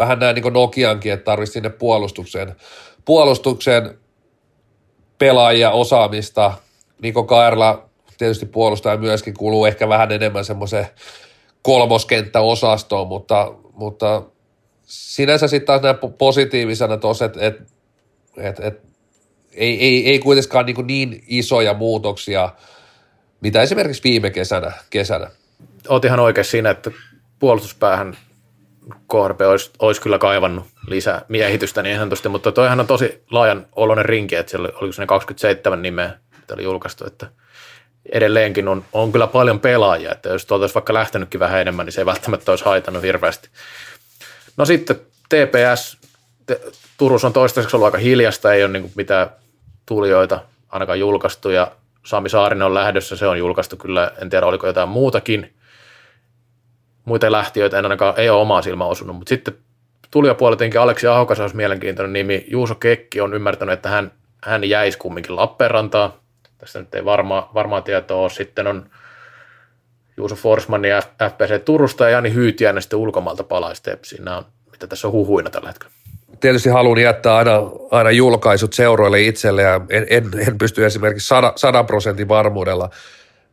vähän 0.00 0.18
näin 0.18 0.34
niin 0.34 0.42
kuin 0.42 0.54
Nokiankin, 0.54 1.12
että 1.12 1.24
tarvitsisi 1.24 1.52
sinne 1.52 1.70
puolustukseen 1.70 2.56
puolustuksen 3.04 3.98
pelaajia, 5.18 5.70
osaamista. 5.70 6.52
Niko 7.02 7.24
Kaerla 7.24 7.88
tietysti 8.18 8.46
puolustaja 8.46 8.96
myöskin 8.96 9.34
kuuluu 9.34 9.64
ehkä 9.64 9.88
vähän 9.88 10.12
enemmän 10.12 10.44
semmoiseen 10.44 10.86
kolmoskenttäosastoon, 11.62 13.08
mutta, 13.08 13.54
mutta 13.72 14.22
sinänsä 14.82 15.48
sitten 15.48 15.66
taas 15.66 15.82
näin 15.82 16.12
positiivisena 16.18 16.96
tuossa, 16.96 17.24
että 17.24 17.46
et, 17.46 17.60
et, 18.36 18.60
et, 18.60 18.82
ei, 19.52 19.80
ei, 19.80 20.08
ei 20.08 20.18
kuitenkaan 20.18 20.66
niin, 20.66 20.86
niin 20.86 21.24
isoja 21.26 21.74
muutoksia, 21.74 22.50
mitä 23.40 23.62
esimerkiksi 23.62 24.04
viime 24.04 24.30
kesänä. 24.30 24.72
kesänä. 24.90 25.30
Oot 25.88 26.04
ihan 26.04 26.20
oikein 26.20 26.44
siinä, 26.44 26.70
että 26.70 26.90
puolustuspäähän 27.38 28.16
KRP 28.90 29.40
olisi, 29.40 29.70
olisi 29.78 30.00
kyllä 30.00 30.18
kaivannut 30.18 30.64
lisää 30.86 31.22
miehitystä 31.28 31.82
niin 31.82 31.98
sanotusti, 31.98 32.28
mutta 32.28 32.52
toihan 32.52 32.80
on 32.80 32.86
tosi 32.86 33.22
laajan 33.30 33.66
oloinen 33.76 34.04
rinki, 34.04 34.36
että 34.36 34.50
siellä 34.50 34.68
oliko 34.74 34.92
se 34.92 35.06
27 35.06 35.82
nimeä, 35.82 36.12
mitä 36.36 36.54
oli 36.54 36.62
julkaistu, 36.62 37.06
että 37.06 37.26
edelleenkin 38.12 38.68
on, 38.68 38.84
on 38.92 39.12
kyllä 39.12 39.26
paljon 39.26 39.60
pelaajia, 39.60 40.12
että 40.12 40.28
jos 40.28 40.46
tuolta 40.46 40.62
olisi 40.62 40.74
vaikka 40.74 40.94
lähtenytkin 40.94 41.40
vähän 41.40 41.60
enemmän, 41.60 41.86
niin 41.86 41.92
se 41.92 42.00
ei 42.00 42.06
välttämättä 42.06 42.52
olisi 42.52 42.64
haitannut 42.64 43.02
hirveästi. 43.02 43.48
No 44.56 44.64
sitten 44.64 44.96
TPS, 45.28 45.98
Turussa 46.98 47.26
on 47.26 47.32
toistaiseksi 47.32 47.76
ollut 47.76 47.84
aika 47.84 47.98
hiljasta, 47.98 48.52
ei 48.52 48.64
ole 48.64 48.72
niin 48.72 48.92
mitään 48.94 49.30
tulijoita 49.86 50.40
ainakaan 50.68 51.00
julkaistu 51.00 51.50
ja 51.50 51.72
Sami 52.06 52.28
Saarinen 52.28 52.66
on 52.66 52.74
lähdössä, 52.74 53.16
se 53.16 53.26
on 53.26 53.38
julkaistu 53.38 53.76
kyllä, 53.76 54.12
en 54.22 54.30
tiedä 54.30 54.46
oliko 54.46 54.66
jotain 54.66 54.88
muutakin– 54.88 55.54
muita 57.04 57.32
lähtiöitä 57.32 57.78
en 57.78 57.84
ainakaan 57.84 58.14
ei 58.16 58.30
ole 58.30 58.40
omaa 58.40 58.62
silmää 58.62 58.86
osunut, 58.86 59.16
mutta 59.16 59.28
sitten 59.28 59.54
tulijapuoleltakin 60.10 60.80
Aleksi 60.80 61.06
Ahokas 61.06 61.40
olisi 61.40 61.56
mielenkiintoinen 61.56 62.12
nimi. 62.12 62.46
Juuso 62.50 62.74
Kekki 62.74 63.20
on 63.20 63.34
ymmärtänyt, 63.34 63.72
että 63.72 63.88
hän, 63.88 64.12
hän 64.44 64.64
jäisi 64.64 64.98
kumminkin 64.98 65.36
Lappeenrantaan. 65.36 66.12
Tästä 66.58 66.78
nyt 66.78 66.94
ei 66.94 67.04
varmaa, 67.04 67.50
varmaa 67.54 67.80
tietoa 67.80 68.22
ole. 68.22 68.30
Sitten 68.30 68.66
on 68.66 68.86
Juuso 70.16 70.34
Forsman 70.34 70.84
ja 70.84 71.02
FPC 71.02 71.64
Turusta 71.64 72.04
ja 72.04 72.10
Jani 72.10 72.34
Hyytiäinen 72.34 72.82
sitten 72.82 72.98
ulkomailta 72.98 73.44
palaisi 73.44 73.82
Tepsiin. 73.82 74.24
Nämä 74.24 74.36
on, 74.36 74.44
mitä 74.70 74.86
tässä 74.86 75.08
on 75.08 75.12
huhuina 75.12 75.50
tällä 75.50 75.68
hetkellä. 75.68 75.94
Tietysti 76.40 76.68
haluan 76.68 76.98
jättää 76.98 77.36
aina, 77.36 77.52
aina 77.90 78.10
julkaisut 78.10 78.72
seuroille 78.72 79.22
itselle 79.22 79.62
ja 79.62 79.80
en, 79.88 80.06
en, 80.10 80.30
en 80.48 80.58
pysty 80.58 80.86
esimerkiksi 80.86 81.34
100 81.56 81.84
prosentin 81.84 82.28
varmuudella 82.28 82.90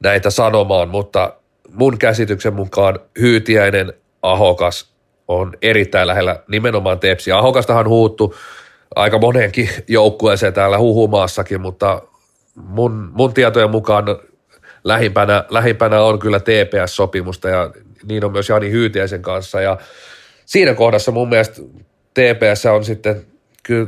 näitä 0.04 0.30
sanomaan, 0.30 0.90
mutta 0.90 1.34
mun 1.74 1.98
käsityksen 1.98 2.54
mukaan 2.54 3.00
Hyytiäinen 3.20 3.94
Ahokas 4.22 4.92
on 5.28 5.54
erittäin 5.62 6.08
lähellä 6.08 6.44
nimenomaan 6.48 7.00
Tepsi. 7.00 7.32
Ahokastahan 7.32 7.88
huuttu 7.88 8.36
aika 8.96 9.20
moneenkin 9.20 9.70
joukkueeseen 9.88 10.54
täällä 10.54 10.78
huhumaassakin, 10.78 11.62
mutta 11.62 12.02
mun, 12.56 13.10
mun 13.14 13.34
tietojen 13.34 13.72
mukaan 13.72 14.06
lähimpänä, 14.84 15.44
lähimpänä 15.50 16.02
on 16.02 16.20
kyllä 16.20 16.40
TPS-sopimusta 16.40 17.50
ja 17.50 17.72
niin 18.08 18.26
on 18.26 18.32
myös 18.32 18.50
Jani 18.50 18.72
Hyytiäisen 18.72 19.22
kanssa 19.22 19.62
ja 19.62 19.78
siinä 20.46 20.74
kohdassa 20.74 21.12
mun 21.12 21.30
mielestä 21.30 21.62
TPS 22.14 22.66
on 22.66 22.86
sitten 22.86 23.26
kyllä 23.64 23.88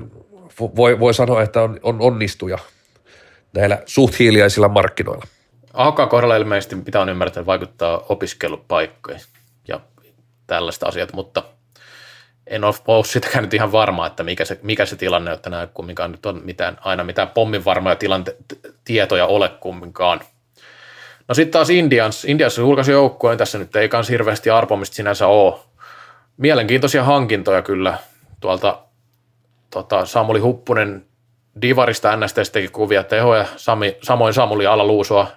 voi, 0.76 1.00
voi 1.00 1.14
sanoa, 1.14 1.42
että 1.42 1.62
on, 1.62 1.80
on 1.84 2.02
onnistuja 2.02 2.58
näillä 3.54 3.82
suht 3.86 4.20
hiljaisilla 4.20 4.68
markkinoilla. 4.68 5.26
Ahokkaan 5.74 6.10
kohdalla 6.10 6.36
ilmeisesti, 6.36 6.76
mitä 6.76 7.02
on 7.02 7.10
ymmärtänyt, 7.10 7.48
vaikuttaa 7.48 8.06
opiskelupaikkoihin 8.10 9.22
ja 9.68 9.80
tällaista 10.48 10.88
asiat, 10.88 11.14
mutta 11.14 11.44
en 12.48 12.64
ole 12.64 13.06
sitäkään 13.06 13.44
nyt 13.44 13.54
ihan 13.54 13.72
varma, 13.72 14.08
että 14.08 14.24
mikä 14.24 14.46
se, 14.46 14.60
mikä 14.64 14.86
se 14.86 14.96
tilanne, 14.96 15.32
että 15.32 15.50
nämä 15.50 15.68
kumminkaan 15.68 16.12
nyt 16.12 16.26
on 16.26 16.42
mitään, 16.44 16.78
aina 16.82 17.04
mitään 17.04 17.30
pommin 17.30 17.66
varmoja 17.66 17.96
tilante, 17.96 18.36
tietoja 18.86 19.26
ole 19.26 19.50
kumminkaan. 19.50 20.20
No 21.28 21.36
sitten 21.36 21.52
taas 21.52 21.70
Indians. 21.70 22.26
Indians 22.26 22.58
julkaisi 22.58 22.92
joukkueen, 22.92 23.38
tässä 23.38 23.58
nyt 23.58 23.76
ei 23.76 23.90
kans 23.90 24.10
hirveästi 24.10 24.50
arpomista 24.50 24.96
sinänsä 24.96 25.28
ole. 25.28 25.60
Mielenkiintoisia 26.38 27.04
hankintoja 27.04 27.62
kyllä 27.62 27.98
tuolta 28.40 28.80
tota, 29.70 30.06
Samuli 30.06 30.40
Huppunen 30.40 31.06
Divarista 31.62 32.16
NST 32.16 32.36
teki 32.52 32.68
kuvia 32.68 33.04
tehoja, 33.04 33.46
Sami, 33.56 33.98
samoin 34.04 34.34
Samuli 34.34 34.66
Alaluusua 34.68 35.28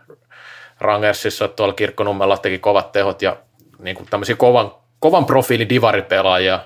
Rangersissa 0.82 1.48
tuolla 1.48 1.74
Kirkkonummella 1.74 2.38
teki 2.38 2.58
kovat 2.58 2.92
tehot 2.92 3.22
ja 3.22 3.36
niin 3.78 3.96
kuin 3.96 4.08
tämmöisiä 4.10 4.36
kovan, 4.36 4.72
kovan 4.98 5.26
profiilin 5.26 5.68
divaripelaajia. 5.68 6.60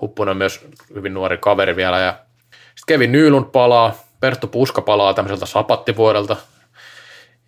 Huppunen 0.00 0.36
myös 0.36 0.66
hyvin 0.94 1.14
nuori 1.14 1.38
kaveri 1.38 1.76
vielä 1.76 1.98
ja 1.98 2.14
sitten 2.50 2.84
Kevin 2.86 3.12
Nylund 3.12 3.46
palaa, 3.52 3.94
Perttu 4.20 4.46
Puska 4.46 4.82
palaa 4.82 5.14
tämmöiseltä 5.14 5.46
sapattivuodelta, 5.46 6.36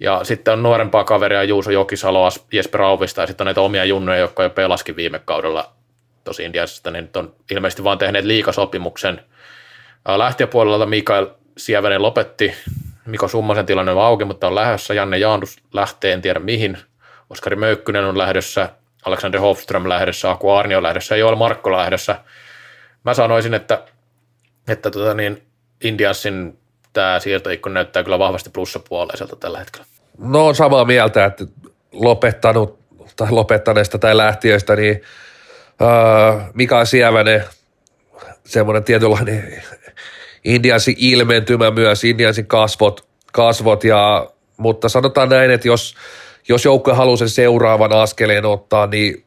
ja 0.00 0.24
sitten 0.24 0.52
on 0.52 0.62
nuorempaa 0.62 1.04
kaveria 1.04 1.42
Juuso 1.42 1.70
Jokisaloa, 1.70 2.28
Jesper 2.52 2.82
Auvista 2.82 3.20
ja 3.20 3.26
sitten 3.26 3.44
on 3.44 3.46
näitä 3.46 3.60
omia 3.60 3.84
junnoja, 3.84 4.18
jotka 4.18 4.42
jo 4.42 4.50
pelaskin 4.50 4.96
viime 4.96 5.18
kaudella 5.18 5.72
tosi 6.24 6.44
Indiassa, 6.44 6.90
niin 6.90 7.02
nyt 7.02 7.16
on 7.16 7.34
ilmeisesti 7.50 7.84
vaan 7.84 7.98
tehneet 7.98 8.24
liikasopimuksen. 8.24 9.20
Lähtiöpuolelta 10.16 10.86
Mikael 10.86 11.26
Sievänen 11.56 12.02
lopetti, 12.02 12.54
Miko 13.06 13.28
Summasen 13.28 13.66
tilanne 13.66 13.92
on 13.92 14.04
auki, 14.04 14.24
mutta 14.24 14.46
on 14.46 14.54
lähdössä. 14.54 14.94
Janne 14.94 15.18
Jaandus 15.18 15.58
lähtee, 15.72 16.12
en 16.12 16.22
tiedä 16.22 16.40
mihin. 16.40 16.78
Oskari 17.30 17.56
Möykkynen 17.56 18.04
on 18.04 18.18
lähdössä, 18.18 18.68
Alexander 19.04 19.40
Hofström 19.40 19.88
lähdössä, 19.88 20.30
Aku 20.30 20.50
Arni 20.50 20.76
on 20.76 20.82
lähdössä 20.82 21.16
Joel 21.16 21.36
Markko 21.36 21.72
lähdössä. 21.72 22.18
Mä 23.04 23.14
sanoisin, 23.14 23.54
että, 23.54 23.82
että 24.68 24.90
tota 24.90 25.14
niin, 25.14 25.42
Indiansin 25.84 26.58
tämä 26.92 27.20
siirtoikko 27.20 27.68
näyttää 27.68 28.02
kyllä 28.02 28.18
vahvasti 28.18 28.50
plussapuoleiselta 28.50 29.36
tällä 29.36 29.58
hetkellä. 29.58 29.86
No 30.18 30.46
on 30.46 30.54
samaa 30.54 30.84
mieltä, 30.84 31.24
että 31.24 31.44
lopettanut 31.92 32.78
tai 33.16 33.30
lopettaneesta 33.30 33.98
tai 33.98 34.16
lähtiöistä, 34.16 34.76
niin 34.76 35.02
uh, 35.80 36.42
Mika 36.54 36.84
Sievänen, 36.84 37.44
semmoinen 38.44 38.84
tietynlainen 38.84 39.62
Indiansin 40.44 40.94
ilmentymä 40.98 41.70
myös, 41.70 42.04
Indiansin 42.04 42.46
kasvot, 42.46 43.08
kasvot 43.32 43.84
ja, 43.84 44.30
mutta 44.56 44.88
sanotaan 44.88 45.28
näin, 45.28 45.50
että 45.50 45.68
jos, 45.68 45.94
jos 46.48 46.64
joukko 46.64 46.94
haluaa 46.94 47.16
sen 47.16 47.28
seuraavan 47.28 47.92
askeleen 47.92 48.44
ottaa, 48.44 48.86
niin 48.86 49.24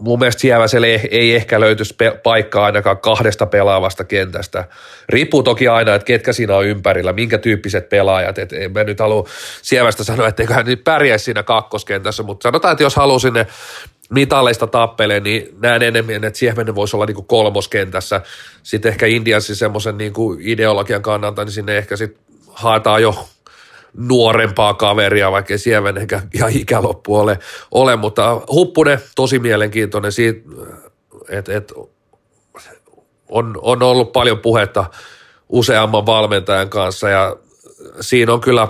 mun 0.00 0.18
mielestä 0.18 0.40
Sieväselle 0.40 0.86
ei 1.10 1.34
ehkä 1.34 1.60
löytyisi 1.60 1.94
pe- 1.98 2.20
paikkaa 2.22 2.64
ainakaan 2.64 2.98
kahdesta 2.98 3.46
pelaavasta 3.46 4.04
kentästä. 4.04 4.64
Riippuu 5.08 5.42
toki 5.42 5.68
aina, 5.68 5.94
että 5.94 6.06
ketkä 6.06 6.32
siinä 6.32 6.56
on 6.56 6.66
ympärillä, 6.66 7.12
minkä 7.12 7.38
tyyppiset 7.38 7.88
pelaajat. 7.88 8.38
Et 8.38 8.52
en 8.52 8.72
mä 8.72 8.84
nyt 8.84 9.00
halua 9.00 9.28
Sievästä 9.62 10.04
sanoa, 10.04 10.28
että 10.28 10.42
eiköhän 10.42 10.66
nyt 10.66 10.84
pärjäisi 10.84 11.24
siinä 11.24 11.42
kakkoskentässä, 11.42 12.22
mutta 12.22 12.42
sanotaan, 12.42 12.72
että 12.72 12.84
jos 12.84 12.96
haluaa 12.96 13.18
sinne 13.18 13.46
mitalleista 14.10 14.66
tappeleen, 14.66 15.22
niin 15.22 15.48
näen 15.62 15.82
enemmän, 15.82 16.24
että 16.24 16.38
Sievänen 16.38 16.74
voisi 16.74 16.96
olla 16.96 17.06
niin 17.06 17.26
kolmoskentässä. 17.26 18.20
Sitten 18.62 18.92
ehkä 18.92 19.06
Indiansin 19.06 19.56
semmoisen 19.56 19.98
niin 19.98 20.12
ideologian 20.40 21.02
kannalta, 21.02 21.44
niin 21.44 21.52
sinne 21.52 21.78
ehkä 21.78 21.96
sitten 21.96 22.22
haetaan 22.48 23.02
jo 23.02 23.28
nuorempaa 23.96 24.74
kaveria, 24.74 25.32
vaikka 25.32 25.58
Siemen 25.58 25.98
eikä 25.98 26.22
ihan 26.34 26.52
ikäloppu 26.56 27.16
ole, 27.16 27.38
ole, 27.70 27.96
mutta 27.96 28.40
Huppunen 28.52 29.00
tosi 29.16 29.38
mielenkiintoinen 29.38 30.12
siitä, 30.12 30.40
että 31.28 31.56
et, 31.56 31.72
on, 33.28 33.58
on 33.62 33.82
ollut 33.82 34.12
paljon 34.12 34.38
puhetta 34.38 34.84
useamman 35.48 36.06
valmentajan 36.06 36.70
kanssa 36.70 37.08
ja 37.08 37.36
siinä 38.00 38.32
on 38.32 38.40
kyllä 38.40 38.68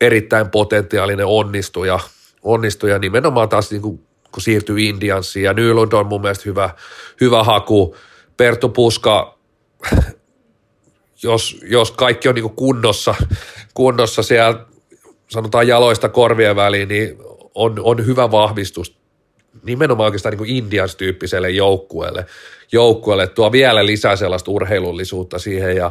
erittäin 0.00 0.50
potentiaalinen 0.50 1.26
onnistuja, 1.26 1.98
onnistuja 2.42 2.98
nimenomaan 2.98 3.48
taas 3.48 3.70
niin 3.70 3.82
kuin, 3.82 4.06
kun 4.32 4.42
siirtyy 4.42 4.80
Indiansiin. 4.80 5.44
Ja 5.44 5.52
Nylund 5.52 5.92
on 5.92 6.06
mun 6.06 6.20
mielestä 6.20 6.44
hyvä, 6.46 6.70
hyvä 7.20 7.44
haku. 7.44 7.96
Perttu 8.36 8.68
Puska, 8.68 9.38
jos, 11.22 11.60
jos 11.62 11.90
kaikki 11.90 12.28
on 12.28 12.34
niin 12.34 12.50
kunnossa, 12.50 13.14
kunnossa 13.74 14.22
siellä 14.22 14.66
sanotaan 15.28 15.68
jaloista 15.68 16.08
korvien 16.08 16.56
väliin, 16.56 16.88
niin 16.88 17.16
on, 17.54 17.74
on 17.78 18.06
hyvä 18.06 18.30
vahvistus 18.30 19.02
nimenomaan 19.62 20.04
oikeastaan 20.04 20.36
niin 20.36 20.56
Indians-tyyppiselle 20.56 21.50
joukkueelle, 21.50 22.26
joukkueelle, 22.72 23.26
tuo 23.26 23.52
vielä 23.52 23.86
lisää 23.86 24.16
sellaista 24.16 24.50
urheilullisuutta 24.50 25.38
siihen 25.38 25.76
ja, 25.76 25.90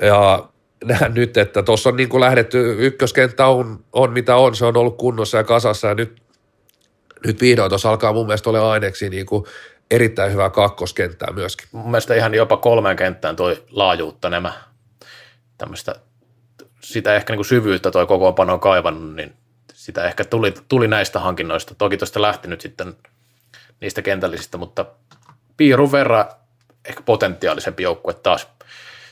ja 0.00 0.48
nähdään 0.84 1.14
nyt, 1.14 1.36
että 1.36 1.62
tuossa 1.62 1.88
on 1.88 1.96
niin 1.96 2.08
kuin 2.08 2.20
lähdetty, 2.20 2.76
ykköskenttä 2.78 3.46
on, 3.46 3.84
on 3.92 4.12
mitä 4.12 4.36
on, 4.36 4.56
se 4.56 4.64
on 4.64 4.76
ollut 4.76 4.96
kunnossa 4.96 5.38
ja 5.38 5.44
kasassa 5.44 5.88
ja 5.88 5.94
nyt, 5.94 6.22
nyt 7.26 7.40
vihdoin 7.40 7.68
tuossa 7.68 7.90
alkaa 7.90 8.12
mun 8.12 8.26
mielestä 8.26 8.50
olla 8.50 8.72
aineeksi 8.72 9.10
niin 9.10 9.26
kuin 9.26 9.44
erittäin 9.90 10.32
hyvää 10.32 10.50
kakkoskenttää 10.50 11.32
myöskin. 11.32 11.68
Mun 11.72 11.90
mielestä 11.90 12.14
ihan 12.14 12.34
jopa 12.34 12.56
kolmeen 12.56 12.96
kenttään 12.96 13.36
toi 13.36 13.64
laajuutta 13.70 14.30
nämä 14.30 14.52
tämmöistä 15.58 15.94
sitä 16.80 17.16
ehkä 17.16 17.32
niin 17.32 17.38
kuin 17.38 17.46
syvyyttä 17.46 17.90
toi 17.90 18.06
kokoonpano 18.06 18.52
on 18.52 18.60
kaivannut, 18.60 19.14
niin 19.14 19.34
sitä 19.72 20.04
ehkä 20.04 20.24
tuli, 20.24 20.54
tuli 20.68 20.88
näistä 20.88 21.20
hankinnoista. 21.20 21.74
Toki 21.74 21.96
tuosta 21.96 22.22
lähti 22.22 22.48
nyt 22.48 22.60
sitten 22.60 22.94
niistä 23.80 24.02
kentällisistä, 24.02 24.58
mutta 24.58 24.86
piirun 25.56 25.92
verran 25.92 26.24
ehkä 26.84 27.02
potentiaalisempi 27.02 27.82
joukkue 27.82 28.14
taas. 28.14 28.48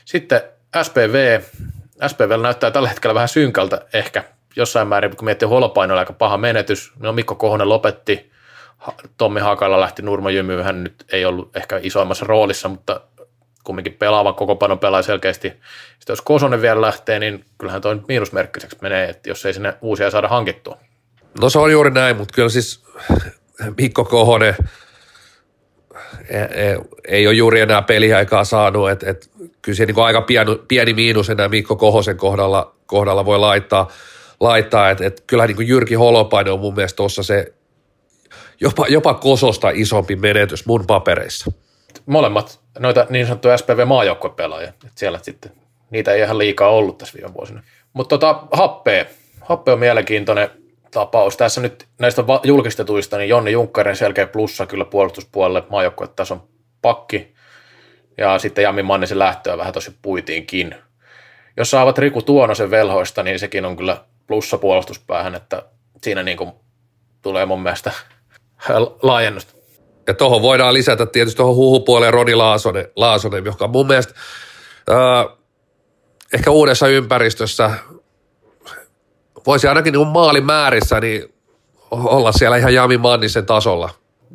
Sitten 0.05 0.41
SPV. 0.83 1.41
SPV 2.07 2.41
näyttää 2.41 2.71
tällä 2.71 2.89
hetkellä 2.89 3.13
vähän 3.13 3.29
synkältä 3.29 3.85
ehkä 3.93 4.23
jossain 4.57 4.87
määrin, 4.87 5.15
kun 5.15 5.25
miettii 5.25 5.47
holopainoilla 5.47 5.99
aika 5.99 6.13
paha 6.13 6.37
menetys. 6.37 6.91
No 6.99 7.13
Mikko 7.13 7.35
Kohonen 7.35 7.69
lopetti, 7.69 8.31
Tommi 9.17 9.39
Hakala 9.39 9.79
lähti 9.79 10.01
Nurmo 10.01 10.29
Jymyyn, 10.29 10.63
hän 10.63 10.83
nyt 10.83 11.05
ei 11.11 11.25
ollut 11.25 11.55
ehkä 11.55 11.79
isoimmassa 11.83 12.25
roolissa, 12.25 12.69
mutta 12.69 13.01
kumminkin 13.63 13.93
pelaava 13.93 14.33
koko 14.33 14.55
pano 14.55 14.77
pelaa 14.77 15.01
selkeästi. 15.01 15.47
Sitten 15.49 16.13
jos 16.13 16.21
Kosonen 16.21 16.61
vielä 16.61 16.81
lähtee, 16.81 17.19
niin 17.19 17.45
kyllähän 17.57 17.81
toi 17.81 17.99
miinusmerkkiseksi 18.07 18.77
menee, 18.81 19.09
että 19.09 19.29
jos 19.29 19.45
ei 19.45 19.53
sinne 19.53 19.73
uusia 19.81 20.11
saada 20.11 20.27
hankittua. 20.27 20.77
No 21.41 21.49
se 21.49 21.59
on 21.59 21.71
juuri 21.71 21.91
näin, 21.91 22.17
mutta 22.17 22.33
kyllä 22.33 22.49
siis 22.49 22.83
Mikko 23.77 24.05
Kohonen 24.05 24.55
ei, 26.29 26.39
ei, 26.39 26.77
ei 27.07 27.27
ole 27.27 27.35
juuri 27.35 27.61
enää 27.61 27.81
peliaikaa 27.81 28.43
saanut, 28.43 28.89
että 28.89 29.09
et, 29.09 29.29
kyllä 29.61 29.75
se 29.75 29.85
niin 29.85 29.99
aika 29.99 30.21
pieni, 30.21 30.59
pieni 30.67 30.93
miinus 30.93 31.29
enää 31.29 31.49
Mikko 31.49 31.75
Kohosen 31.75 32.17
kohdalla, 32.17 32.75
kohdalla 32.85 33.25
voi 33.25 33.39
laittaa, 33.39 33.91
laittaa 34.39 34.89
että 34.89 35.05
et 35.05 35.23
kyllä 35.27 35.47
niin 35.47 35.67
Jyrki 35.67 35.95
Holopainen 35.95 36.53
on 36.53 36.59
mun 36.59 36.75
mielestä 36.75 36.97
tuossa 36.97 37.23
se 37.23 37.53
jopa, 38.59 38.85
jopa 38.87 39.13
Kososta 39.13 39.69
isompi 39.69 40.15
menetys 40.15 40.65
mun 40.65 40.87
papereissa 40.87 41.51
molemmat 42.05 42.59
noita 42.79 43.05
niin 43.09 43.25
sanottuja 43.25 43.57
SPV-maajoukkuepelaajia. 43.57 44.69
Että 44.69 44.87
siellä 44.95 45.19
sitten 45.21 45.51
niitä 45.89 46.13
ei 46.13 46.21
ihan 46.21 46.37
liikaa 46.37 46.69
ollut 46.69 46.97
tässä 46.97 47.17
viime 47.17 47.33
vuosina. 47.33 47.63
Mutta 47.93 48.17
tota, 48.17 48.43
Happe. 48.51 49.07
Happe 49.41 49.71
on 49.71 49.79
mielenkiintoinen 49.79 50.49
tapaus. 50.91 51.37
Tässä 51.37 51.61
nyt 51.61 51.87
näistä 51.99 52.23
julkistetuista, 52.43 53.17
niin 53.17 53.29
Jonni 53.29 53.51
Junkkaren 53.51 53.95
selkeä 53.95 54.27
plussa 54.27 54.65
kyllä 54.65 54.85
puolustuspuolelle 54.85 55.63
maajoukkuetason 55.69 56.43
pakki. 56.81 57.33
Ja 58.17 58.39
sitten 58.39 58.63
Jami 58.63 58.83
Mannisen 58.83 59.19
lähtöä 59.19 59.57
vähän 59.57 59.73
tosi 59.73 59.91
puitiinkin. 60.01 60.75
Jos 61.57 61.71
saavat 61.71 61.97
Riku 61.97 62.21
Tuonosen 62.21 62.71
velhoista, 62.71 63.23
niin 63.23 63.39
sekin 63.39 63.65
on 63.65 63.77
kyllä 63.77 63.97
plussa 64.27 64.57
puolustuspäähän, 64.57 65.35
että 65.35 65.63
siinä 66.03 66.23
niin 66.23 66.37
kuin 66.37 66.51
tulee 67.21 67.45
mun 67.45 67.63
mielestä 67.63 67.91
laajennusta. 69.01 69.53
Ja 70.07 70.13
tuohon 70.13 70.41
voidaan 70.41 70.73
lisätä 70.73 71.05
tietysti 71.05 71.37
tuohon 71.37 71.55
huhupuoleen 71.55 72.13
Roni 72.13 72.35
Laasonen, 72.35 72.87
Laasonen 72.95 73.45
joka 73.45 73.67
mun 73.67 73.87
mielestä 73.87 74.13
äh, 74.91 75.37
ehkä 76.33 76.51
uudessa 76.51 76.87
ympäristössä 76.87 77.71
voisi 79.47 79.67
ainakin 79.67 79.93
niin 79.93 80.07
maalin 80.07 80.45
määrissä 80.45 80.99
niin 80.99 81.33
olla 81.91 82.31
siellä 82.31 82.57
ihan 82.57 82.73
Jami 82.73 82.97
Mannisen 82.97 83.45
tasolla. 83.45 83.89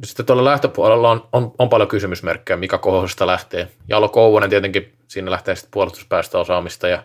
Sitten 0.05 0.27
tuolla 0.27 0.45
lähtöpuolella 0.45 1.11
on, 1.11 1.29
on, 1.33 1.53
on 1.59 1.69
paljon 1.69 1.89
kysymysmerkkejä, 1.89 2.57
mikä 2.57 2.79
kohdasta 2.79 3.27
lähtee. 3.27 3.69
Jalo 3.89 4.09
Kouvonen 4.09 4.51
tietenkin, 4.51 4.93
siinä 5.09 5.31
lähtee 5.31 5.57
sitten 5.57 5.71
puolustuspäästä 5.71 6.39
osaamista 6.39 6.89
ja, 6.89 7.03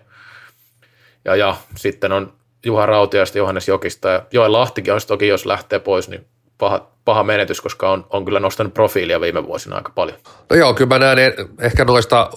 ja, 1.26 1.36
ja 1.36 1.56
sitten 1.76 2.12
on 2.12 2.34
Juha 2.66 2.86
Rautiaista, 2.86 3.38
Johannes 3.38 3.68
Jokista 3.68 4.10
ja 4.10 4.26
Joel 4.32 4.51
Lahtikin 4.51 4.93
olisi 4.93 5.08
toki, 5.08 5.28
jos 5.28 5.45
lähtee 5.45 5.80
pois, 5.80 6.10
niin 6.10 6.28
paha, 6.58 6.91
paha 7.05 7.24
menetys, 7.24 7.62
koska 7.62 7.91
on, 7.91 8.08
on 8.10 8.26
kyllä 8.26 8.39
nostanut 8.39 8.74
profiilia 8.74 9.22
viime 9.22 9.45
vuosina 9.45 9.76
aika 9.76 9.91
paljon. 9.95 10.18
No 10.49 10.55
joo, 10.55 10.74
kyllä 10.74 10.89
mä 10.89 10.99
näen 10.99 11.34
ehkä 11.62 11.86
noista 11.86 12.32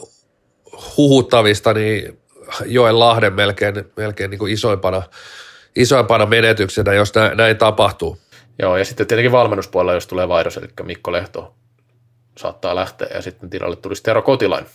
huhuttavista, 0.96 1.74
niin 1.74 2.18
Joen 2.66 2.98
Lahden 2.98 3.32
melkein, 3.32 3.74
melkein 3.96 4.30
niin 4.30 4.38
kuin 4.38 4.52
isoimpana, 4.52 5.02
isoimpana 5.76 6.26
menetyksenä, 6.26 6.94
jos 6.94 7.14
näin, 7.14 7.36
näin 7.36 7.56
tapahtuu. 7.56 8.18
Joo, 8.58 8.76
ja 8.76 8.84
sitten 8.84 9.06
tietenkin 9.06 9.32
valmennuspuolella, 9.32 9.94
jos 9.94 10.06
tulee 10.06 10.28
vaihdos, 10.28 10.56
eli 10.56 10.66
Mikko 10.82 11.12
Lehto 11.12 11.54
saattaa 12.38 12.74
lähteä, 12.74 13.08
ja 13.14 13.22
sitten 13.22 13.50
tilalle 13.50 13.76
tulisi 13.76 14.02
Tero 14.02 14.22
Kotilain. 14.22 14.66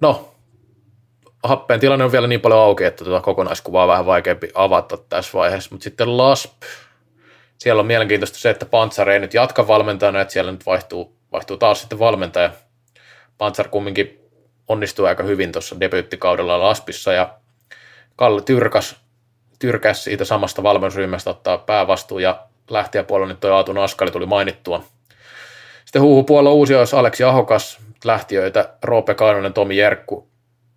No, 0.00 0.29
happeen 1.44 1.80
tilanne 1.80 2.04
on 2.04 2.12
vielä 2.12 2.26
niin 2.26 2.40
paljon 2.40 2.60
auki, 2.60 2.84
että 2.84 3.04
tuota 3.04 3.20
kokonaiskuvaa 3.20 3.82
on 3.82 3.88
vähän 3.88 4.06
vaikeampi 4.06 4.48
avata 4.54 4.96
tässä 4.96 5.38
vaiheessa, 5.38 5.70
mutta 5.72 5.84
sitten 5.84 6.16
LASP, 6.16 6.62
siellä 7.58 7.80
on 7.80 7.86
mielenkiintoista 7.86 8.38
se, 8.38 8.50
että 8.50 8.66
Pantsar 8.66 9.10
ei 9.10 9.18
nyt 9.18 9.34
jatka 9.34 9.68
valmentajana, 9.68 10.20
että 10.20 10.32
siellä 10.32 10.52
nyt 10.52 10.66
vaihtuu, 10.66 11.16
vaihtuu 11.32 11.56
taas 11.56 11.80
sitten 11.80 11.98
valmentaja. 11.98 12.50
Pantsar 13.38 13.68
kumminkin 13.68 14.20
onnistui 14.68 15.08
aika 15.08 15.22
hyvin 15.22 15.52
tuossa 15.52 15.80
debyyttikaudella 15.80 16.60
Laspissa 16.60 17.12
ja 17.12 17.34
Kalle 18.16 18.42
Tyrkas, 18.42 18.96
tyrkäs 19.58 20.04
siitä 20.04 20.24
samasta 20.24 20.62
valmennusryhmästä 20.62 21.30
ottaa 21.30 21.58
päävastuu 21.58 22.18
ja 22.18 22.46
lähtijäpuolella 22.70 23.32
nyt 23.32 23.40
tuo 23.40 23.50
Aatu 23.50 23.72
Naskali 23.72 24.10
tuli 24.10 24.26
mainittua. 24.26 24.84
Sitten 25.84 26.02
huuhupuolella 26.02 26.50
uusi 26.50 26.74
olisi 26.74 26.96
Aleksi 26.96 27.24
Ahokas, 27.24 27.78
lähtiöitä 28.04 28.74
Roope 28.82 29.14
Kainonen, 29.14 29.52
Tomi 29.52 29.76
Jerkku. 29.76 30.29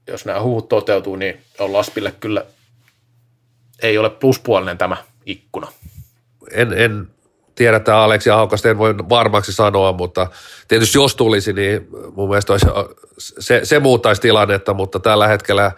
Jos 0.07 0.25
nämä 0.25 0.41
huuhut 0.41 0.69
toteutuu, 0.69 1.15
niin 1.15 1.41
on 1.59 1.73
Laspille 1.73 2.13
kyllä 2.19 2.45
ei 3.81 3.97
ole 3.97 4.09
pluspuolinen 4.09 4.77
tämä 4.77 4.97
ikkuna. 5.25 5.71
En, 6.51 6.73
en 6.73 7.07
tiedä, 7.55 7.77
että 7.77 7.97
Aleksi 7.97 8.29
Ahokasta 8.29 8.69
en 8.69 8.77
voi 8.77 8.95
varmaksi 8.97 9.53
sanoa, 9.53 9.93
mutta 9.93 10.27
tietysti 10.67 10.97
jos 10.97 11.15
tulisi, 11.15 11.53
niin 11.53 11.87
mun 12.15 12.29
mielestä 12.29 12.53
olisi, 12.53 12.65
se, 13.17 13.61
se 13.63 13.79
muuttaisi 13.79 14.21
tilannetta, 14.21 14.73
mutta 14.73 14.99
tällä 14.99 15.27
hetkellä 15.27 15.71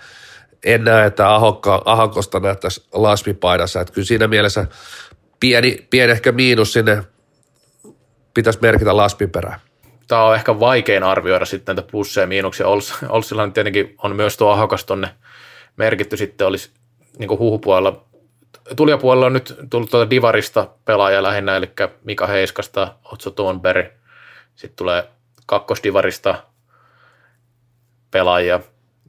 en 0.64 0.84
näe, 0.84 1.06
että 1.06 1.34
Ahokka, 1.34 1.82
Ahokosta 1.86 2.40
näyttäisi 2.40 2.88
lasmipaidassa. 2.94 3.82
Että 3.82 3.94
kyllä 3.94 4.06
siinä 4.06 4.28
mielessä 4.28 4.68
pieni, 5.40 5.88
pieni 5.90 6.12
ehkä 6.12 6.32
miinus 6.32 6.74
sinne 6.74 7.04
pitäisi 8.34 8.60
merkitä 8.62 8.98
laspin 8.98 9.30
perään. 9.30 9.60
Tämä 10.08 10.24
on 10.24 10.36
ehkä 10.36 10.60
vaikein 10.60 11.04
arvioida 11.04 11.46
sitten 11.46 11.76
näitä 11.76 11.92
plusseja 11.92 12.24
ja 12.24 12.28
miinuksia. 12.28 12.68
Ols, 12.68 12.94
Olsilla 13.10 13.48
tietenkin 13.48 13.96
on 14.04 14.16
myös 14.16 14.38
tuo 14.38 14.52
Ahokas 14.52 14.86
tonne 14.86 15.10
merkitty 15.78 16.18
sitten 16.18 16.48
olisi 16.48 16.70
niin 17.18 17.30
huhupuolella 17.30 18.06
tulijapuolella 18.76 19.26
on 19.26 19.34
nyt 19.34 19.56
tullut 19.70 19.90
tuota 19.90 20.10
Divarista 20.10 20.68
pelaaja 20.86 21.24
lähinnä, 21.24 21.56
eli 21.58 21.72
Mika 22.04 22.28
Heiskasta, 22.28 22.96
Otso 23.04 23.32
Thornberg. 23.32 23.86
Sitten 24.56 24.78
tulee 24.78 25.04
kakkosdivarista 25.46 26.36
pelaajia. 28.12 28.60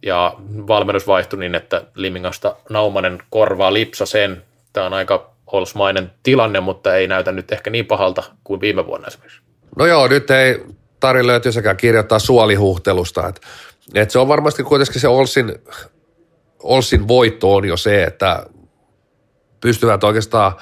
Ja 0.03 0.35
valmennus 0.67 1.07
vaihtui 1.07 1.39
niin, 1.39 1.55
että 1.55 1.83
Limingasta 1.95 2.57
Naumanen 2.71 3.19
korvaa 3.31 3.73
Lipsasen. 3.73 4.43
Tämä 4.73 4.87
on 4.87 4.95
aika 4.95 5.31
holsmainen 5.53 6.11
tilanne, 6.23 6.61
mutta 6.61 6.97
ei 6.97 7.07
näytä 7.07 7.33
nyt 7.33 7.53
ehkä 7.53 7.71
niin 7.71 7.87
pahalta 7.87 8.23
kuin 8.45 8.61
viime 8.61 8.87
vuonna 8.87 9.07
esimerkiksi. 9.07 9.41
No 9.77 9.87
joo, 9.87 10.09
nyt 10.09 10.31
ei 10.31 10.65
Tari 11.07 11.27
löytyisäkään 11.27 11.77
kirjoittaa 11.77 12.19
suolihuhtelusta. 12.19 13.29
Että, 13.29 13.41
että 13.95 14.13
se 14.13 14.19
on 14.19 14.29
varmasti 14.29 14.63
kuitenkin 14.63 15.01
se 15.01 15.09
Olsin, 15.09 15.55
Olsin 16.63 17.09
voitto 17.09 17.55
on 17.55 17.65
jo 17.65 17.77
se, 17.77 18.05
että 18.05 18.47
pystyvät 19.61 20.05
oikeastaan 20.05 20.53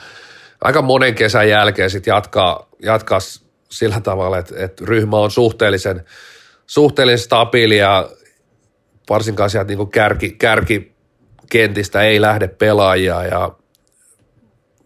aika 0.61 0.83
monen 0.83 1.15
kesän 1.15 1.49
jälkeen 1.49 1.91
sitten 1.91 2.13
jatkaa, 2.13 2.69
jatkaa 2.83 3.19
sillä 3.71 4.01
tavalla, 4.01 4.39
että, 4.39 4.55
että 4.59 4.85
ryhmä 4.87 5.17
on 5.17 5.31
suhteellisen, 5.31 6.05
suhteellisen 6.67 7.25
stabiili 7.25 7.79
ja 7.79 8.09
varsinkaan 9.09 9.51
sieltä 9.51 9.75
niin 9.75 9.91
kärki, 9.91 10.31
kärkikentistä 10.31 12.03
ei 12.03 12.21
lähde 12.21 12.49
pelaajia 12.49 13.25
ja 13.25 13.51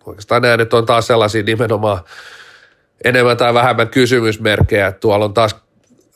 oikeastaan 0.07 0.43
nämä 0.43 0.57
nyt 0.57 0.75
on 0.75 0.87
taas 0.87 1.07
sellaisia 1.07 1.43
nimenomaan 1.43 2.01
enemmän 3.05 3.37
tai 3.37 3.55
vähemmän 3.55 3.89
kysymysmerkkejä, 3.89 4.93
tuolla 4.93 5.25
on 5.25 5.35
taas 5.35 5.57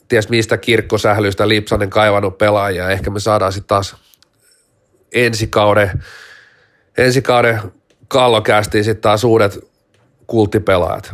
ties 0.07 0.29
mistä 0.29 0.57
kirkkosählyistä 0.57 1.47
Lipsanen 1.47 1.89
kaivannut 1.89 2.37
pelaajia. 2.37 2.89
Ehkä 2.89 3.09
me 3.09 3.19
saadaan 3.19 3.53
sitten 3.53 3.67
taas 3.67 3.95
ensi 5.11 5.47
kauden, 5.47 6.03
ensi 6.97 7.21
kauden 7.21 7.61
kallokästiin 8.07 8.83
sitten 8.83 9.01
taas 9.01 9.23
uudet 9.23 9.59
kulttipelaajat. 10.27 11.13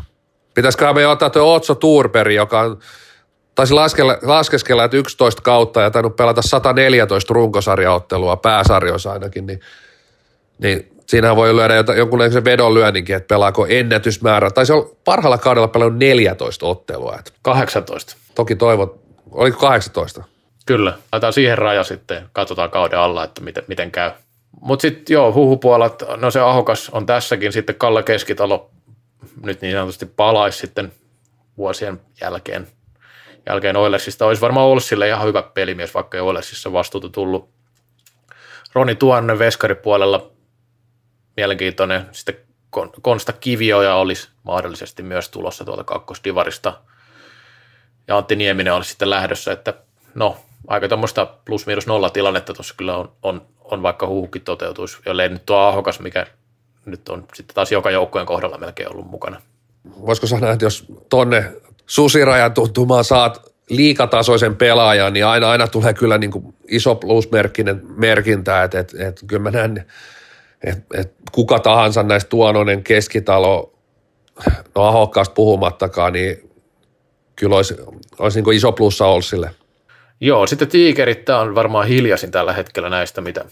Pitäisikö 0.53 0.93
me 0.93 1.07
ottaa 1.07 1.29
tuo 1.29 1.53
Otso 1.53 1.75
Turperi, 1.75 2.35
joka 2.35 2.59
on, 2.59 2.79
taisi 3.55 3.73
laskella, 3.73 4.17
laskeskella, 4.21 4.83
että 4.83 4.97
11 4.97 5.41
kautta 5.41 5.81
ja 5.81 5.91
tainnut 5.91 6.15
pelata 6.15 6.41
114 6.41 7.33
runkosarjaottelua 7.33 8.37
pääsarjoissa 8.37 9.11
ainakin, 9.11 9.45
niin, 9.45 9.59
niin 10.59 10.98
siinähän 11.09 11.35
voi 11.35 11.55
lyödä 11.55 11.93
jonkunlaisen 11.97 12.45
vedon 12.45 12.73
lyönninkin, 12.73 13.15
että 13.15 13.27
pelaako 13.27 13.65
ennätysmäärä, 13.69 14.51
tai 14.51 14.65
se 14.65 14.73
on 14.73 14.97
parhaalla 15.05 15.37
kaudella 15.37 15.67
pelannut 15.67 15.99
14 15.99 16.65
ottelua. 16.65 17.15
Että 17.19 17.31
18. 17.41 18.17
Toki 18.35 18.55
toivot, 18.55 19.01
oliko 19.31 19.59
18? 19.59 20.23
Kyllä, 20.65 20.93
laitetaan 21.11 21.33
siihen 21.33 21.57
raja 21.57 21.83
sitten, 21.83 22.29
katsotaan 22.33 22.69
kauden 22.69 22.99
alla, 22.99 23.23
että 23.23 23.41
miten, 23.41 23.63
miten 23.67 23.91
käy. 23.91 24.11
Mutta 24.61 24.81
sitten 24.81 25.13
joo, 25.13 25.33
huhupuolet, 25.33 26.03
no 26.17 26.31
se 26.31 26.39
ahokas 26.39 26.89
on 26.89 27.05
tässäkin, 27.05 27.53
sitten 27.53 27.75
Kalle 27.75 28.03
Keskitalo 28.03 28.69
nyt 29.43 29.61
niin 29.61 29.73
sanotusti 29.73 30.05
palaisi 30.05 30.57
sitten 30.57 30.91
vuosien 31.57 32.01
jälkeen, 32.21 32.67
jälkeen 33.45 33.77
Oilersista. 33.77 34.25
Olisi 34.25 34.41
varmaan 34.41 34.65
ollut 34.65 34.83
sille 34.83 35.07
ihan 35.07 35.27
hyvä 35.27 35.41
pelimies, 35.41 35.93
vaikka 35.93 36.17
ei 36.17 36.21
Oilersissa 36.21 36.73
vastuuta 36.73 37.09
tullut. 37.09 37.49
Roni 38.73 38.95
Tuonne 38.95 39.39
veskaripuolella 39.39 40.31
mielenkiintoinen. 41.39 42.05
Sitten 42.11 42.35
Konsta 43.01 43.33
Kivioja 43.33 43.95
olisi 43.95 44.27
mahdollisesti 44.43 45.03
myös 45.03 45.29
tulossa 45.29 45.65
tuolta 45.65 45.83
kakkosdivarista. 45.83 46.79
Ja 48.07 48.17
Antti 48.17 48.35
Nieminen 48.35 48.73
olisi 48.73 48.89
sitten 48.89 49.09
lähdössä, 49.09 49.51
että 49.51 49.73
no 50.15 50.37
aika 50.67 50.87
tuommoista 50.87 51.25
plus 51.45 51.65
miinus 51.65 51.87
nolla 51.87 52.09
tilannetta 52.09 52.53
tuossa 52.53 52.73
kyllä 52.77 52.97
on, 52.97 53.11
on, 53.23 53.41
on 53.63 53.83
vaikka 53.83 54.07
huuhkin 54.07 54.41
toteutuisi, 54.41 54.97
jollei 55.05 55.29
nyt 55.29 55.45
tuo 55.45 55.57
ahokas, 55.57 55.99
mikä 55.99 56.25
nyt 56.85 57.09
on 57.09 57.25
sitten 57.33 57.55
taas 57.55 57.71
joka 57.71 57.91
joukkojen 57.91 58.25
kohdalla 58.25 58.57
melkein 58.57 58.91
ollut 58.91 59.11
mukana. 59.11 59.41
Voisiko 60.05 60.27
sanoa, 60.27 60.51
että 60.51 60.65
jos 60.65 60.85
tonne 61.09 61.51
susirajan 61.85 62.53
tuntumaan 62.53 63.03
saat 63.03 63.53
liikatasoisen 63.69 64.55
pelaajan, 64.55 65.13
niin 65.13 65.25
aina, 65.25 65.49
aina 65.49 65.67
tulee 65.67 65.93
kyllä 65.93 66.17
niin 66.17 66.31
kuin 66.31 66.55
iso 66.67 66.95
plusmerkkinen 66.95 67.81
merkintä, 67.83 68.63
että, 68.63 68.79
että, 68.79 69.07
että 69.07 69.25
kyllä 69.27 69.43
mä 69.43 69.51
näen, 69.51 69.85
että, 70.63 70.99
että 71.01 71.23
kuka 71.31 71.59
tahansa 71.59 72.03
näistä 72.03 72.29
tuonoinen 72.29 72.83
keskitalo, 72.83 73.73
no 74.75 74.83
ahokkaasta 74.83 75.33
puhumattakaan, 75.33 76.13
niin 76.13 76.51
kyllä 77.35 77.55
olisi, 77.55 77.75
olisi 78.19 78.41
niin 78.41 78.53
iso 78.53 78.71
plussa 78.71 79.05
Olsille. 79.05 79.51
Joo, 80.21 80.47
sitten 80.47 80.67
tiikerit, 80.67 81.25
tämä 81.25 81.39
on 81.39 81.55
varmaan 81.55 81.87
hiljaisin 81.87 82.31
tällä 82.31 82.53
hetkellä 82.53 82.89
näistä, 82.89 83.21
mitä, 83.21 83.45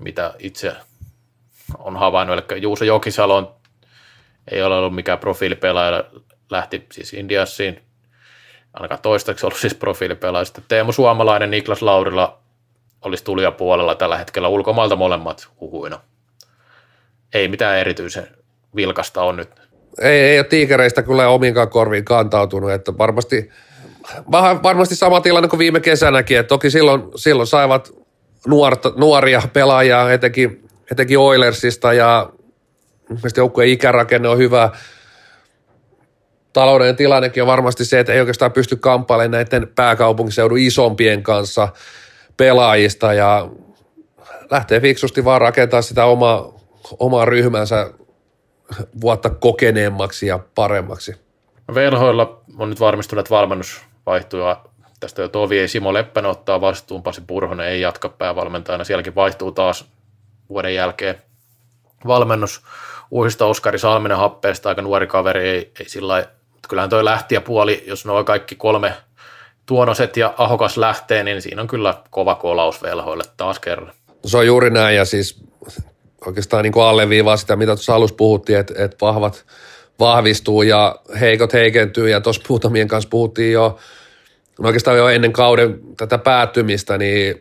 mitä 0.00 0.34
itse 0.38 0.72
on 1.78 1.96
havainnut. 1.96 2.52
Eli 2.52 2.62
Juuso 2.62 2.84
Jokisalo 2.84 3.36
on, 3.36 3.54
ei 4.50 4.62
ole 4.62 4.78
ollut 4.78 4.94
mikään 4.94 5.18
profiilipelaaja, 5.18 6.04
lähti 6.50 6.86
siis 6.92 7.14
Indiassiin, 7.14 7.80
ainakaan 8.74 9.02
toistaiseksi 9.02 9.46
ollut 9.46 9.58
siis 9.58 9.74
profiilipelaaja. 9.74 10.44
Sitten 10.44 10.64
Teemu 10.68 10.92
Suomalainen, 10.92 11.50
Niklas 11.50 11.82
Laurila 11.82 12.38
olisi 13.02 13.24
tulija 13.24 13.52
puolella 13.52 13.94
tällä 13.94 14.16
hetkellä 14.16 14.48
ulkomailta 14.48 14.96
molemmat 14.96 15.48
huhuina. 15.60 16.00
Ei 17.34 17.48
mitään 17.48 17.78
erityisen 17.78 18.28
vilkasta 18.76 19.22
on 19.22 19.36
nyt. 19.36 19.48
Ei, 20.00 20.20
ei 20.20 20.38
ole 20.38 20.46
tiikereistä 20.46 21.02
kyllä 21.02 21.28
omiinkaan 21.28 21.68
korviin 21.68 22.04
kantautunut, 22.04 22.70
että 22.70 22.98
varmasti– 22.98 23.48
varmasti 24.62 24.96
sama 24.96 25.20
tilanne 25.20 25.48
kuin 25.48 25.58
viime 25.58 25.80
kesänäkin, 25.80 26.38
että 26.38 26.48
toki 26.48 26.70
silloin, 26.70 27.02
silloin 27.16 27.46
saivat 27.46 27.92
nuorta, 28.46 28.92
nuoria 28.96 29.42
pelaajia, 29.52 30.12
etenkin, 30.12 30.68
etenkin 30.90 31.18
Oilersista 31.18 31.92
ja 31.92 32.30
mielestäni 33.08 33.42
joukkueen 33.42 33.70
ikärakenne 33.70 34.28
on 34.28 34.38
hyvä. 34.38 34.70
Talouden 36.52 36.96
tilannekin 36.96 37.42
on 37.42 37.46
varmasti 37.46 37.84
se, 37.84 38.00
että 38.00 38.12
ei 38.12 38.20
oikeastaan 38.20 38.52
pysty 38.52 38.76
kamppailemaan 38.76 39.30
näiden 39.30 39.68
pääkaupunkiseudun 39.74 40.58
isompien 40.58 41.22
kanssa 41.22 41.68
pelaajista 42.36 43.12
ja 43.12 43.50
lähtee 44.50 44.80
fiksusti 44.80 45.24
vaan 45.24 45.40
rakentaa 45.40 45.82
sitä 45.82 46.04
omaa, 46.04 46.57
omaa 46.98 47.24
ryhmänsä 47.24 47.90
vuotta 49.00 49.30
kokeneemmaksi 49.30 50.26
ja 50.26 50.38
paremmaksi. 50.54 51.14
Velhoilla 51.74 52.40
on 52.58 52.70
nyt 52.70 52.80
varmistunut, 52.80 53.20
että 53.20 53.34
valmennus 53.34 53.80
vaihtuu 54.06 54.40
ja 54.40 54.60
tästä 55.00 55.22
jo 55.22 55.28
Tovi 55.28 55.58
ei 55.58 55.68
Simo 55.68 55.92
Leppänen 55.92 56.30
ottaa 56.30 56.60
vastuun, 56.60 57.02
Pasi 57.02 57.20
Purhonen 57.26 57.66
ei 57.66 57.80
jatka 57.80 58.08
päävalmentajana, 58.08 58.84
sielläkin 58.84 59.14
vaihtuu 59.14 59.52
taas 59.52 59.84
vuoden 60.48 60.74
jälkeen 60.74 61.22
valmennus 62.06 62.62
uusista 63.10 63.46
Oskari 63.46 63.78
Salminen 63.78 64.18
happeesta, 64.18 64.68
aika 64.68 64.82
nuori 64.82 65.06
kaveri, 65.06 65.48
ei, 65.48 65.72
ei 65.80 65.88
sillä 65.88 66.28
mutta 66.58 66.68
kyllähän 66.68 66.90
toi 66.90 67.04
lähti 67.04 67.40
puoli, 67.40 67.84
jos 67.86 68.06
nuo 68.06 68.24
kaikki 68.24 68.54
kolme 68.54 68.94
Tuonoset 69.66 70.16
ja 70.16 70.34
Ahokas 70.38 70.76
lähtee, 70.76 71.22
niin 71.22 71.42
siinä 71.42 71.62
on 71.62 71.68
kyllä 71.68 71.94
kova 72.10 72.34
kolaus 72.34 72.82
velhoille 72.82 73.24
taas 73.36 73.58
kerran. 73.58 73.92
Se 74.26 74.38
on 74.38 74.46
juuri 74.46 74.70
näin 74.70 74.96
ja 74.96 75.04
siis 75.04 75.44
oikeastaan 76.26 76.62
niin 76.62 76.72
kuin 76.72 76.84
alleviivaa 76.84 77.36
sitä, 77.36 77.56
mitä 77.56 77.76
tuossa 77.76 77.94
alussa 77.94 78.16
puhuttiin, 78.16 78.58
että, 78.58 78.84
että 78.84 78.96
vahvat 79.00 79.44
vahvistuu 79.98 80.62
ja 80.62 80.96
heikot 81.20 81.52
heikentyy. 81.52 82.08
Ja 82.08 82.20
tuossa 82.20 82.42
muutamien 82.48 82.88
kanssa 82.88 83.08
puhuttiin 83.10 83.52
jo 83.52 83.78
oikeastaan 84.58 84.98
jo 84.98 85.08
ennen 85.08 85.32
kauden 85.32 85.80
tätä 85.96 86.18
päättymistä, 86.18 86.98
niin 86.98 87.40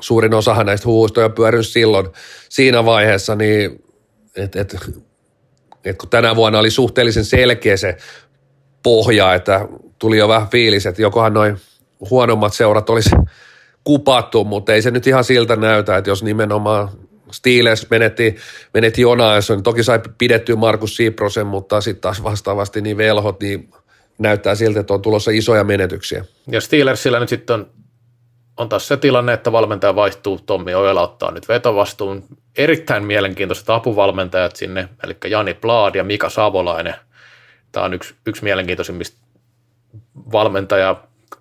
suurin 0.00 0.34
osahan 0.34 0.66
näistä 0.66 0.88
jo 1.22 1.30
pyörinyt 1.30 1.68
silloin 1.68 2.08
siinä 2.48 2.84
vaiheessa, 2.84 3.34
niin 3.34 3.84
että 4.36 4.60
et, 4.60 4.76
et 5.84 5.98
kun 5.98 6.08
tänä 6.08 6.36
vuonna 6.36 6.58
oli 6.58 6.70
suhteellisen 6.70 7.24
selkeä 7.24 7.76
se 7.76 7.96
pohja, 8.82 9.34
että 9.34 9.68
tuli 9.98 10.18
jo 10.18 10.28
vähän 10.28 10.48
fiilis, 10.48 10.86
että 10.86 11.02
jokohan 11.02 11.34
noin 11.34 11.56
huonommat 12.10 12.54
seurat 12.54 12.90
olisi 12.90 13.10
kupattu, 13.84 14.44
mutta 14.44 14.72
ei 14.72 14.82
se 14.82 14.90
nyt 14.90 15.06
ihan 15.06 15.24
siltä 15.24 15.56
näytä, 15.56 15.96
että 15.96 16.10
jos 16.10 16.22
nimenomaan 16.22 16.90
Steelers 17.32 17.90
menetti, 17.90 18.36
menetti 18.74 19.02
Jonaison, 19.02 19.56
niin 19.56 19.64
toki 19.64 19.82
sai 19.82 20.00
pidettyä 20.18 20.56
Markus 20.56 20.96
Siiprosen, 20.96 21.46
mutta 21.46 21.80
sitten 21.80 22.00
taas 22.00 22.22
vastaavasti 22.22 22.80
niin 22.80 22.96
velhot, 22.96 23.40
niin 23.40 23.70
näyttää 24.18 24.54
siltä, 24.54 24.80
että 24.80 24.94
on 24.94 25.02
tulossa 25.02 25.30
isoja 25.30 25.64
menetyksiä. 25.64 26.24
Ja 26.50 26.60
Steelersillä 26.60 27.20
nyt 27.20 27.28
sitten 27.28 27.54
on, 27.54 27.70
on 28.56 28.68
taas 28.68 28.88
se 28.88 28.96
tilanne, 28.96 29.32
että 29.32 29.52
valmentaja 29.52 29.94
vaihtuu, 29.94 30.38
Tommi 30.38 30.74
Ojala 30.74 31.02
ottaa 31.02 31.30
nyt 31.30 31.48
vetovastuun. 31.48 32.24
Erittäin 32.56 33.04
mielenkiintoiset 33.04 33.70
apuvalmentajat 33.70 34.56
sinne, 34.56 34.88
eli 35.04 35.16
Jani 35.28 35.54
Plaad 35.54 35.94
ja 35.94 36.04
Mika 36.04 36.28
Savolainen. 36.28 36.94
Tämä 37.72 37.86
on 37.86 37.94
yksi, 37.94 38.14
yksi 38.26 38.44
mielenkiintoisimmista 38.44 39.20
valmentaja 40.32 40.96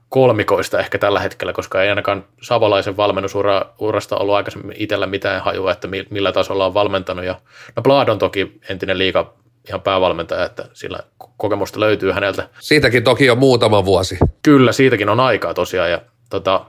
kolmikoista 0.10 0.80
ehkä 0.80 0.98
tällä 0.98 1.20
hetkellä, 1.20 1.54
koska 1.54 1.84
ei 1.84 1.90
ainakaan 1.90 2.26
Savolaisen 2.42 2.98
valmennusurasta 2.98 4.18
ollut 4.18 4.36
aikaisemmin 4.36 4.76
itsellä 4.80 5.08
mitään 5.08 5.42
hajua, 5.42 5.72
että 5.72 5.88
millä 6.10 6.32
tasolla 6.32 6.66
on 6.66 6.74
valmentanut. 6.74 7.26
Ja, 7.26 7.36
no 7.76 7.82
Blad 7.84 8.08
on 8.08 8.20
toki 8.20 8.60
entinen 8.70 8.98
liiga 8.98 9.34
ihan 9.68 9.82
päävalmentaja, 9.82 10.46
että 10.46 10.66
sillä 10.74 11.00
kokemusta 11.38 11.80
löytyy 11.80 12.12
häneltä. 12.12 12.50
Siitäkin 12.60 13.04
toki 13.04 13.30
on 13.30 13.38
muutama 13.38 13.86
vuosi. 13.86 14.18
Kyllä, 14.44 14.72
siitäkin 14.72 15.10
on 15.10 15.20
aikaa 15.20 15.54
tosiaan. 15.54 15.92
Ja, 15.92 16.02
tota, 16.30 16.66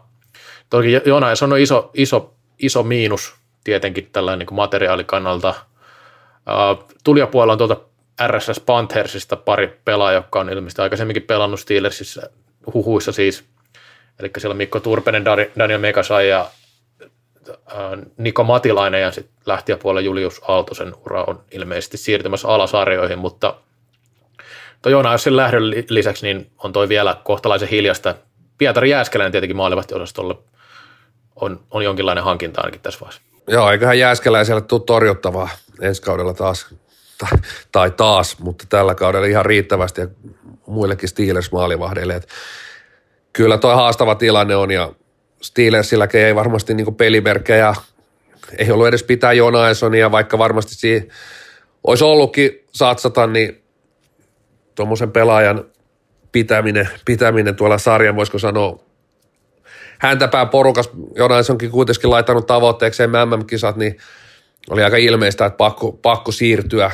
toki 0.71 1.01
Jonas 1.05 1.43
on 1.43 1.59
iso, 1.59 1.91
iso, 1.95 2.35
iso 2.59 2.83
miinus 2.83 3.35
tietenkin 3.65 4.09
tällainen 4.13 4.47
niin 4.47 4.57
materiaalikannalta. 4.57 5.55
Uh, 6.49 6.85
tulijapuolella 7.05 7.53
on 7.53 7.59
tuolta 7.59 7.77
RSS 8.27 8.61
Panthersista 8.61 9.37
pari 9.37 9.81
pelaajaa, 9.85 10.19
jotka 10.19 10.41
on 10.41 10.51
ilmeisesti 10.51 10.83
aikaisemminkin 10.83 11.23
pelannut 11.23 11.61
Steelersissa 11.61 12.23
huhuissa 12.75 13.13
siis. 13.13 13.45
Eli 14.21 14.31
siellä 14.39 14.55
Mikko 14.55 14.81
Turpenen, 14.81 15.25
Daniel 15.59 15.79
Megasai 15.79 16.29
ja 16.29 16.51
Niko 18.17 18.45
Matilainen 18.45 19.03
ja 19.03 19.11
sitten 19.11 19.35
lähtijäpuolella 19.47 20.01
Julius 20.01 20.41
Aaltosen 20.49 20.95
ura 21.07 21.25
on 21.25 21.45
ilmeisesti 21.51 21.97
siirtymässä 21.97 22.49
alasarjoihin, 22.49 23.19
mutta 23.19 23.55
toi 24.83 24.93
Joonaisen 24.93 25.37
lähdön 25.37 25.71
lisäksi 25.89 26.27
niin 26.27 26.51
on 26.59 26.73
toi 26.73 26.89
vielä 26.89 27.17
kohtalaisen 27.25 27.69
hiljasta. 27.69 28.15
Pietari 28.59 28.91
Jääskeläinen 28.91 29.33
tietenkin 29.33 29.57
maalivahtiosastolle 29.57 30.35
on, 31.37 31.61
on 31.71 31.83
jonkinlainen 31.83 32.25
hankinta 32.25 32.61
ainakin 32.61 32.81
tässä 32.81 33.01
vaiheessa. 33.01 33.23
Joo, 33.49 33.71
eiköhän 33.71 33.99
Jääskeläiselle 33.99 34.61
tule 34.61 34.81
torjuttavaa 34.87 35.49
ensi 35.81 36.03
kaudella 36.03 36.35
taas, 36.35 36.75
tai, 37.19 37.39
tai 37.73 37.91
taas, 37.91 38.39
mutta 38.39 38.65
tällä 38.69 38.95
kaudella 38.95 39.27
ihan 39.27 39.47
riittävästi 39.47 40.01
ja 40.01 40.07
muillekin 40.71 41.09
Steelers-maalivahdeille. 41.09 42.21
kyllä 43.33 43.59
tuo 43.59 43.77
haastava 43.77 44.15
tilanne 44.15 44.57
on 44.57 44.71
ja 44.71 44.93
Steelersilläkin 45.43 46.21
ei 46.21 46.35
varmasti 46.35 46.75
niin 46.75 46.95
pelimerkkejä, 46.95 47.75
ei 48.59 48.71
ollut 48.71 48.87
edes 48.87 49.03
pitää 49.03 49.33
Jonaisonia, 49.33 50.11
vaikka 50.11 50.39
varmasti 50.39 50.75
siihen 50.75 51.09
olisi 51.85 52.05
ollutkin 52.05 52.65
satsata, 52.73 53.27
niin 53.27 53.63
tuommoisen 54.75 55.13
pelaajan 55.13 55.65
pitäminen, 56.33 56.89
pitäminen 57.05 57.57
tuolla 57.57 57.79
sarjan, 57.79 58.17
voisiko 58.17 58.39
sanoa, 58.39 58.85
häntäpää 59.99 60.47
porukas, 60.47 60.91
Jonaisonkin 61.17 61.71
kuitenkin 61.71 62.11
laittanut 62.11 62.47
tavoitteekseen 62.47 63.11
MM-kisat, 63.11 63.77
niin 63.77 63.97
oli 64.71 64.83
aika 64.83 64.97
ilmeistä, 64.97 65.47
että 65.47 65.57
pakko, 65.57 65.93
pakko 65.93 66.33
siirtyä 66.33 66.91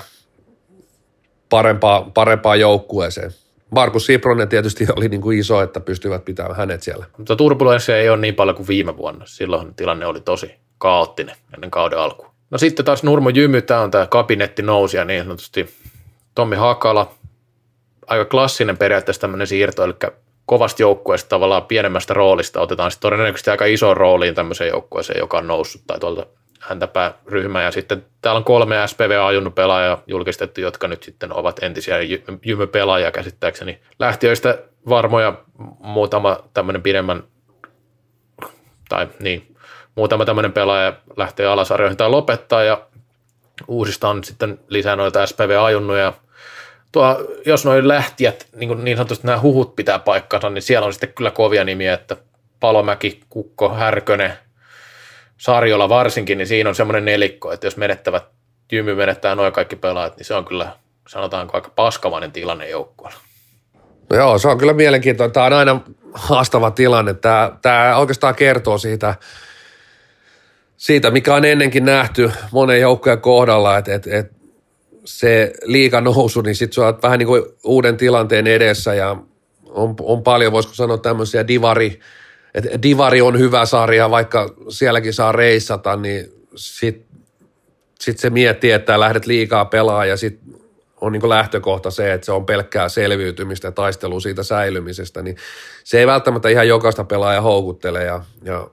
parempaa, 1.48 2.10
parempaan 2.14 2.60
joukkueeseen. 2.60 3.30
Markus 3.70 4.06
Sipronen 4.06 4.48
tietysti 4.48 4.86
oli 4.96 5.08
niin 5.08 5.20
kuin 5.20 5.38
iso, 5.38 5.62
että 5.62 5.80
pystyvät 5.80 6.24
pitämään 6.24 6.56
hänet 6.56 6.82
siellä. 6.82 7.06
Mutta 7.18 7.36
turbulenssia 7.36 7.96
ei 7.96 8.08
ole 8.08 8.16
niin 8.16 8.34
paljon 8.34 8.56
kuin 8.56 8.68
viime 8.68 8.96
vuonna. 8.96 9.26
Silloin 9.26 9.74
tilanne 9.74 10.06
oli 10.06 10.20
tosi 10.20 10.54
kaoottinen 10.78 11.36
ennen 11.54 11.70
kauden 11.70 11.98
alkuun. 11.98 12.30
No 12.50 12.58
sitten 12.58 12.84
taas 12.84 13.02
Nurmo 13.02 13.28
Jymy, 13.28 13.62
tämä 13.62 13.80
on 13.80 13.90
tämä 13.90 14.06
kabinetti 14.06 14.62
nousi 14.62 14.96
ja 14.96 15.04
niin 15.04 15.22
sanotusti 15.22 15.74
Tommi 16.34 16.56
Hakala, 16.56 17.14
aika 18.06 18.24
klassinen 18.24 18.78
periaatteessa 18.78 19.20
tämmöinen 19.20 19.46
siirto, 19.46 19.84
eli 19.84 19.94
kovasta 20.46 20.82
joukkueesta 20.82 21.28
tavallaan 21.28 21.66
pienemmästä 21.66 22.14
roolista 22.14 22.60
otetaan 22.60 22.90
sitten 22.90 23.10
todennäköisesti 23.10 23.50
aika 23.50 23.64
iso 23.64 23.94
rooliin 23.94 24.34
tämmöiseen 24.34 24.70
joukkueeseen, 24.70 25.18
joka 25.18 25.38
on 25.38 25.46
noussut 25.46 25.82
tai 25.86 25.98
tuolta 25.98 26.26
häntäpää 26.60 27.14
ryhmä. 27.26 27.62
Ja 27.62 27.70
sitten 27.70 28.04
täällä 28.20 28.38
on 28.38 28.44
kolme 28.44 28.76
SPV-ajunnut 28.86 29.54
pelaajaa 29.54 30.02
julkistettu, 30.06 30.60
jotka 30.60 30.88
nyt 30.88 31.02
sitten 31.02 31.32
ovat 31.32 31.62
entisiä 31.62 31.96
jymypelaajia 32.44 33.10
käsittääkseni. 33.10 33.80
Lähtiöistä 33.98 34.58
varmoja 34.88 35.34
muutama 35.78 36.38
tämmöinen 36.54 36.82
pidemmän, 36.82 37.22
tai 38.88 39.08
niin, 39.20 39.56
muutama 39.94 40.24
tämmöinen 40.24 40.52
pelaaja 40.52 40.92
lähtee 41.16 41.46
alasarjoihin 41.46 41.96
tai 41.96 42.10
lopettaa 42.10 42.62
ja 42.62 42.80
uusista 43.68 44.08
on 44.08 44.24
sitten 44.24 44.58
lisää 44.68 44.96
noita 44.96 45.26
SPV-ajunnuja. 45.26 46.12
Tuo, 46.92 47.26
jos 47.46 47.64
noin 47.64 47.88
lähtijät, 47.88 48.46
niin, 48.56 48.84
niin 48.84 48.96
sanotusti 48.96 49.26
nämä 49.26 49.40
huhut 49.40 49.76
pitää 49.76 49.98
paikkansa, 49.98 50.50
niin 50.50 50.62
siellä 50.62 50.86
on 50.86 50.92
sitten 50.92 51.12
kyllä 51.12 51.30
kovia 51.30 51.64
nimiä, 51.64 51.94
että 51.94 52.16
Palomäki, 52.60 53.20
Kukko, 53.28 53.74
Härkönen– 53.74 54.32
sarjolla 55.38 55.88
varsinkin, 55.88 56.38
niin 56.38 56.48
siinä 56.48 56.68
on 56.68 56.74
semmoinen 56.74 57.04
nelikko, 57.04 57.52
että 57.52 57.66
jos 57.66 57.76
menettävät, 57.76 58.24
Jymy 58.72 58.94
menettää 58.94 59.34
noin 59.34 59.52
kaikki 59.52 59.76
pelaajat, 59.76 60.16
niin 60.16 60.24
se 60.26 60.34
on 60.34 60.44
kyllä, 60.44 60.72
sanotaanko 61.08 61.56
aika 61.56 61.70
paskavainen 61.76 62.32
tilanne 62.32 62.68
joukkueella. 62.68 63.20
No 64.10 64.16
joo, 64.16 64.38
se 64.38 64.48
on 64.48 64.58
kyllä 64.58 64.72
mielenkiintoinen. 64.72 65.32
Tämä 65.32 65.46
on 65.46 65.52
aina 65.52 65.80
haastava 66.14 66.70
tilanne. 66.70 67.14
Tämä, 67.14 67.52
tämä 67.62 67.96
oikeastaan 67.96 68.34
kertoo 68.34 68.78
siitä, 68.78 69.14
siitä, 70.76 71.10
mikä 71.10 71.34
on 71.34 71.44
ennenkin 71.44 71.84
nähty 71.84 72.32
monen 72.52 72.80
joukkojen 72.80 73.20
kohdalla, 73.20 73.78
että, 73.78 73.94
että, 73.94 74.18
että 74.18 74.34
se 75.04 75.52
liika 75.64 76.00
nousu, 76.00 76.40
niin 76.40 76.56
sitten 76.56 76.84
on 76.84 76.98
vähän 77.02 77.18
niin 77.18 77.26
kuin 77.26 77.42
uuden 77.64 77.96
tilanteen 77.96 78.46
edessä 78.46 78.94
ja 78.94 79.16
on, 79.68 79.94
on 80.02 80.22
paljon, 80.22 80.52
voisiko 80.52 80.74
sanoa 80.74 80.98
tämmöisiä 80.98 81.48
divari, 81.48 82.00
että 82.56 82.82
Divari 82.82 83.22
on 83.22 83.38
hyvä 83.38 83.66
sarja, 83.66 84.10
vaikka 84.10 84.54
sielläkin 84.68 85.12
saa 85.12 85.32
reissata, 85.32 85.96
niin 85.96 86.32
sitten 86.54 87.06
sit 88.00 88.18
se 88.18 88.30
miettii, 88.30 88.70
että 88.70 89.00
lähdet 89.00 89.26
liikaa 89.26 89.64
pelaa 89.64 90.06
ja 90.06 90.16
sitten 90.16 90.54
on 91.00 91.12
niin 91.12 91.28
lähtökohta 91.28 91.90
se, 91.90 92.12
että 92.12 92.24
se 92.24 92.32
on 92.32 92.46
pelkkää 92.46 92.88
selviytymistä 92.88 93.68
ja 93.68 93.72
taistelua 93.72 94.20
siitä 94.20 94.42
säilymisestä, 94.42 95.22
niin 95.22 95.36
se 95.84 95.98
ei 95.98 96.06
välttämättä 96.06 96.48
ihan 96.48 96.68
jokaista 96.68 97.04
pelaaja 97.04 97.40
houkuttele 97.40 98.04
ja, 98.04 98.24
ja 98.44 98.70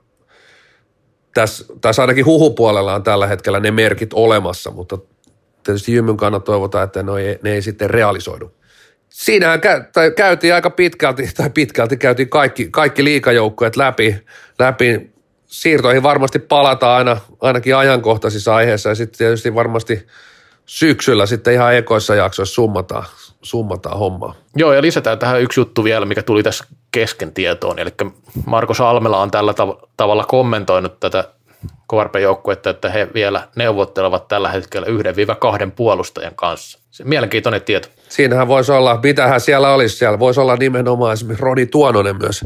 tässä, 1.34 1.66
tässä 1.82 2.02
ainakin 2.02 2.26
huhupuolella 2.26 2.96
on 2.96 3.04
tällä 3.04 3.28
hetkellä 3.28 3.60
ne 3.60 3.72
merkit 3.72 4.14
olemassa, 4.14 4.72
mutta 4.72 4.98
tietysti 5.64 5.94
Jymyn 5.94 6.18
kannat 6.18 6.44
toivotaan, 6.44 6.84
että 6.84 7.04
ne 7.04 7.12
ei, 7.22 7.40
ne 7.42 7.54
ei 7.54 7.62
sitten 7.62 7.90
realisoidu 7.90 8.52
siinähän 9.14 9.60
kä- 9.60 9.84
tai 9.94 10.12
käytiin 10.12 10.54
aika 10.54 10.70
pitkälti, 10.70 11.30
tai 11.38 11.50
pitkälti 11.50 11.98
käytiin 11.98 12.30
kaikki, 12.30 12.68
kaikki 12.72 13.04
liikajoukkueet 13.04 13.76
läpi, 13.76 14.26
läpi. 14.60 15.14
Siirtoihin 15.48 16.04
varmasti 16.04 16.40
palataan 16.40 16.98
aina, 16.98 17.22
ainakin 17.42 17.76
ajankohtaisissa 17.76 18.56
aiheissa 18.56 18.90
ja 18.90 18.96
sitten 18.96 19.18
tietysti 19.18 19.56
varmasti 19.56 20.08
syksyllä 20.66 21.26
sitten 21.26 21.54
ihan 21.54 21.76
ekoissa 21.76 22.16
jaksoissa 22.16 22.56
summataan, 22.56 23.06
summataan 23.42 23.98
hommaa. 23.98 24.36
Joo, 24.56 24.74
ja 24.74 24.82
lisätään 24.82 25.20
tähän 25.20 25.42
yksi 25.42 25.60
juttu 25.60 25.84
vielä, 25.84 26.06
mikä 26.06 26.24
tuli 26.24 26.44
tässä 26.44 26.66
kesken 26.92 27.34
tietoon. 27.34 27.80
Eli 27.80 27.90
Marko 28.46 28.74
Salmela 28.74 29.22
on 29.22 29.32
tällä 29.32 29.52
tav- 29.52 29.88
tavalla 29.98 30.24
kommentoinut 30.26 31.00
tätä 31.00 31.30
KRP-joukkuetta, 31.92 32.70
että 32.70 32.90
he 32.90 33.08
vielä 33.14 33.48
neuvottelevat 33.56 34.28
tällä 34.28 34.50
hetkellä 34.50 34.88
1-2 34.88 35.72
puolustajan 35.76 36.36
kanssa. 36.36 36.80
Se 36.92 37.04
mielenkiintoinen 37.04 37.62
tieto. 37.62 37.88
Siinähän 38.14 38.48
voisi 38.48 38.72
olla, 38.72 39.00
mitähän 39.04 39.42
siellä 39.42 39.74
olisi, 39.74 39.98
siellä 39.98 40.20
voisi 40.20 40.40
olla 40.40 40.56
nimenomaan 40.56 41.14
esimerkiksi 41.14 41.44
Roni 41.44 41.66
Tuononen 41.66 42.18
myös 42.18 42.46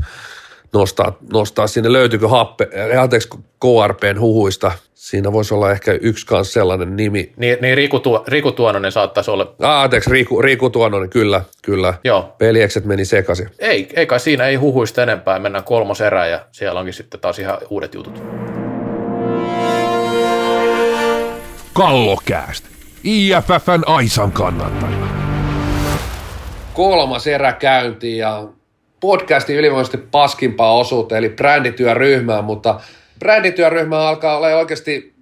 nostaa, 0.73 1.17
nostaa 1.33 1.67
sinne, 1.67 1.93
löytyykö 1.93 2.27
happe, 2.27 2.67
anteeksi 2.99 3.29
KRPn 3.59 4.19
huhuista, 4.19 4.71
siinä 4.93 5.33
voisi 5.33 5.53
olla 5.53 5.71
ehkä 5.71 5.91
yksi 6.01 6.25
kanssa 6.25 6.53
sellainen 6.53 6.95
nimi. 6.95 7.33
Niin, 7.37 7.57
niin 7.61 7.77
Riku, 7.77 7.99
Tuo, 7.99 8.23
Riku 8.27 8.51
Tuononen 8.51 8.91
saattaisi 8.91 9.31
olla. 9.31 9.55
Ah, 9.61 9.83
anteeksi, 9.83 10.09
Riku, 10.09 10.41
Riku 10.41 10.69
Tuononen, 10.69 11.09
kyllä, 11.09 11.41
kyllä. 11.61 11.93
Joo. 12.03 12.35
Peliekset 12.37 12.85
meni 12.85 13.05
sekaisin. 13.05 13.49
Ei, 13.59 13.89
ei 13.93 14.05
kai 14.05 14.19
siinä 14.19 14.45
ei 14.45 14.55
huhuista 14.55 15.03
enempää, 15.03 15.39
mennään 15.39 15.63
kolmoserään 15.63 16.31
ja 16.31 16.45
siellä 16.51 16.79
onkin 16.79 16.93
sitten 16.93 17.19
taas 17.19 17.39
ihan 17.39 17.57
uudet 17.69 17.93
jutut. 17.93 18.23
Kallokääst. 21.73 22.65
IFFn 23.03 23.83
Aisan 23.85 24.31
kannattaja. 24.31 25.16
Kolmas 26.77 27.27
erä 27.27 27.53
käyntiin 27.53 28.17
ja 28.17 28.43
podcastin 28.99 29.55
ylivoimaisesti 29.55 29.97
paskimpaa 29.97 30.73
osuutta, 30.73 31.17
eli 31.17 31.29
brändityöryhmää, 31.29 32.41
mutta 32.41 32.79
brändityöryhmä 33.19 33.99
alkaa 33.99 34.37
olla 34.37 34.47
oikeasti 34.47 35.13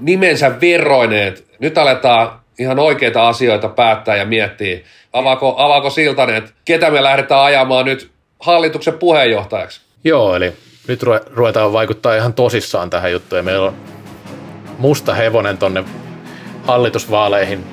nimensä 0.00 0.60
verroineet. 0.60 1.44
Nyt 1.58 1.78
aletaan 1.78 2.40
ihan 2.58 2.78
oikeita 2.78 3.28
asioita 3.28 3.68
päättää 3.68 4.16
ja 4.16 4.24
miettiä. 4.24 4.78
Avaako, 5.12 5.54
avaako 5.58 5.90
Siltanen, 5.90 6.36
että 6.36 6.50
ketä 6.64 6.90
me 6.90 7.02
lähdetään 7.02 7.40
ajamaan 7.40 7.84
nyt 7.84 8.10
hallituksen 8.40 8.94
puheenjohtajaksi? 8.94 9.80
Joo, 10.04 10.36
eli 10.36 10.52
nyt 10.88 11.02
ruvetaan 11.34 11.72
vaikuttaa 11.72 12.16
ihan 12.16 12.34
tosissaan 12.34 12.90
tähän 12.90 13.12
juttuun. 13.12 13.44
Meillä 13.44 13.66
on 13.66 13.76
musta 14.78 15.14
hevonen 15.14 15.58
tonne 15.58 15.84
hallitusvaaleihin 16.62 17.64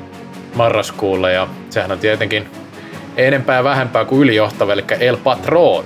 marraskuulle 0.55 1.33
ja 1.33 1.47
sehän 1.69 1.91
on 1.91 1.99
tietenkin 1.99 2.58
enempää 3.27 3.55
ja 3.55 3.63
vähempää 3.63 4.05
kuin 4.05 4.21
ylijohtava, 4.21 4.73
eli 4.73 4.83
El 4.99 5.17
Patron. 5.17 5.85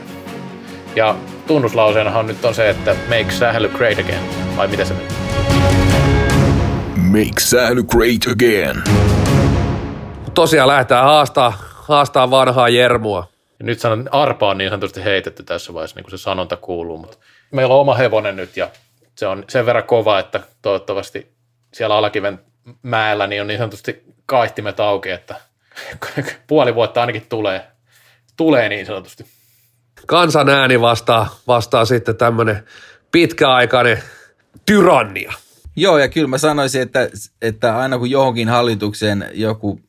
Ja 0.95 1.15
tunnuslauseenahan 1.47 2.27
nyt 2.27 2.45
on 2.45 2.55
se, 2.55 2.69
että 2.69 2.95
make 3.09 3.31
Sähly 3.31 3.69
great 3.69 3.99
again, 3.99 4.29
vai 4.57 4.67
miten 4.67 4.85
se 4.85 4.93
menee? 4.93 5.09
Make 6.95 7.39
Sähly 7.39 7.83
great 7.83 8.31
again. 8.31 8.83
Tosiaan 10.33 10.67
lähdetään 10.67 11.05
haastaa, 11.05 11.53
haastaa 11.75 12.31
vanhaa 12.31 12.69
Jermua. 12.69 13.27
Ja 13.59 13.65
nyt 13.65 13.79
sanon, 13.79 14.09
arpa 14.11 14.49
on 14.49 14.57
niin 14.57 14.69
sanotusti 14.69 15.03
heitetty 15.03 15.43
tässä 15.43 15.73
vaiheessa, 15.73 15.95
niin 15.95 16.03
kuin 16.03 16.11
se 16.11 16.23
sanonta 16.23 16.57
kuuluu, 16.57 16.97
mutta 16.97 17.17
meillä 17.51 17.73
on 17.73 17.81
oma 17.81 17.95
hevonen 17.95 18.35
nyt 18.35 18.57
ja 18.57 18.69
se 19.15 19.27
on 19.27 19.43
sen 19.49 19.65
verran 19.65 19.83
kova, 19.83 20.19
että 20.19 20.39
toivottavasti 20.61 21.31
siellä 21.73 21.95
Alakiven 21.95 22.39
mäellä 22.81 23.27
niin 23.27 23.41
on 23.41 23.47
niin 23.47 23.57
sanotusti 23.57 24.03
kaihtimet 24.25 24.79
auki, 24.79 25.09
että 25.09 25.35
puoli 26.47 26.75
vuotta 26.75 27.01
ainakin 27.01 27.25
tulee, 27.29 27.67
tulee 28.37 28.69
niin 28.69 28.85
sanotusti. 28.85 29.25
Kansan 30.07 30.49
ääni 30.49 30.81
vastaa, 30.81 31.39
vastaa 31.47 31.85
sitten 31.85 32.15
tämmöinen 32.15 32.63
pitkäaikainen 33.11 34.03
tyrannia. 34.65 35.33
Joo, 35.75 35.97
ja 35.97 36.07
kyllä 36.07 36.27
mä 36.27 36.37
sanoisin, 36.37 36.81
että, 36.81 37.09
että 37.41 37.77
aina 37.77 37.97
kun 37.97 38.09
johonkin 38.09 38.49
hallitukseen 38.49 39.29
joku 39.33 39.79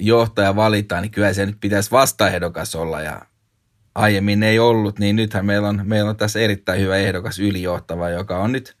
johtaja 0.00 0.56
valitaan, 0.56 1.02
niin 1.02 1.10
kyllä 1.10 1.32
se 1.32 1.46
nyt 1.46 1.56
pitäisi 1.60 1.90
vastaehdokas 1.90 2.74
olla, 2.74 3.00
ja 3.00 3.22
aiemmin 3.94 4.42
ei 4.42 4.58
ollut, 4.58 4.98
niin 4.98 5.16
nythän 5.16 5.46
meillä 5.46 5.68
on, 5.68 5.80
meillä 5.84 6.10
on 6.10 6.16
tässä 6.16 6.40
erittäin 6.40 6.80
hyvä 6.80 6.96
ehdokas 6.96 7.38
ylijohtava, 7.38 8.10
joka 8.10 8.38
on 8.38 8.52
nyt 8.52 8.76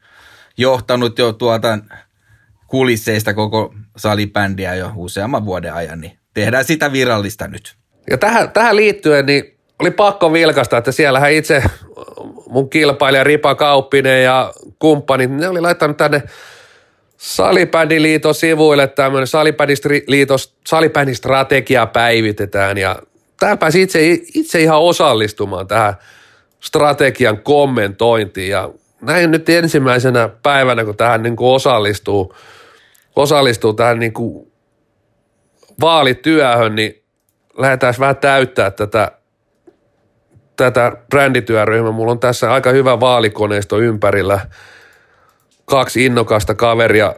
johtanut 0.56 1.18
jo 1.18 1.32
tuota 1.32 1.78
kulisseista 2.66 3.34
koko 3.34 3.74
salibändiä 3.96 4.74
jo 4.74 4.92
useamman 4.96 5.44
vuoden 5.44 5.74
ajan, 5.74 6.00
niin 6.00 6.18
tehdään 6.40 6.64
sitä 6.64 6.92
virallista 6.92 7.48
nyt. 7.48 7.74
Ja 8.10 8.18
tähän, 8.18 8.50
tähän 8.50 8.76
liittyen 8.76 9.26
niin 9.26 9.58
oli 9.78 9.90
pakko 9.90 10.32
vilkasta, 10.32 10.76
että 10.76 10.92
siellähän 10.92 11.32
itse 11.32 11.62
mun 12.46 12.70
kilpailija 12.70 13.24
Ripa 13.24 13.54
Kauppinen 13.54 14.24
ja 14.24 14.52
kumppanit, 14.78 15.30
ne 15.30 15.48
oli 15.48 15.60
laittanut 15.60 15.96
tänne 15.96 16.22
Salibändiliiton 17.16 18.34
sivuille 18.34 18.86
tämmöinen 18.86 19.26
salibändin 20.66 21.16
strategia 21.16 21.86
päivitetään 21.86 22.78
ja 22.78 22.96
tämä 23.40 23.56
pääsi 23.56 23.82
itse, 23.82 23.98
itse 24.34 24.60
ihan 24.60 24.80
osallistumaan 24.80 25.66
tähän 25.66 25.94
strategian 26.60 27.42
kommentointiin 27.42 28.50
ja 28.50 28.70
näin 29.00 29.30
nyt 29.30 29.48
ensimmäisenä 29.48 30.28
päivänä, 30.42 30.84
kun 30.84 30.96
tähän 30.96 31.22
niin 31.22 31.36
kuin 31.36 31.54
osallistuu, 31.54 32.34
osallistuu 33.16 33.72
tähän 33.72 33.98
niin 33.98 34.12
kuin 34.12 34.47
vaalityöhön, 35.80 36.74
niin 36.74 37.04
lähdetään 37.58 37.94
vähän 38.00 38.16
täyttää 38.16 38.70
tätä, 38.70 39.12
tätä 40.56 40.92
brändityöryhmää. 41.10 41.92
Mulla 41.92 42.12
on 42.12 42.20
tässä 42.20 42.52
aika 42.52 42.70
hyvä 42.70 43.00
vaalikoneisto 43.00 43.78
ympärillä. 43.78 44.40
Kaksi 45.64 46.06
innokasta 46.06 46.54
kaveria 46.54 47.14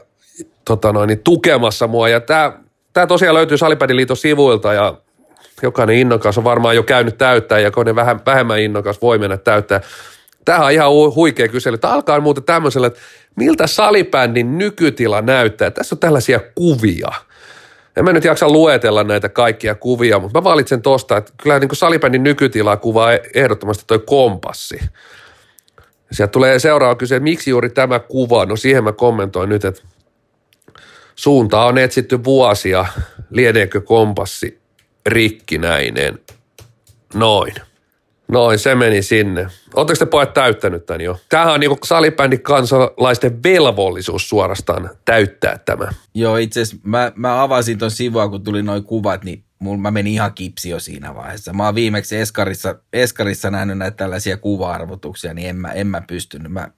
tota 0.65 0.93
noin, 0.93 1.09
niin 1.09 1.21
tukemassa 1.25 1.87
mua. 1.87 2.09
Ja 2.09 2.21
tämä, 2.21 2.53
tämä 2.93 3.07
tosiaan 3.07 3.35
löytyy 3.35 3.59
Salipädiliiton 3.59 4.17
sivuilta 4.17 4.73
ja 4.73 4.95
jokainen 5.63 5.97
innokas 5.97 6.39
on 6.39 6.45
varmaan 6.45 6.77
jo 6.77 6.83
käynyt 6.83 7.19
täyttää 7.19 7.59
ja 7.59 7.71
kone 7.71 7.95
vähän 7.95 8.21
vähemmän 8.27 8.61
innokas 8.61 9.03
voi 9.03 9.19
mennä 9.19 9.37
täyttää. 9.37 9.81
Tämähän 10.45 10.67
on 10.67 10.73
ihan 10.73 10.93
huikea 11.15 11.49
kysely. 11.49 11.79
Tämä 11.79 11.95
alkaa 11.95 12.21
muuten 12.21 12.45
tämmöisellä, 12.45 12.87
että 12.87 13.01
miltä 13.37 13.67
salibändin 13.67 14.59
nykytila 14.59 15.23
näyttää. 15.23 15.71
Tässä 15.71 15.95
on 15.95 15.99
tällaisia 15.99 16.41
kuvia– 16.55 17.09
en 17.97 18.05
mä 18.05 18.13
nyt 18.13 18.25
jaksa 18.25 18.49
luetella 18.49 19.05
näitä 19.05 19.29
kaikkia 19.29 19.75
kuvia, 19.75 20.19
mutta 20.19 20.39
mä 20.41 20.45
valitsen 20.45 20.83
tosta, 20.83 21.17
että 21.17 21.33
kyllä 21.43 21.59
niin 21.59 21.69
salibändin 21.73 22.23
nykytilaa 22.23 22.77
kuvaa 22.77 23.13
ehdottomasti 23.35 23.85
toi 23.87 23.99
kompassi. 23.99 24.81
Sieltä 26.13 26.33
tulee 26.33 26.59
seuraava 26.59 26.95
kyse, 26.95 27.17
että 27.17 27.25
miksi 27.25 27.51
juuri 27.51 27.71
tämä 27.71 27.99
kuva? 27.99 28.47
No 28.47 28.57
siihen 28.57 28.85
mä 28.85 28.93
kommentoin 28.93 29.49
nyt, 29.49 29.65
että 29.65 29.83
suunta 31.15 31.65
on 31.65 31.79
etsitty 31.79 32.25
vuosia, 32.25 32.87
lieneekö 33.31 33.81
kompassi 33.81 34.61
rikkinäinen. 35.07 36.19
Noin. 37.15 37.55
Noin, 38.31 38.59
se 38.59 38.75
meni 38.75 39.03
sinne. 39.03 39.47
Oletteko 39.75 39.99
te 39.99 40.07
pojat 40.07 40.35
täyttänyt 40.35 40.87
tämän 40.87 41.01
jo? 41.01 41.21
Tämähän 41.29 41.55
on 41.55 41.61
niin 41.61 41.79
salibändin 41.85 42.43
kansalaisten 42.43 43.43
velvollisuus 43.43 44.29
suorastaan 44.29 44.91
täyttää 45.05 45.59
tämä. 45.65 45.89
Joo, 46.15 46.37
itse 46.37 46.61
asiassa 46.61 46.89
mä, 46.89 47.13
mä 47.17 47.43
avasin 47.43 47.79
tuon 47.79 47.91
sivua, 47.91 48.29
kun 48.29 48.45
tuli 48.45 48.63
noin 48.63 48.85
kuvat, 48.85 49.25
niin 49.25 49.45
mulla, 49.59 49.79
mä 49.79 49.91
menin 49.91 50.13
ihan 50.13 50.35
kipsi 50.35 50.71
jo 50.71 50.81
siinä 50.81 51.15
vaiheessa. 51.15 51.53
Mä 51.53 51.65
oon 51.65 51.75
viimeksi 51.75 52.17
Eskarissa, 52.17 52.75
Eskarissa 52.93 53.51
nähnyt 53.51 53.79
näitä 53.79 53.97
tällaisia 53.97 54.37
kuva-arvotuksia, 54.37 55.35
niin 55.35 55.49
en 55.49 55.57
mä, 55.57 55.73
en 55.73 55.87
mä 55.87 56.03
pystynyt. 56.07 56.53
Mä, 56.53 56.69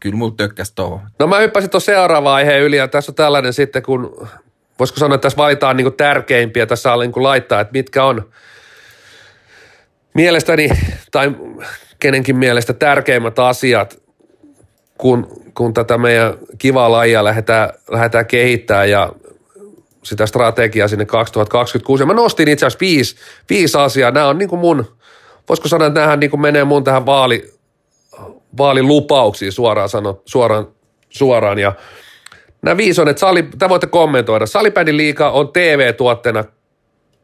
kyllä 0.00 0.16
mulla 0.16 0.34
tökkäs 0.36 0.72
tohon. 0.72 1.00
No 1.18 1.26
mä 1.26 1.38
hyppäsin 1.38 1.70
tuon 1.70 1.80
seuraavaan 1.80 2.36
aiheen 2.36 2.62
yli 2.62 2.76
ja 2.76 2.88
tässä 2.88 3.12
on 3.12 3.16
tällainen 3.16 3.52
sitten, 3.52 3.82
kun 3.82 4.28
voisiko 4.78 5.00
sanoa, 5.00 5.14
että 5.14 5.22
tässä 5.22 5.36
valitaan 5.36 5.76
niin 5.76 5.94
tärkeimpiä, 5.96 6.66
tässä 6.66 6.92
on 6.92 7.00
niin 7.00 7.22
laittaa, 7.22 7.60
että 7.60 7.72
mitkä 7.72 8.04
on– 8.04 8.22
mielestäni 10.16 10.68
tai 11.10 11.30
kenenkin 11.98 12.36
mielestä 12.36 12.72
tärkeimmät 12.72 13.38
asiat, 13.38 14.02
kun, 14.98 15.26
kun 15.54 15.74
tätä 15.74 15.98
meidän 15.98 16.34
kivaa 16.58 16.92
lajia 16.92 17.24
lähdetään, 17.24 17.70
lähdetään 17.90 18.26
kehittämään 18.26 18.90
ja 18.90 19.12
sitä 20.02 20.26
strategiaa 20.26 20.88
sinne 20.88 21.04
2026. 21.04 22.02
Ja 22.02 22.06
mä 22.06 22.14
nostin 22.14 22.48
itse 22.48 22.66
asiassa 22.66 22.80
viisi, 22.80 23.16
viisi 23.50 23.78
asiaa. 23.78 24.10
Nämä 24.10 24.28
on 24.28 24.38
niin 24.38 24.48
kuin 24.48 24.60
mun, 24.60 24.96
voisiko 25.48 25.68
sanoa, 25.68 25.86
että 25.86 26.00
nämähän 26.00 26.20
niin 26.20 26.30
kuin 26.30 26.40
menee 26.40 26.64
mun 26.64 26.84
tähän 26.84 27.06
vaali, 27.06 27.52
vaalilupauksiin 28.58 29.52
suoraan, 29.52 29.88
sano, 29.88 30.22
suoraan, 30.24 30.68
suoraan. 31.08 31.58
Ja 31.58 31.72
nämä 32.62 32.76
viisi 32.76 33.00
on, 33.00 33.08
että 33.08 33.20
sali, 33.20 33.42
tämä 33.58 33.68
voitte 33.68 33.86
kommentoida. 33.86 34.46
Salibändin 34.46 34.96
liiga 34.96 35.30
on 35.30 35.52
TV-tuotteena 35.52 36.44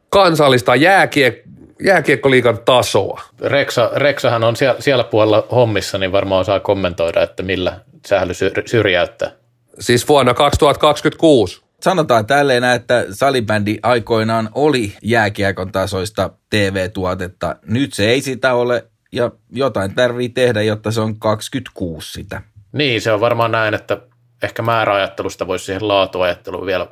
kansallista 0.09 0.75
jääkiek, 0.75 1.43
jääkiekkoliikan 1.81 2.57
tasoa. 2.65 3.21
Reksa, 3.41 3.91
Reksahan 3.95 4.43
on 4.43 4.55
siellä, 4.55 4.81
siellä 4.81 5.03
puolella 5.03 5.47
hommissa, 5.51 5.97
niin 5.97 6.11
varmaan 6.11 6.41
osaa 6.41 6.59
kommentoida, 6.59 7.23
että 7.23 7.43
millä 7.43 7.79
sähly 8.07 8.33
syrjäyttää. 8.65 9.31
Siis 9.79 10.07
vuonna 10.07 10.33
2026. 10.33 11.63
Sanotaan 11.81 12.25
tälleen, 12.25 12.63
että 12.63 13.05
salibändi 13.11 13.77
aikoinaan 13.83 14.49
oli 14.55 14.93
jääkiekon 15.01 15.71
tasoista 15.71 16.29
TV-tuotetta. 16.49 17.55
Nyt 17.65 17.93
se 17.93 18.05
ei 18.05 18.21
sitä 18.21 18.53
ole 18.53 18.87
ja 19.11 19.31
jotain 19.51 19.95
tarvii 19.95 20.29
tehdä, 20.29 20.61
jotta 20.61 20.91
se 20.91 21.01
on 21.01 21.19
26 21.19 22.11
sitä. 22.11 22.41
Niin, 22.71 23.01
se 23.01 23.11
on 23.11 23.21
varmaan 23.21 23.51
näin, 23.51 23.73
että 23.73 23.97
ehkä 24.43 24.61
määräajattelusta 24.61 25.47
voisi 25.47 25.65
siihen 25.65 25.87
laatuajatteluun 25.87 26.65
vielä 26.65 26.87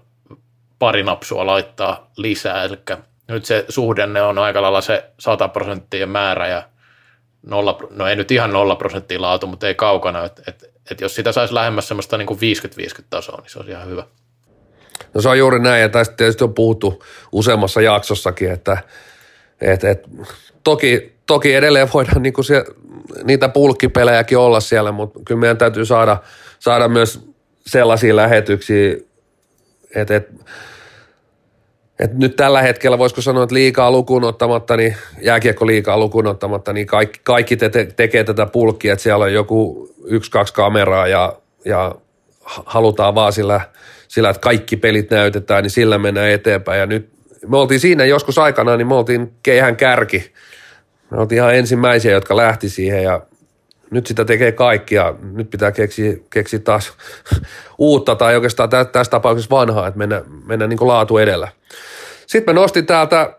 pari 0.79 1.03
napsua 1.03 1.45
laittaa 1.45 2.11
lisää, 2.17 2.63
eli 2.63 2.77
nyt 3.31 3.45
se 3.45 3.65
suhdenne 3.69 4.21
on 4.21 4.37
aika 4.37 4.61
lailla 4.61 4.81
se 4.81 5.03
100 5.19 5.47
prosenttia 5.47 6.07
määrä 6.07 6.47
ja 6.47 6.63
nolla, 7.45 7.77
no 7.89 8.07
ei 8.07 8.15
nyt 8.15 8.31
ihan 8.31 8.53
nolla 8.53 8.75
prosenttia 8.75 9.21
laatu, 9.21 9.47
mutta 9.47 9.67
ei 9.67 9.75
kaukana, 9.75 10.25
että 10.25 10.41
et 10.47 10.71
että 10.91 11.03
jos 11.03 11.15
sitä 11.15 11.31
saisi 11.31 11.53
lähemmäs 11.53 11.87
semmoista 11.87 12.17
niin 12.17 12.27
kuin 12.27 12.39
50-50 12.99 13.03
tasoa, 13.09 13.41
niin 13.41 13.49
se 13.49 13.59
olisi 13.59 13.71
ihan 13.71 13.87
hyvä. 13.87 14.03
No 15.13 15.21
se 15.21 15.29
on 15.29 15.37
juuri 15.37 15.59
näin, 15.59 15.81
ja 15.81 15.89
tästä 15.89 16.15
tietysti 16.15 16.43
on 16.43 16.53
puhuttu 16.53 17.03
useammassa 17.31 17.81
jaksossakin, 17.81 18.51
että 18.51 18.77
et, 19.61 19.83
et, 19.83 20.09
toki, 20.63 21.15
toki 21.25 21.53
edelleen 21.53 21.89
voidaan 21.93 22.21
niinku 22.21 22.43
se, 22.43 22.65
niitä 23.23 23.49
pulkkipelejäkin 23.49 24.37
olla 24.37 24.59
siellä, 24.59 24.91
mutta 24.91 25.19
kyllä 25.25 25.39
meidän 25.39 25.57
täytyy 25.57 25.85
saada, 25.85 26.17
saada 26.59 26.87
myös 26.87 27.19
sellaisia 27.65 28.15
lähetyksiä, 28.15 28.95
että 29.95 30.15
et, 30.15 30.29
et 32.01 32.13
nyt 32.13 32.35
tällä 32.35 32.61
hetkellä 32.61 32.97
voisiko 32.97 33.21
sanoa, 33.21 33.43
että 33.43 33.55
liikaa 33.55 33.91
lukuun 33.91 34.23
ottamatta, 34.23 34.77
niin 34.77 34.95
jääkiekko 35.21 35.67
liikaa 35.67 35.97
lukuun 35.97 36.27
ottamatta, 36.27 36.73
niin 36.73 36.87
kaikki, 36.87 37.19
kaikki 37.23 37.57
te, 37.57 37.69
te, 37.69 37.85
tekee 37.95 38.23
tätä 38.23 38.45
pulkkia, 38.45 38.93
että 38.93 39.03
siellä 39.03 39.25
on 39.25 39.33
joku 39.33 39.89
yksi, 40.05 40.31
kaksi 40.31 40.53
kameraa 40.53 41.07
ja, 41.07 41.35
ja 41.65 41.95
halutaan 42.45 43.15
vaan 43.15 43.33
sillä, 43.33 43.61
sillä, 44.07 44.29
että 44.29 44.39
kaikki 44.39 44.77
pelit 44.77 45.09
näytetään, 45.09 45.63
niin 45.63 45.71
sillä 45.71 45.97
mennään 45.97 46.29
eteenpäin. 46.29 46.79
Ja 46.79 46.85
nyt 46.85 47.09
me 47.47 47.57
oltiin 47.57 47.79
siinä 47.79 48.05
joskus 48.05 48.37
aikana, 48.37 48.77
niin 48.77 48.87
me 48.87 48.95
oltiin 48.95 49.31
keihän 49.43 49.75
kärki. 49.75 50.31
Me 51.09 51.17
oltiin 51.17 51.37
ihan 51.37 51.55
ensimmäisiä, 51.55 52.11
jotka 52.11 52.37
lähti 52.37 52.69
siihen 52.69 53.03
ja 53.03 53.21
nyt 53.91 54.07
sitä 54.07 54.25
tekee 54.25 54.51
kaikki 54.51 54.95
ja 54.95 55.15
nyt 55.33 55.49
pitää 55.49 55.71
keksiä, 55.71 56.13
keksiä 56.29 56.59
taas 56.59 56.93
uutta 57.77 58.15
tai 58.15 58.35
oikeastaan 58.35 58.69
tässä 58.69 59.11
tapauksessa 59.11 59.55
vanhaa, 59.55 59.87
että 59.87 59.97
mennään, 59.97 60.23
mennään 60.45 60.69
niin 60.69 60.87
laatu 60.87 61.17
edellä. 61.17 61.47
Sitten 62.31 62.55
mä 62.55 62.61
nostin 62.61 62.85
täältä 62.85 63.33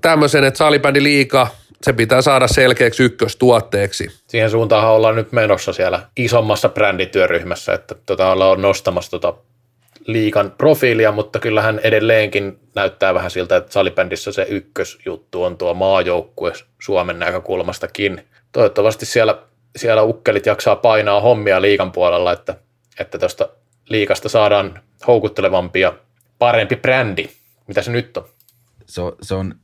tämmöisen, 0.00 0.44
että 0.44 0.58
salibändi 0.58 1.02
liika, 1.02 1.46
se 1.82 1.92
pitää 1.92 2.22
saada 2.22 2.48
selkeäksi 2.48 3.02
ykköstuotteeksi. 3.02 4.08
Siihen 4.26 4.50
suuntaan 4.50 4.88
ollaan 4.88 5.16
nyt 5.16 5.32
menossa 5.32 5.72
siellä 5.72 6.02
isommassa 6.16 6.68
brändityöryhmässä, 6.68 7.72
että 7.72 7.94
tota 8.06 8.32
ollaan 8.32 8.62
nostamassa 8.62 9.10
tota 9.10 9.34
liikan 10.06 10.54
profiilia, 10.58 11.12
mutta 11.12 11.38
kyllähän 11.38 11.80
edelleenkin 11.82 12.58
näyttää 12.74 13.14
vähän 13.14 13.30
siltä, 13.30 13.56
että 13.56 13.72
salibändissä 13.72 14.32
se 14.32 14.46
ykkösjuttu 14.48 15.42
on 15.42 15.58
tuo 15.58 15.74
maajoukkue 15.74 16.52
Suomen 16.78 17.18
näkökulmastakin. 17.18 18.26
Toivottavasti 18.52 19.06
siellä, 19.06 19.38
siellä 19.76 20.02
ukkelit 20.02 20.46
jaksaa 20.46 20.76
painaa 20.76 21.20
hommia 21.20 21.62
liikan 21.62 21.92
puolella, 21.92 22.32
että, 22.32 22.54
että 22.98 23.18
tuosta 23.18 23.48
liikasta 23.88 24.28
saadaan 24.28 24.80
houkuttelevampi 25.06 25.80
ja 25.80 25.92
parempi 26.38 26.76
brändi. 26.76 27.39
Mitä 27.70 27.82
se 27.82 27.92
nyt 27.92 28.16
on? 28.16 28.24
Se, 28.86 29.02
se 29.22 29.34
on 29.34 29.54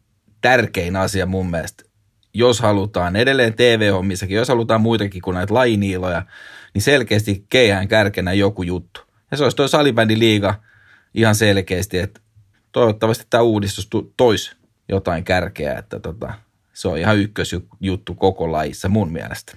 tärkein 0.41 0.97
asia 0.97 1.27
mun 1.27 1.51
mielestä. 1.51 1.85
Jos 2.35 2.61
halutaan 2.61 3.17
edelleen 3.17 3.55
TV-hommissakin, 3.55 4.37
jos 4.37 4.49
halutaan 4.49 4.81
muitakin 4.81 5.23
kuin 5.23 5.35
näitä 5.35 5.55
lainiiloja, 5.55 6.23
niin 6.75 6.83
selkeästi 6.83 7.47
keihään 7.51 7.89
kärkenä 7.89 8.33
joku 8.33 8.63
juttu. 8.63 9.01
Ja 9.31 9.37
se 9.37 9.43
olisi 9.43 9.57
tuo 9.57 9.69
salibändiliiga 9.69 10.55
ihan 11.15 11.35
selkeästi, 11.35 11.99
että 11.99 12.21
toivottavasti 12.73 13.27
tämä 13.31 13.43
uudistus 13.43 13.89
toisi 14.17 14.57
jotain 14.89 15.25
kärkeä, 15.25 15.79
että 15.79 16.01
tota, 16.01 16.35
se 16.73 16.89
on 16.89 16.99
ihan 16.99 17.19
ykkösjuttu 17.19 18.15
koko 18.15 18.53
lajissa 18.53 18.89
mun 18.89 19.13
mielestä. 19.13 19.57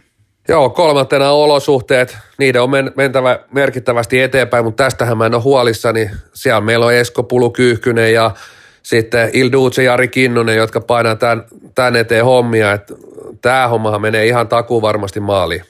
Joo, 0.49 0.69
kolmantena 0.69 1.31
olosuhteet, 1.31 2.17
niiden 2.37 2.61
on 2.61 2.69
mentävä 2.95 3.39
merkittävästi 3.51 4.21
eteenpäin, 4.21 4.65
mutta 4.65 4.83
tästähän 4.83 5.17
mä 5.17 5.25
en 5.25 5.35
ole 5.35 5.43
huolissani. 5.43 6.11
Siellä 6.33 6.61
meillä 6.61 6.85
on 6.85 6.93
Esko 6.93 7.23
Pulukyyhkynen 7.23 8.13
ja 8.13 8.31
sitten 8.83 9.29
Ilduce 9.33 9.83
Jari 9.83 10.07
Kinnunen, 10.07 10.55
jotka 10.55 10.81
painaa 10.81 11.15
tämän, 11.15 11.45
tämän 11.75 11.95
eteen 11.95 12.25
hommia. 12.25 12.71
Että 12.71 12.93
tämä 13.41 13.67
hommahan 13.67 14.01
menee 14.01 14.27
ihan 14.27 14.47
takuu 14.47 14.81
varmasti 14.81 15.19
maaliin. 15.19 15.63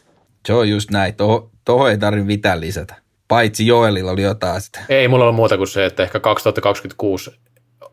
Se 0.46 0.54
on 0.54 0.70
just 0.70 0.92
näin. 0.92 1.16
Tuohon 1.16 1.50
toho 1.66 1.88
ei 1.88 1.98
tarvitse 1.98 2.28
mitään 2.28 2.62
lisätä. 2.62 2.96
Paitsi 3.28 3.68
Joelilla 3.68 4.12
oli 4.12 4.22
jotain 4.22 4.62
sitä. 4.62 4.80
Ei 4.90 5.08
mulla 5.08 5.26
ole 5.26 5.34
muuta 5.34 5.58
kuin 5.58 5.68
se, 5.68 5.86
että 5.86 6.04
ehkä 6.04 6.20
2026 6.20 7.32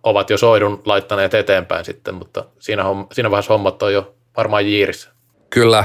ovat 0.02 0.30
jo 0.30 0.38
soidun 0.38 0.82
laittaneet 0.84 1.34
eteenpäin 1.34 1.84
sitten, 1.84 2.14
mutta 2.14 2.44
siinä, 2.58 2.82
homm- 2.82 3.06
siinä 3.12 3.30
vaiheessa 3.30 3.52
hommat 3.52 3.82
on 3.82 3.92
jo 3.92 4.14
varmaan 4.36 4.66
jiirissä. 4.66 5.10
Kyllä. 5.50 5.84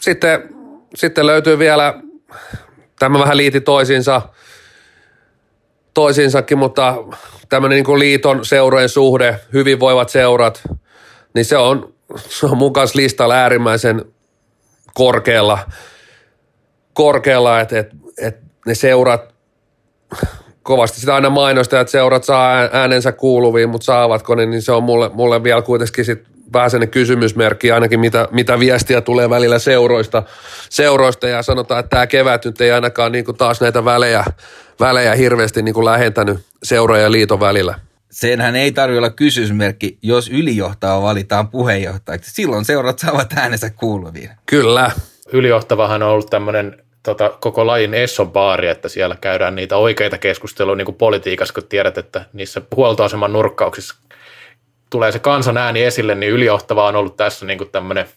Sitten, 0.00 0.54
sitten 0.94 1.26
löytyy 1.26 1.58
vielä, 1.58 1.94
tämä 2.98 3.18
vähän 3.18 3.36
liiti 3.36 3.60
toisiinsa, 3.60 4.22
toisiinsakin, 5.94 6.58
mutta 6.58 6.94
tämmöinen 7.48 7.84
niin 7.84 7.98
liiton 7.98 8.44
seurojen 8.44 8.88
suhde, 8.88 9.40
hyvinvoivat 9.52 10.08
seurat, 10.08 10.62
niin 11.34 11.44
se 11.44 11.56
on, 11.56 11.94
se 12.16 12.46
on 12.46 12.56
mun 12.56 12.72
kanssa 12.72 12.98
listalla 12.98 13.34
äärimmäisen 13.34 14.04
korkealla– 14.94 15.58
korkealla, 16.92 17.60
että, 17.60 17.78
että, 17.78 17.96
että 18.22 18.46
ne 18.66 18.74
seurat, 18.74 19.34
kovasti 20.62 21.00
sitä 21.00 21.14
aina 21.14 21.30
mainosta, 21.30 21.80
että 21.80 21.90
seurat 21.90 22.24
saa 22.24 22.68
äänensä 22.72 23.12
kuuluviin, 23.12 23.68
mutta 23.68 23.84
saavatko 23.84 24.34
ne, 24.34 24.46
niin 24.46 24.62
se 24.62 24.72
on 24.72 24.82
mulle, 24.82 25.10
mulle 25.14 25.42
vielä 25.42 25.62
kuitenkin 25.62 26.04
sit 26.04 26.22
vähän 26.52 26.70
sellainen 26.70 26.90
kysymysmerkki, 26.90 27.72
ainakin 27.72 28.00
mitä, 28.00 28.28
mitä 28.30 28.58
viestiä 28.58 29.00
tulee 29.00 29.30
välillä 29.30 29.58
seuroista, 29.58 30.22
seuroista 30.70 31.28
ja 31.28 31.42
sanotaan, 31.42 31.80
että 31.80 31.90
tämä 31.90 32.06
kevät 32.06 32.44
nyt 32.44 32.60
ei 32.60 32.72
ainakaan 32.72 33.12
niin 33.12 33.24
kuin 33.24 33.36
taas 33.36 33.60
näitä 33.60 33.84
välejä, 33.84 34.24
välejä 34.80 35.14
hirveästi 35.14 35.62
niin 35.62 35.74
kuin 35.74 35.84
lähentänyt 35.84 36.38
seuroja 36.62 37.02
ja 37.02 37.12
liiton 37.12 37.40
välillä. 37.40 37.74
Senhän 38.10 38.56
ei 38.56 38.72
tarvitse 38.72 38.98
olla 38.98 39.10
kysymysmerkki, 39.10 39.98
jos 40.02 40.28
ylijohtaja 40.28 41.02
valitaan 41.02 41.48
puheenjohtajaksi. 41.48 42.30
Silloin 42.30 42.64
seurat 42.64 42.98
saavat 42.98 43.32
äänensä 43.36 43.70
kuuluviin. 43.70 44.30
Kyllä. 44.46 44.90
Ylijohtavahan 45.32 46.02
on 46.02 46.08
ollut 46.08 46.30
tämmöinen 46.30 46.82
tota, 47.02 47.30
koko 47.40 47.66
lajin 47.66 47.94
Esson 47.94 48.32
baari, 48.32 48.68
että 48.68 48.88
siellä 48.88 49.16
käydään 49.20 49.54
niitä 49.54 49.76
oikeita 49.76 50.18
keskusteluja 50.18 50.76
niin 50.76 50.84
kuin 50.86 50.96
politiikassa, 50.96 51.54
kun 51.54 51.62
tiedät, 51.68 51.98
että 51.98 52.24
niissä 52.32 52.62
huoltoaseman 52.76 53.32
nurkkauksissa 53.32 53.94
tulee 54.90 55.12
se 55.12 55.18
kansan 55.18 55.56
ääni 55.56 55.82
esille, 55.82 56.14
niin 56.14 56.32
ylijohtava 56.32 56.86
on 56.86 56.96
ollut 56.96 57.16
tässä 57.16 57.46
niin 57.46 57.58
kuin 57.58 57.70
tämmöinen 57.70 58.08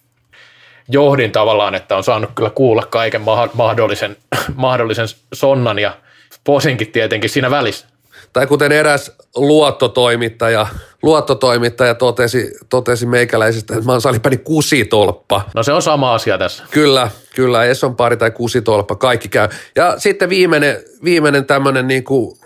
johdin 0.89 1.31
tavallaan, 1.31 1.75
että 1.75 1.95
on 1.95 2.03
saanut 2.03 2.29
kyllä 2.35 2.49
kuulla 2.49 2.83
kaiken 2.89 3.21
mahdollisen, 3.53 4.17
mahdollisen 4.55 5.07
sonnan 5.33 5.79
ja 5.79 5.97
posinkin 6.43 6.91
tietenkin 6.91 7.29
siinä 7.29 7.51
välissä 7.51 7.87
tai 8.33 8.47
kuten 8.47 8.71
eräs 8.71 9.11
luottotoimittaja, 9.35 10.67
luottotoimittaja 11.03 11.95
totesi, 11.95 12.51
totesi 12.69 13.05
meikäläisestä, 13.05 13.73
että 13.73 13.85
mä 13.85 13.91
oon 13.91 14.01
salipäni 14.01 14.37
kusitolppa. 14.37 15.41
No 15.55 15.63
se 15.63 15.73
on 15.73 15.81
sama 15.81 16.13
asia 16.13 16.37
tässä. 16.37 16.63
Kyllä, 16.71 17.09
kyllä, 17.35 17.65
Esson 17.65 17.95
pari 17.95 18.17
tai 18.17 18.31
kusitolppa, 18.31 18.95
kaikki 18.95 19.27
käy. 19.27 19.47
Ja 19.75 19.99
sitten 19.99 20.29
viimeinen, 20.29 20.77
viimeinen 21.03 21.45
tämmöinen 21.45 21.87
niin 21.87 22.03
kuin 22.03 22.37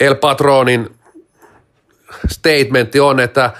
El 0.00 0.14
Patronin 0.14 0.90
statementti 2.30 3.00
on, 3.00 3.20
että 3.20 3.50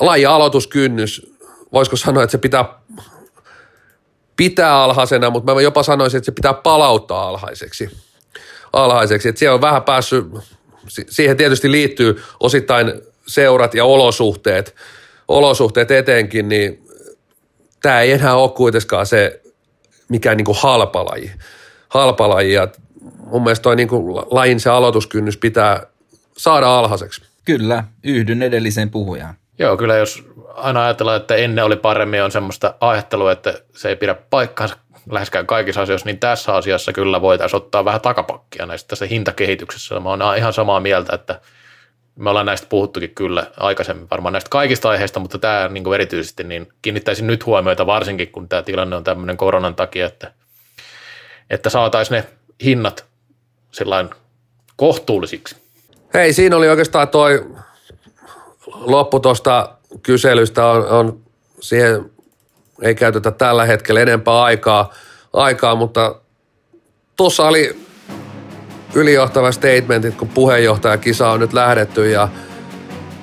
lajin 0.00 0.28
aloituskynnys, 0.28 1.32
voisiko 1.72 1.96
sanoa, 1.96 2.22
että 2.22 2.32
se 2.32 2.38
pitää 2.38 2.64
pitää 4.36 4.82
alhaisena, 4.82 5.30
mutta 5.30 5.54
mä 5.54 5.60
jopa 5.60 5.82
sanoisin, 5.82 6.18
että 6.18 6.24
se 6.24 6.32
pitää 6.32 6.54
palauttaa 6.54 7.28
alhaiseksi 7.28 7.90
alhaiseksi. 8.72 9.28
Et 9.28 9.36
siellä 9.36 9.54
on 9.54 9.60
vähän 9.60 9.82
päässyt, 9.82 10.24
siihen 10.88 11.36
tietysti 11.36 11.70
liittyy 11.70 12.22
osittain 12.40 12.92
seurat 13.26 13.74
ja 13.74 13.84
olosuhteet, 13.84 14.74
olosuhteet 15.28 15.90
etenkin, 15.90 16.48
niin 16.48 16.86
tämä 17.82 18.00
ei 18.00 18.12
enää 18.12 18.34
ole 18.34 18.50
kuitenkaan 18.50 19.06
se 19.06 19.40
mikään 20.08 20.36
niin 20.36 20.44
kuin 20.44 20.58
halpalaji. 20.60 21.32
halpalaji. 21.88 22.52
Ja 22.52 22.68
mun 23.26 23.42
mielestä 23.42 23.62
toi 23.62 23.76
niin 23.76 23.88
kuin 23.88 24.16
lajin 24.30 24.60
se 24.60 24.70
aloituskynnys 24.70 25.36
pitää 25.36 25.86
saada 26.36 26.78
alhaiseksi. 26.78 27.22
Kyllä, 27.44 27.84
yhdyn 28.04 28.42
edelliseen 28.42 28.90
puhujaan. 28.90 29.34
Joo, 29.58 29.76
kyllä 29.76 29.96
jos 29.96 30.24
aina 30.54 30.84
ajatellaan, 30.84 31.16
että 31.20 31.34
ennen 31.34 31.64
oli 31.64 31.76
paremmin, 31.76 32.22
on 32.22 32.30
semmoista 32.30 32.74
ajattelua, 32.80 33.32
että 33.32 33.54
se 33.76 33.88
ei 33.88 33.96
pidä 33.96 34.14
paikkaansa 34.14 34.76
läheskään 35.10 35.46
kaikissa 35.46 35.82
asioissa, 35.82 36.06
niin 36.06 36.18
tässä 36.18 36.54
asiassa 36.54 36.92
kyllä 36.92 37.20
voitaisiin 37.20 37.56
ottaa 37.56 37.84
vähän 37.84 38.00
takapakkia 38.00 38.66
näistä 38.66 38.88
tässä 38.88 39.06
hintakehityksessä. 39.06 40.00
Mä 40.00 40.08
oon 40.08 40.36
ihan 40.36 40.52
samaa 40.52 40.80
mieltä, 40.80 41.14
että 41.14 41.40
me 42.16 42.30
ollaan 42.30 42.46
näistä 42.46 42.66
puhuttukin 42.70 43.14
kyllä 43.14 43.46
aikaisemmin 43.56 44.10
varmaan 44.10 44.32
näistä 44.32 44.50
kaikista 44.50 44.90
aiheista, 44.90 45.20
mutta 45.20 45.38
tämä 45.38 45.68
niin 45.68 45.84
kuin 45.84 45.94
erityisesti 45.94 46.44
niin 46.44 46.72
kiinnittäisin 46.82 47.26
nyt 47.26 47.46
huomioita 47.46 47.86
varsinkin, 47.86 48.32
kun 48.32 48.48
tämä 48.48 48.62
tilanne 48.62 48.96
on 48.96 49.04
tämmöinen 49.04 49.36
koronan 49.36 49.74
takia, 49.74 50.06
että, 50.06 50.32
että 51.50 51.70
saataisiin 51.70 52.16
ne 52.16 52.24
hinnat 52.64 53.06
sellainen 53.70 54.14
kohtuullisiksi. 54.76 55.61
Hei, 56.14 56.32
siinä 56.32 56.56
oli 56.56 56.68
oikeastaan 56.68 57.08
toi 57.08 57.46
loppu 58.66 59.20
tuosta 59.20 59.68
kyselystä 60.02 60.66
on, 60.66 60.86
on 60.88 61.20
siihen 61.60 62.10
ei 62.82 62.94
käytetä 62.94 63.30
tällä 63.30 63.64
hetkellä 63.64 64.00
enempää 64.00 64.42
aikaa, 64.42 64.92
aikaa 65.32 65.74
mutta 65.74 66.14
tuossa 67.16 67.42
oli 67.42 67.76
ylijohtava 68.94 69.52
statement, 69.52 70.16
kun 70.16 70.28
puheenjohtajakisa 70.28 71.30
on 71.30 71.40
nyt 71.40 71.52
lähdetty 71.52 72.10
ja, 72.10 72.28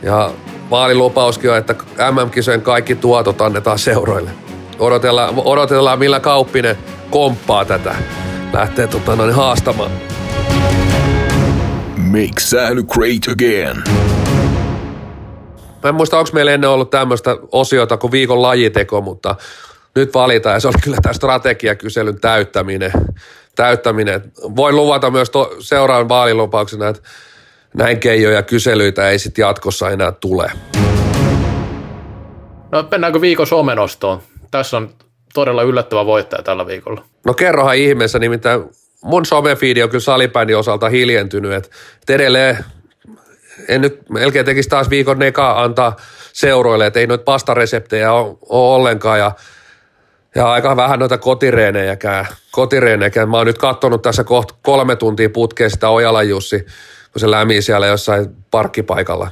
ja 0.03 0.31
vaalilupauskin 0.69 1.51
on, 1.51 1.57
että 1.57 1.75
MM-kisojen 2.11 2.61
kaikki 2.61 2.95
tuotot 2.95 3.41
annetaan 3.41 3.79
seuroille. 3.79 4.31
Odotellaan, 4.79 5.33
odotellaan 5.37 5.99
millä 5.99 6.19
Kauppinen 6.19 6.77
komppaa 7.09 7.65
tätä. 7.65 7.95
Lähtee 8.53 8.87
tota, 8.87 9.15
noin 9.15 9.33
haastamaan. 9.33 10.08
Make 12.09 12.39
sähly 12.39 12.83
great 12.83 13.27
again. 13.31 13.83
Mä 15.83 15.89
en 15.89 15.95
muista, 15.95 16.19
onko 16.19 16.29
meillä 16.33 16.51
ennen 16.51 16.69
ollut 16.69 16.89
tämmöistä 16.89 17.37
osiota 17.51 17.97
kuin 17.97 18.11
viikon 18.11 18.41
lajiteko, 18.41 19.01
mutta 19.01 19.35
nyt 19.95 20.13
valitaan 20.13 20.53
ja 20.53 20.59
se 20.59 20.67
oli 20.67 20.75
kyllä 20.83 20.97
tämä 21.01 21.13
strategiakyselyn 21.13 22.21
täyttäminen. 22.21 22.91
täyttäminen. 23.55 24.31
Voin 24.55 24.75
luvata 24.75 25.11
myös 25.11 25.29
to, 25.29 25.55
seuraavan 25.59 26.09
vaalilupauksena, 26.09 26.87
että 26.87 27.01
näin 27.73 27.99
keijoja 27.99 28.43
kyselyitä 28.43 29.09
ei 29.09 29.19
sitten 29.19 29.43
jatkossa 29.43 29.89
enää 29.89 30.11
tule. 30.11 30.51
No 32.71 32.87
mennäänkö 32.91 33.21
viikon 33.21 33.47
somenostoon? 33.47 34.21
Tässä 34.51 34.77
on 34.77 34.89
todella 35.33 35.63
yllättävä 35.63 36.05
voittaja 36.05 36.43
tällä 36.43 36.67
viikolla. 36.67 37.05
No 37.25 37.33
kerrohan 37.33 37.75
ihmeessä, 37.75 38.19
nimittäin 38.19 38.63
mun 39.03 39.25
somefiidi 39.25 39.83
on 39.83 39.89
kyllä 39.89 40.03
salibändin 40.03 40.57
osalta 40.57 40.89
hiljentynyt, 40.89 41.51
että 41.51 41.69
et 42.01 42.09
edelleen 42.09 42.65
en 43.67 43.81
nyt 43.81 44.09
melkein 44.09 44.45
tekisi 44.45 44.69
taas 44.69 44.89
viikon 44.89 45.19
neka 45.19 45.63
antaa 45.63 45.95
seuroille, 46.33 46.85
että 46.85 46.99
ei 46.99 47.07
noita 47.07 47.23
pastareseptejä 47.23 48.13
ole, 48.13 48.37
ole 48.49 48.75
ollenkaan 48.75 49.19
ja, 49.19 49.31
ja 50.35 50.51
aika 50.51 50.75
vähän 50.75 50.99
noita 50.99 51.17
kotireenejäkään. 51.17 52.25
kotireenejäkään. 52.51 53.29
Mä 53.29 53.37
oon 53.37 53.47
nyt 53.47 53.57
katsonut 53.57 54.01
tässä 54.01 54.23
kohta 54.23 54.55
kolme 54.61 54.95
tuntia 54.95 55.29
putkeen 55.29 55.69
sitä 55.69 55.89
Ojala 55.89 56.23
Jussi, 56.23 56.59
kun 57.11 57.19
se 57.19 57.31
lämii 57.31 57.61
siellä 57.61 57.87
jossain 57.87 58.27
parkkipaikalla. 58.51 59.31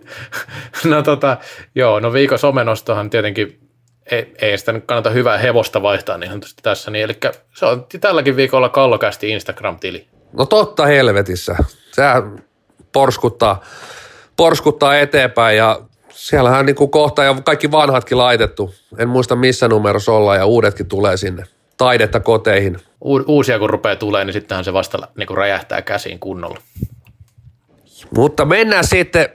no 0.84 1.02
tota, 1.02 1.36
joo, 1.74 2.00
no 2.00 2.12
viikon 2.12 2.38
somenostohan 2.38 3.10
tietenkin 3.10 3.69
ei, 4.10 4.34
ei 4.42 4.58
sitä 4.58 4.72
nyt 4.72 4.84
kannata 4.86 5.10
hyvää 5.10 5.38
hevosta 5.38 5.82
vaihtaa 5.82 6.18
niin 6.18 6.40
tässä, 6.62 6.90
niin 6.90 7.04
eli 7.04 7.18
se 7.54 7.66
on 7.66 7.86
tälläkin 8.00 8.36
viikolla 8.36 8.68
kallokästi 8.68 9.30
Instagram-tili. 9.30 10.06
No 10.32 10.46
totta 10.46 10.86
helvetissä. 10.86 11.56
Sehän 11.92 12.42
porskuttaa, 12.92 13.64
porskuttaa 14.36 14.98
eteenpäin 14.98 15.56
ja 15.56 15.80
siellähän 16.10 16.66
niin 16.66 16.76
kuin 16.76 16.90
kohta 16.90 17.24
ja 17.24 17.36
kaikki 17.44 17.70
vanhatkin 17.70 18.18
laitettu. 18.18 18.74
En 18.98 19.08
muista 19.08 19.36
missä 19.36 19.68
numerossa 19.68 20.12
ollaan 20.12 20.38
ja 20.38 20.46
uudetkin 20.46 20.86
tulee 20.86 21.16
sinne. 21.16 21.44
Taidetta 21.76 22.20
koteihin. 22.20 22.78
U- 23.04 23.24
uusia 23.26 23.58
kun 23.58 23.70
rupeaa 23.70 23.96
tulee, 23.96 24.24
niin 24.24 24.32
sittenhän 24.32 24.64
se 24.64 24.72
vasta 24.72 24.98
niin 25.16 25.26
kuin 25.26 25.36
räjähtää 25.36 25.82
käsiin 25.82 26.18
kunnolla. 26.20 26.58
Mutta 28.16 28.44
mennään 28.44 28.86
sitten, 28.86 29.28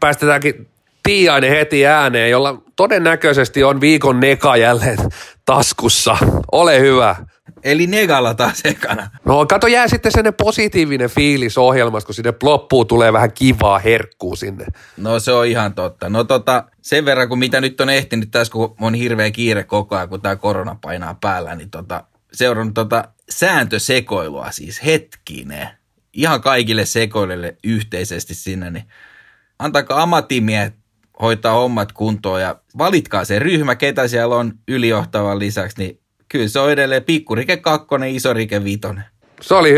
päästetäänkin 0.00 0.68
Tiainen 1.08 1.50
heti 1.50 1.86
ääneen, 1.86 2.30
jolla 2.30 2.62
todennäköisesti 2.76 3.64
on 3.64 3.80
viikon 3.80 4.20
neka 4.20 4.56
jälleen 4.56 4.98
taskussa. 5.44 6.16
Ole 6.52 6.80
hyvä. 6.80 7.16
Eli 7.64 7.86
negalla 7.86 8.34
taas 8.34 8.60
ekana. 8.64 9.10
No 9.24 9.46
kato, 9.46 9.66
jää 9.66 9.88
sitten 9.88 10.12
sen 10.12 10.34
positiivinen 10.34 11.10
fiilis 11.10 11.58
ohjelmassa, 11.58 12.06
kun 12.06 12.14
sinne 12.14 12.32
loppuun 12.42 12.86
tulee 12.86 13.12
vähän 13.12 13.32
kivaa 13.32 13.78
herkkuu 13.78 14.36
sinne. 14.36 14.66
No 14.96 15.20
se 15.20 15.32
on 15.32 15.46
ihan 15.46 15.74
totta. 15.74 16.08
No 16.08 16.24
tota, 16.24 16.64
sen 16.82 17.04
verran 17.04 17.28
kun 17.28 17.38
mitä 17.38 17.60
nyt 17.60 17.80
on 17.80 17.90
ehtinyt 17.90 18.30
tässä, 18.30 18.52
kun 18.52 18.74
on 18.80 18.94
hirveä 18.94 19.30
kiire 19.30 19.64
koko 19.64 19.96
ajan, 19.96 20.08
kun 20.08 20.20
tämä 20.20 20.36
korona 20.36 20.76
painaa 20.80 21.16
päällä, 21.20 21.54
niin 21.54 21.70
tota, 21.70 22.04
seurannut 22.32 22.74
tota 22.74 23.04
sääntösekoilua 23.30 24.50
siis 24.50 24.84
hetkinen. 24.84 25.68
Ihan 26.12 26.40
kaikille 26.40 26.84
sekoilille 26.86 27.56
yhteisesti 27.64 28.34
sinne, 28.34 28.70
niin 28.70 28.84
antakaa 29.58 30.02
ammattimiehet 30.02 30.74
hoitaa 31.22 31.52
hommat 31.52 31.92
kuntoon 31.92 32.40
ja 32.40 32.56
valitkaa 32.78 33.24
se 33.24 33.38
ryhmä, 33.38 33.74
ketä 33.74 34.08
siellä 34.08 34.36
on 34.36 34.52
ylijohtavan 34.68 35.38
lisäksi, 35.38 35.78
niin 35.78 36.00
kyllä 36.28 36.48
se 36.48 36.60
on 36.60 36.70
edelleen 36.70 37.04
pikkurike 37.04 37.56
kakkonen, 37.56 38.12
rike 38.32 38.64
vitonen. 38.64 39.04
Se 39.40 39.54
oli, 39.54 39.74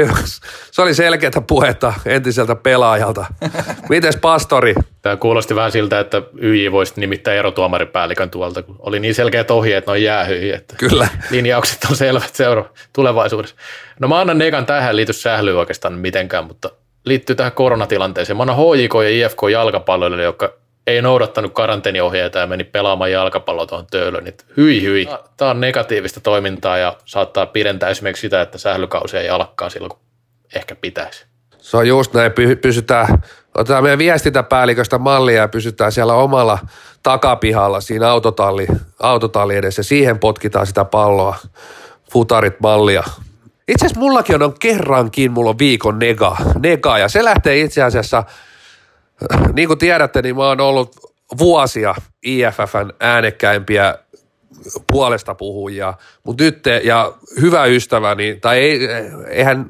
se 0.70 0.82
oli 0.82 0.95
selkeätä 0.95 1.41
puhetta 1.41 1.93
entiseltä 2.07 2.55
pelaajalta. 2.55 3.26
Mites 3.88 4.16
pastori? 4.16 4.74
Tämä 5.03 5.16
kuulosti 5.16 5.55
vähän 5.55 5.72
siltä, 5.72 6.01
että 6.01 6.22
YJ 6.38 6.72
voisi 6.72 6.93
nimittää 6.97 7.34
erotuomaripäällikön 7.34 8.30
tuolta, 8.30 8.62
kun 8.62 8.76
oli 8.78 9.01
niin 9.01 9.14
selkeät 9.14 9.51
ohjeet, 9.51 9.88
on 9.88 10.03
jäähyihin, 10.03 10.55
että 10.55 10.76
Kyllä. 10.76 11.09
linjaukset 11.30 11.78
on 11.91 11.97
selvät 11.97 12.34
seura 12.34 12.64
tulevaisuudessa. 12.93 13.57
No 13.99 14.09
mä 14.09 14.20
annan 14.20 14.38
nekan 14.38 14.66
tähän 14.66 14.97
liity 14.97 15.12
sählyä 15.12 15.59
oikeastaan 15.59 15.95
mitenkään, 15.95 16.45
mutta 16.45 16.70
liittyy 17.05 17.36
tähän 17.36 17.53
koronatilanteeseen. 17.53 18.36
Mä 18.36 18.43
annan 18.43 18.57
HJK 18.57 18.95
ja 18.95 19.26
IFK 19.26 19.38
jalkapalloille, 19.53 20.22
jotka 20.22 20.53
ei 20.91 21.03
noudattanut 21.03 21.55
karanteeniohjeita 21.55 22.38
ja 22.38 22.47
meni 22.47 22.64
pelaamaan 22.64 23.12
jalkapalloa 23.12 23.66
tuohon 23.66 23.86
töölön. 23.91 24.24
Niin 24.24 24.34
hyi 24.57 24.82
hyi. 24.82 25.09
Tämä 25.36 25.51
on 25.51 25.61
negatiivista 25.61 26.20
toimintaa 26.20 26.78
ja 26.78 26.97
saattaa 27.05 27.47
pidentää 27.47 27.88
esimerkiksi 27.88 28.20
sitä, 28.20 28.43
että 28.43 28.59
sählykausi 28.59 29.16
ei 29.16 29.28
alkaa 29.28 29.70
silloin, 29.70 29.91
kun 29.91 29.99
ehkä 30.55 30.74
pitäisi. 30.74 31.24
Se 31.59 31.76
on 31.76 31.88
just 31.88 32.14
näin, 32.14 32.32
pysytään, 32.62 33.22
otetaan 33.55 33.82
meidän 33.82 33.99
viestintäpäälliköstä 33.99 34.99
mallia 34.99 35.41
ja 35.41 35.49
pysytään 35.49 35.93
siellä 35.93 36.14
omalla 36.14 36.59
takapihalla 37.03 37.80
siinä 37.80 38.11
autotalli, 38.11 38.66
autotalli 39.03 39.57
edessä. 39.57 39.82
Siihen 39.82 40.18
potkitaan 40.18 40.66
sitä 40.66 40.84
palloa, 40.84 41.36
futarit 42.12 42.61
mallia. 42.61 43.03
Itse 43.68 43.86
asiassa 43.86 44.01
mullakin 44.01 44.34
on, 44.34 44.43
on 44.43 44.55
kerrankin, 44.59 45.32
mulla 45.32 45.51
on 45.51 45.59
viikon 45.59 45.99
nega, 45.99 46.36
nega 46.59 46.99
ja 46.99 47.09
se 47.09 47.24
lähtee 47.24 47.61
itse 47.61 47.82
asiassa– 47.82 48.24
niin 49.56 49.68
kuin 49.68 49.78
tiedätte, 49.78 50.22
niin 50.22 50.36
mä 50.36 50.44
oon 50.44 50.60
ollut 50.60 50.96
vuosia 51.38 51.94
IFFn 52.22 52.92
äänekkäimpiä 53.00 53.94
puolesta 54.92 55.34
puhujia, 55.34 55.94
mutta 56.24 56.44
nyt 56.44 56.62
te, 56.62 56.80
ja 56.84 57.12
hyvä 57.40 57.64
ystäväni, 57.64 58.38
tai 58.40 58.58
ei, 58.58 58.88
eihän, 59.28 59.66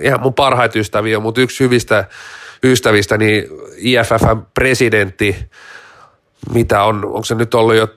eihän 0.00 0.20
mun 0.20 0.34
parhaita 0.34 0.78
ystäviä, 0.78 1.20
mutta 1.20 1.40
yksi 1.40 1.64
hyvistä 1.64 2.04
ystävistä, 2.64 3.18
niin 3.18 3.44
IFFn 3.76 4.42
presidentti, 4.54 5.36
mitä 6.54 6.82
on, 6.82 7.04
onko 7.04 7.24
se 7.24 7.34
nyt 7.34 7.54
ollut 7.54 7.76
jo 7.76 7.88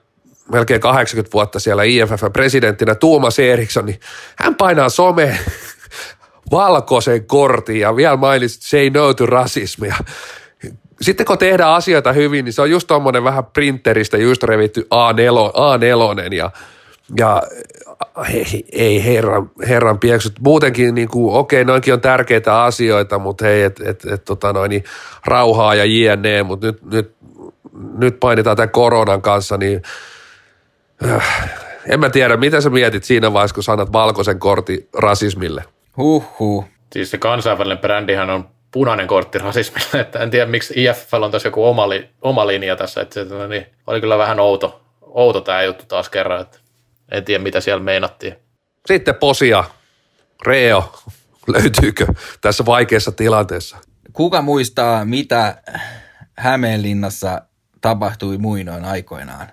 melkein 0.52 0.82
80 0.82 1.34
vuotta 1.34 1.60
siellä 1.60 1.84
IFFn 1.84 2.32
presidenttinä, 2.34 2.96
Tuomas 2.96 3.40
Eriksson, 3.40 3.86
niin 3.86 4.00
hän 4.36 4.56
painaa 4.56 4.90
some 4.90 5.38
valkoisen 6.52 7.26
kortin 7.26 7.80
ja 7.80 7.96
vielä 7.96 8.18
mainitsi 8.18 8.70
say 8.70 8.90
no 8.90 9.14
to 9.14 9.26
rasismia 9.26 9.96
sitten 11.02 11.26
kun 11.26 11.38
tehdään 11.38 11.74
asioita 11.74 12.14
hyvin, 12.14 12.46
niin 12.46 12.54
se 12.54 12.62
on 12.62 12.72
just 12.72 12.88
tuommoinen 12.88 13.24
vähän 13.24 13.46
printeristä 13.46 14.18
just 14.18 14.44
revitty 14.44 14.82
A4, 14.82 15.52
A4 15.52 16.34
ja, 16.34 16.52
ja 17.18 17.42
ei, 18.34 18.66
ei 18.72 19.06
herran, 19.06 19.52
herran 19.68 20.00
pieksut. 20.00 20.34
Muutenkin 20.40 20.96
niin 20.96 21.08
kuin, 21.08 21.36
okei, 21.36 21.66
noinkin 21.66 21.94
on 21.94 22.02
tärkeitä 22.02 22.64
asioita, 22.64 23.20
mutta 23.20 23.46
hei, 23.46 23.64
että 23.64 23.84
et, 23.90 24.06
et, 24.06 24.26
tota 24.26 24.54
noin, 24.54 24.70
niin 24.70 24.84
rauhaa 25.26 25.76
ja 25.76 25.86
jne, 25.86 26.44
mutta 26.44 26.68
nyt, 26.68 26.84
nyt, 26.92 27.16
nyt 27.98 28.20
painitaan 28.20 28.58
tämän 28.58 28.70
koronan 28.70 29.22
kanssa, 29.22 29.58
niin 29.58 29.82
äh, 31.06 31.50
en 31.90 32.00
mä 32.00 32.10
tiedä, 32.10 32.38
mitä 32.38 32.62
sä 32.62 32.70
mietit 32.70 33.04
siinä 33.04 33.34
vaiheessa, 33.34 33.56
kun 33.56 33.64
sanat 33.64 33.94
valkoisen 33.94 34.40
kortin 34.40 34.88
rasismille? 34.94 35.64
Huhhuh. 35.98 36.66
Siis 36.94 37.12
se 37.12 37.18
kansainvälinen 37.18 37.78
brändihän 37.78 38.30
on 38.30 38.55
punainen 38.76 39.08
kortti 39.08 39.38
rasismille, 39.38 40.00
että 40.00 40.20
en 40.20 40.30
tiedä 40.30 40.46
miksi 40.46 40.74
IFL 40.84 41.24
on 41.24 41.32
tässä 41.32 41.48
joku 41.48 41.66
oma, 41.66 41.90
li, 41.90 42.10
oma 42.22 42.48
linja 42.48 42.76
tässä, 42.76 43.02
että 43.02 43.14
se, 43.14 43.36
no 43.36 43.48
niin, 43.48 43.66
oli 43.88 44.02
kyllä 44.02 44.18
vähän 44.18 44.40
outo, 44.40 44.82
outo 45.02 45.42
tämä 45.42 45.64
juttu 45.64 45.86
taas 45.88 46.10
kerran, 46.10 46.42
että 46.42 46.58
en 47.12 47.26
tiedä 47.26 47.44
mitä 47.44 47.62
siellä 47.62 47.84
meinattiin. 47.84 48.36
Sitten 48.86 49.16
Posia, 49.16 49.64
Reo, 50.46 50.94
löytyykö 51.48 52.08
tässä 52.42 52.66
vaikeassa 52.66 53.12
tilanteessa? 53.12 53.78
Kuka 54.14 54.42
muistaa, 54.42 55.06
mitä 55.06 55.62
Hämeenlinnassa 56.38 57.42
tapahtui 57.82 58.38
muinoin 58.38 58.86
aikoinaan? 58.86 59.48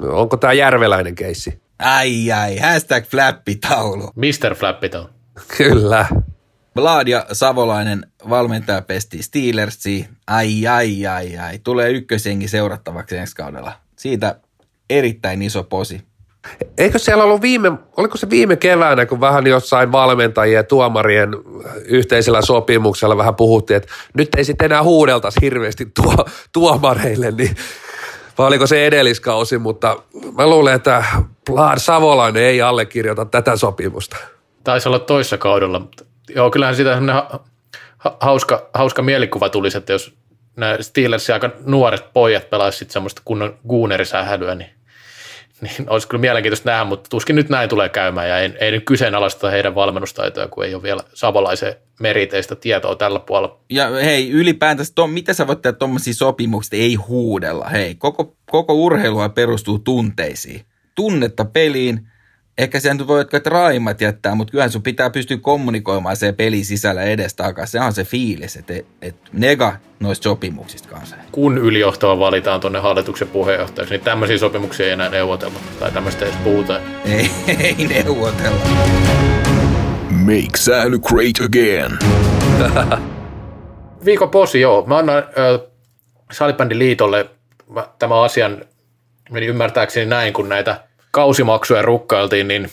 Onko 0.00 0.36
tämä 0.36 0.52
järveläinen 0.52 1.14
keissi? 1.14 1.62
Ai 1.78 2.32
ai, 2.32 2.58
hashtag 2.58 3.04
flappitaulu. 3.04 4.10
Mr. 4.16 4.54
Flappitaulu. 4.54 5.08
Kyllä. 5.56 6.06
Vlad 6.78 7.08
ja 7.08 7.26
Savolainen 7.32 8.06
valmentaja 8.30 8.82
pesti 8.82 9.22
Steelersi. 9.22 10.08
Ai, 10.26 10.66
ai, 10.66 11.06
ai, 11.06 11.38
ai. 11.38 11.58
Tulee 11.58 11.90
ykkösengi 11.90 12.48
seurattavaksi 12.48 13.16
ensi 13.16 13.36
kaudella. 13.36 13.72
Siitä 13.96 14.40
erittäin 14.90 15.42
iso 15.42 15.64
posi. 15.64 16.02
Eikö 16.78 16.98
siellä 16.98 17.24
ollut 17.24 17.42
viime, 17.42 17.72
oliko 17.96 18.16
se 18.16 18.30
viime 18.30 18.56
keväänä, 18.56 19.06
kun 19.06 19.20
vähän 19.20 19.46
jossain 19.46 19.92
valmentajien 19.92 20.56
ja 20.56 20.64
tuomarien 20.64 21.28
yhteisellä 21.84 22.42
sopimuksella 22.42 23.16
vähän 23.16 23.34
puhuttiin, 23.34 23.76
että 23.76 23.88
nyt 24.14 24.28
ei 24.36 24.44
sitten 24.44 24.64
enää 24.64 24.82
huudeltaisi 24.82 25.40
hirveästi 25.42 25.86
tuo, 26.02 26.14
tuomareille, 26.52 27.30
niin 27.30 27.56
vai 28.38 28.46
oliko 28.46 28.66
se 28.66 28.86
edelliskausi, 28.86 29.58
mutta 29.58 30.02
mä 30.36 30.46
luulen, 30.46 30.74
että 30.74 31.04
Vlad 31.50 31.78
Savolainen 31.78 32.42
ei 32.42 32.62
allekirjoita 32.62 33.24
tätä 33.24 33.56
sopimusta. 33.56 34.16
Taisi 34.64 34.88
olla 34.88 34.98
toissa 34.98 35.38
kaudella, 35.38 35.78
mutta 35.78 36.04
joo, 36.34 36.50
kyllähän 36.50 36.76
siitä 36.76 37.00
ha- 37.98 38.16
hauska, 38.20 38.70
hauska 38.74 39.02
mielikuva 39.02 39.48
tulisi, 39.48 39.78
että 39.78 39.92
jos 39.92 40.14
nämä 40.56 40.76
Steelersin 40.80 41.34
aika 41.34 41.50
nuoret 41.64 42.12
pojat 42.12 42.50
pelaisivat 42.50 42.90
semmoista 42.90 43.22
kunnon 43.24 43.58
guunerisähälyä, 43.68 44.54
niin, 44.54 44.70
niin 45.60 45.90
olisi 45.90 46.08
kyllä 46.08 46.20
mielenkiintoista 46.20 46.70
nähdä, 46.70 46.84
mutta 46.84 47.08
tuskin 47.10 47.36
nyt 47.36 47.48
näin 47.48 47.68
tulee 47.68 47.88
käymään 47.88 48.28
ja 48.28 48.38
ei, 48.38 48.52
ei 48.60 48.70
nyt 48.70 48.84
kyseenalaista 48.84 49.50
heidän 49.50 49.74
valmennustaitoja, 49.74 50.48
kun 50.48 50.64
ei 50.64 50.74
ole 50.74 50.82
vielä 50.82 51.02
Savolaisen 51.14 51.74
meriteistä 52.00 52.56
tietoa 52.56 52.94
tällä 52.94 53.20
puolella. 53.20 53.60
Ja 53.70 53.90
hei, 53.90 54.30
ylipäätänsä, 54.30 54.92
to, 54.94 55.06
mitä 55.06 55.34
sä 55.34 55.46
voit 55.46 55.62
tehdä 55.62 55.78
tuommoisia 55.78 56.14
sopimuksia, 56.14 56.82
ei 56.82 56.94
huudella. 56.94 57.68
Hei, 57.68 57.94
koko, 57.94 58.36
koko 58.50 58.74
urheilua 58.74 59.28
perustuu 59.28 59.78
tunteisiin. 59.78 60.60
Tunnetta 60.94 61.44
peliin, 61.44 62.08
ehkä 62.58 62.80
sen 62.80 63.06
voi 63.06 63.20
jotkut 63.20 63.46
raimat 63.46 64.00
jättää, 64.00 64.34
mutta 64.34 64.50
kyllähän 64.50 64.70
sun 64.70 64.82
pitää 64.82 65.10
pystyä 65.10 65.36
kommunikoimaan 65.36 66.16
se 66.16 66.32
peli 66.32 66.64
sisällä 66.64 67.02
edestakaisin. 67.02 67.72
Se 67.72 67.80
on 67.80 67.92
se 67.92 68.04
fiilis, 68.04 68.56
että 68.56 68.74
et 69.02 69.16
nega 69.32 69.76
noista 70.00 70.24
sopimuksista 70.24 70.88
kanssa. 70.88 71.16
Kun 71.32 71.58
ylijohtava 71.58 72.18
valitaan 72.18 72.60
tuonne 72.60 72.78
hallituksen 72.78 73.28
puheenjohtajaksi, 73.28 73.94
niin 73.94 74.04
tämmöisiä 74.04 74.38
sopimuksia 74.38 74.86
ei 74.86 74.92
enää 74.92 75.08
neuvotella 75.08 75.58
tai 75.80 75.92
tämmöistä 75.92 76.24
edes 76.24 76.36
puhuta. 76.44 76.80
Ei, 77.04 77.30
ei 77.64 77.86
neuvotella. 77.86 78.64
Make 80.10 80.56
sound 80.56 80.98
great 80.98 81.40
again. 81.44 81.98
Viikon 84.04 84.30
posi, 84.30 84.60
joo. 84.60 84.86
Mä 84.86 84.98
annan 84.98 85.18
äh, 85.18 86.68
liitolle 86.72 87.30
tämä 87.98 88.22
asian, 88.22 88.64
meni 89.30 89.46
ymmärtääkseni 89.46 90.06
näin, 90.06 90.32
kun 90.32 90.48
näitä 90.48 90.87
kausimaksuja 91.18 91.82
rukkailtiin, 91.82 92.48
niin 92.48 92.70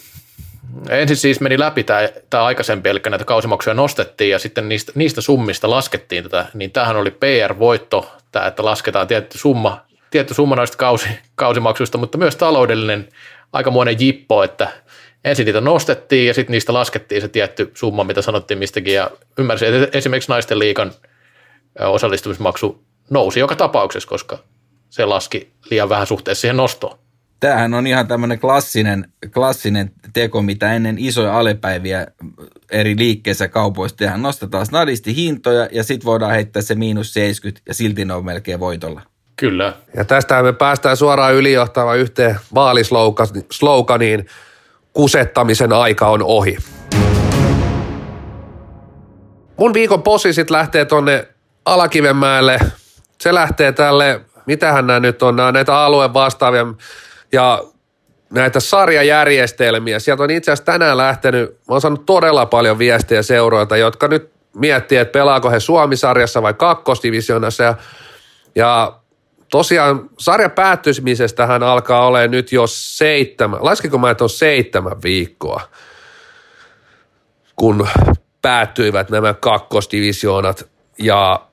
ensin 0.90 1.18
siis 1.18 1.40
meni 1.40 1.60
läpi 1.60 1.84
tämä, 1.84 2.10
tämä 2.30 2.44
aikaisempi, 2.44 2.90
eli 2.90 3.00
näitä 3.10 3.26
kausimaksuja 3.26 3.74
nostettiin 3.74 4.32
ja 4.32 4.40
sitten 4.40 4.70
niistä, 4.70 4.92
niistä 4.96 5.22
summista 5.22 5.70
laskettiin 5.70 6.24
tätä, 6.24 6.46
niin 6.54 6.72
tämähän 6.72 6.96
oli 6.96 7.12
PR-voitto, 7.12 8.12
tämä, 8.32 8.48
että 8.48 8.66
lasketaan 8.66 9.08
tietty 9.08 9.38
summa, 9.38 9.82
tietty 10.12 10.34
summa 10.34 10.56
noista 10.56 10.78
kausi, 10.78 11.08
kausimaksuista, 11.36 11.98
mutta 11.98 12.18
myös 12.18 12.36
taloudellinen 12.36 13.10
aikamoinen 13.54 13.96
jippo, 14.00 14.44
että 14.44 14.68
ensin 15.24 15.46
niitä 15.46 15.62
nostettiin 15.62 16.28
ja 16.28 16.34
sitten 16.34 16.52
niistä 16.52 16.74
laskettiin 16.74 17.22
se 17.22 17.28
tietty 17.28 17.72
summa, 17.74 18.04
mitä 18.04 18.22
sanottiin 18.22 18.58
mistäkin. 18.58 18.94
Ja 18.94 19.12
ymmärsin, 19.38 19.74
että 19.74 19.98
esimerkiksi 19.98 20.32
naisten 20.32 20.60
liikan 20.60 20.92
osallistumismaksu 21.80 22.84
nousi 23.10 23.40
joka 23.40 23.56
tapauksessa, 23.56 24.10
koska 24.10 24.38
se 24.90 25.06
laski 25.06 25.52
liian 25.70 25.90
vähän 25.90 26.08
suhteessa 26.08 26.42
siihen 26.42 26.58
nostoon 26.58 27.05
tämähän 27.40 27.74
on 27.74 27.88
ihan 27.88 28.08
tämmöinen 28.08 28.40
klassinen, 28.40 29.12
klassinen 29.34 29.92
teko, 30.14 30.42
mitä 30.42 30.74
ennen 30.74 30.96
isoja 31.00 31.40
alepäiviä 31.40 32.08
eri 32.72 32.96
liikkeissä 32.98 33.48
kaupoissa 33.48 33.98
tehdään. 33.98 34.22
Nostetaan 34.22 34.66
snadisti 34.66 35.16
hintoja 35.16 35.70
ja 35.72 35.84
sitten 35.84 36.06
voidaan 36.06 36.32
heittää 36.32 36.62
se 36.62 36.76
miinus 36.76 37.14
70 37.14 37.62
ja 37.68 37.74
silti 37.74 38.06
ne 38.06 38.14
on 38.14 38.26
melkein 38.26 38.60
voitolla. 38.60 39.02
Kyllä. 39.36 39.74
Ja 39.96 40.06
tästä 40.06 40.44
me 40.44 40.54
päästään 40.54 40.98
suoraan 40.98 41.34
ylijohtava 41.34 41.96
yhteen 41.96 42.40
vaalisloganiin. 42.56 44.26
Kusettamisen 44.94 45.74
aika 45.74 46.08
on 46.08 46.24
ohi. 46.24 46.58
Mun 49.58 49.74
viikon 49.74 50.04
posi 50.04 50.34
sitten 50.34 50.58
lähtee 50.58 50.86
tonne 50.86 51.28
Alakivenmäelle. 51.66 52.60
Se 53.22 53.34
lähtee 53.34 53.72
tälle, 53.72 54.22
mitähän 54.46 54.88
nämä 54.88 55.00
nyt 55.00 55.24
on, 55.24 55.36
nämä 55.36 55.52
näitä 55.52 55.80
alueen 55.80 56.14
vastaavia 56.14 56.66
ja 57.36 57.64
näitä 58.30 58.60
sarjajärjestelmiä. 58.60 60.00
Sieltä 60.00 60.24
on 60.24 60.32
itse 60.32 60.52
asiassa 60.52 60.72
tänään 60.72 60.98
lähtenyt, 60.98 61.50
mä 61.50 61.58
oon 61.68 61.82
saanut 61.82 62.06
todella 62.06 62.46
paljon 62.46 62.80
viestejä 62.80 63.22
seuroilta, 63.22 63.78
jotka 63.78 64.08
nyt 64.08 64.32
miettii, 64.56 64.98
että 64.98 65.12
pelaako 65.12 65.52
he 65.52 65.60
Suomi-sarjassa 65.60 66.42
vai 66.42 66.54
kakkosdivisionassa. 66.54 67.64
Ja, 67.64 67.76
ja 68.56 69.00
tosiaan 69.52 70.10
sarja 70.20 70.50
päättymisestähän 70.50 71.64
alkaa 71.64 72.08
olemaan 72.08 72.32
nyt 72.32 72.52
jo 72.52 72.68
seitsemän, 72.68 73.66
laskiko 73.66 73.98
mä, 73.98 74.10
että 74.10 74.24
on 74.24 74.30
seitsemän 74.30 75.04
viikkoa, 75.04 75.62
kun 77.56 77.88
päättyivät 78.42 79.10
nämä 79.10 79.34
kakkosdivisioonat. 79.34 80.70
Ja 81.00 81.48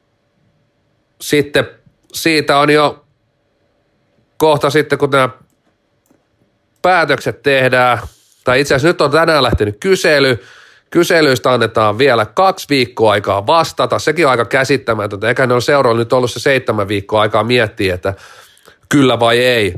sitten 1.20 1.68
siitä 2.12 2.58
on 2.58 2.70
jo 2.70 3.04
kohta 4.36 4.70
sitten, 4.70 4.98
kun 4.98 5.10
nämä 5.10 5.28
päätökset 6.82 7.42
tehdään, 7.42 7.98
tai 8.44 8.60
itse 8.60 8.74
asiassa 8.74 8.88
nyt 8.88 9.00
on 9.00 9.10
tänään 9.10 9.42
lähtenyt 9.42 9.76
kysely, 9.80 10.38
Kyselyistä 10.92 11.52
annetaan 11.52 11.98
vielä 11.98 12.26
kaksi 12.26 12.66
viikkoa 12.68 13.12
aikaa 13.12 13.46
vastata. 13.46 13.98
Sekin 13.98 14.26
on 14.26 14.30
aika 14.30 14.44
käsittämätöntä. 14.44 15.28
Eikä 15.28 15.46
ne 15.46 15.54
ole 15.54 15.60
seuraalla 15.60 15.98
nyt 15.98 16.12
ollut 16.12 16.30
se 16.30 16.40
seitsemän 16.40 16.88
viikkoa 16.88 17.20
aikaa 17.20 17.44
miettiä, 17.44 17.94
että 17.94 18.14
kyllä 18.88 19.20
vai 19.20 19.38
ei. 19.38 19.74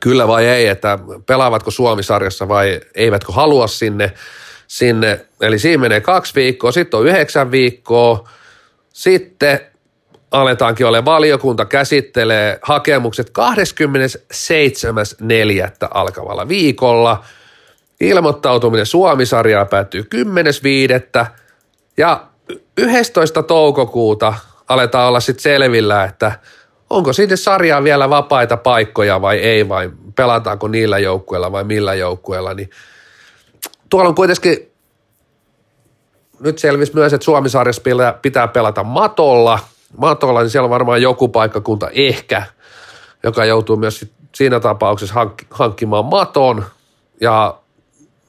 Kyllä 0.00 0.28
vai 0.28 0.46
ei, 0.46 0.66
että 0.68 0.98
pelaavatko 1.26 1.70
Suomisarjassa 1.70 2.48
vai 2.48 2.80
eivätkö 2.94 3.32
halua 3.32 3.66
sinne. 3.66 4.12
sinne. 4.66 5.26
Eli 5.40 5.58
siinä 5.58 5.80
menee 5.80 6.00
kaksi 6.00 6.34
viikkoa, 6.34 6.72
sitten 6.72 7.00
on 7.00 7.06
yhdeksän 7.06 7.50
viikkoa. 7.50 8.28
Sitten 8.92 9.60
aletaankin 10.34 10.86
ole 10.86 11.04
valiokunta 11.04 11.64
käsittelee 11.64 12.58
hakemukset 12.62 13.32
27.4. 13.38 13.42
alkavalla 15.90 16.48
viikolla. 16.48 17.24
Ilmoittautuminen 18.00 18.86
Suomisarjaa 18.86 19.64
päättyy 19.64 20.04
10.5. 20.14 21.26
ja 21.96 22.26
11. 22.78 23.42
toukokuuta 23.42 24.34
aletaan 24.68 25.08
olla 25.08 25.20
sitten 25.20 25.42
selvillä, 25.42 26.04
että 26.04 26.32
onko 26.90 27.12
sinne 27.12 27.36
sarjaa 27.36 27.84
vielä 27.84 28.10
vapaita 28.10 28.56
paikkoja 28.56 29.22
vai 29.22 29.38
ei, 29.38 29.68
vai 29.68 29.90
pelataanko 30.16 30.68
niillä 30.68 30.98
joukkueilla 30.98 31.52
vai 31.52 31.64
millä 31.64 31.94
joukkueilla, 31.94 32.54
niin 32.54 32.70
tuolla 33.90 34.08
on 34.08 34.14
kuitenkin 34.14 34.72
nyt 36.40 36.58
selvisi 36.58 36.94
myös, 36.94 37.12
että 37.12 37.24
Suomisarjassa 37.24 37.82
pitää 38.22 38.48
pelata 38.48 38.84
matolla– 38.84 39.58
matolla, 39.96 40.40
niin 40.40 40.50
siellä 40.50 40.64
on 40.64 40.70
varmaan 40.70 41.02
joku 41.02 41.28
paikkakunta 41.28 41.88
ehkä, 41.92 42.42
joka 43.22 43.44
joutuu 43.44 43.76
myös 43.76 44.06
siinä 44.34 44.60
tapauksessa 44.60 45.14
hankk- 45.14 45.46
hankkimaan 45.50 46.04
maton 46.04 46.64
ja 47.20 47.58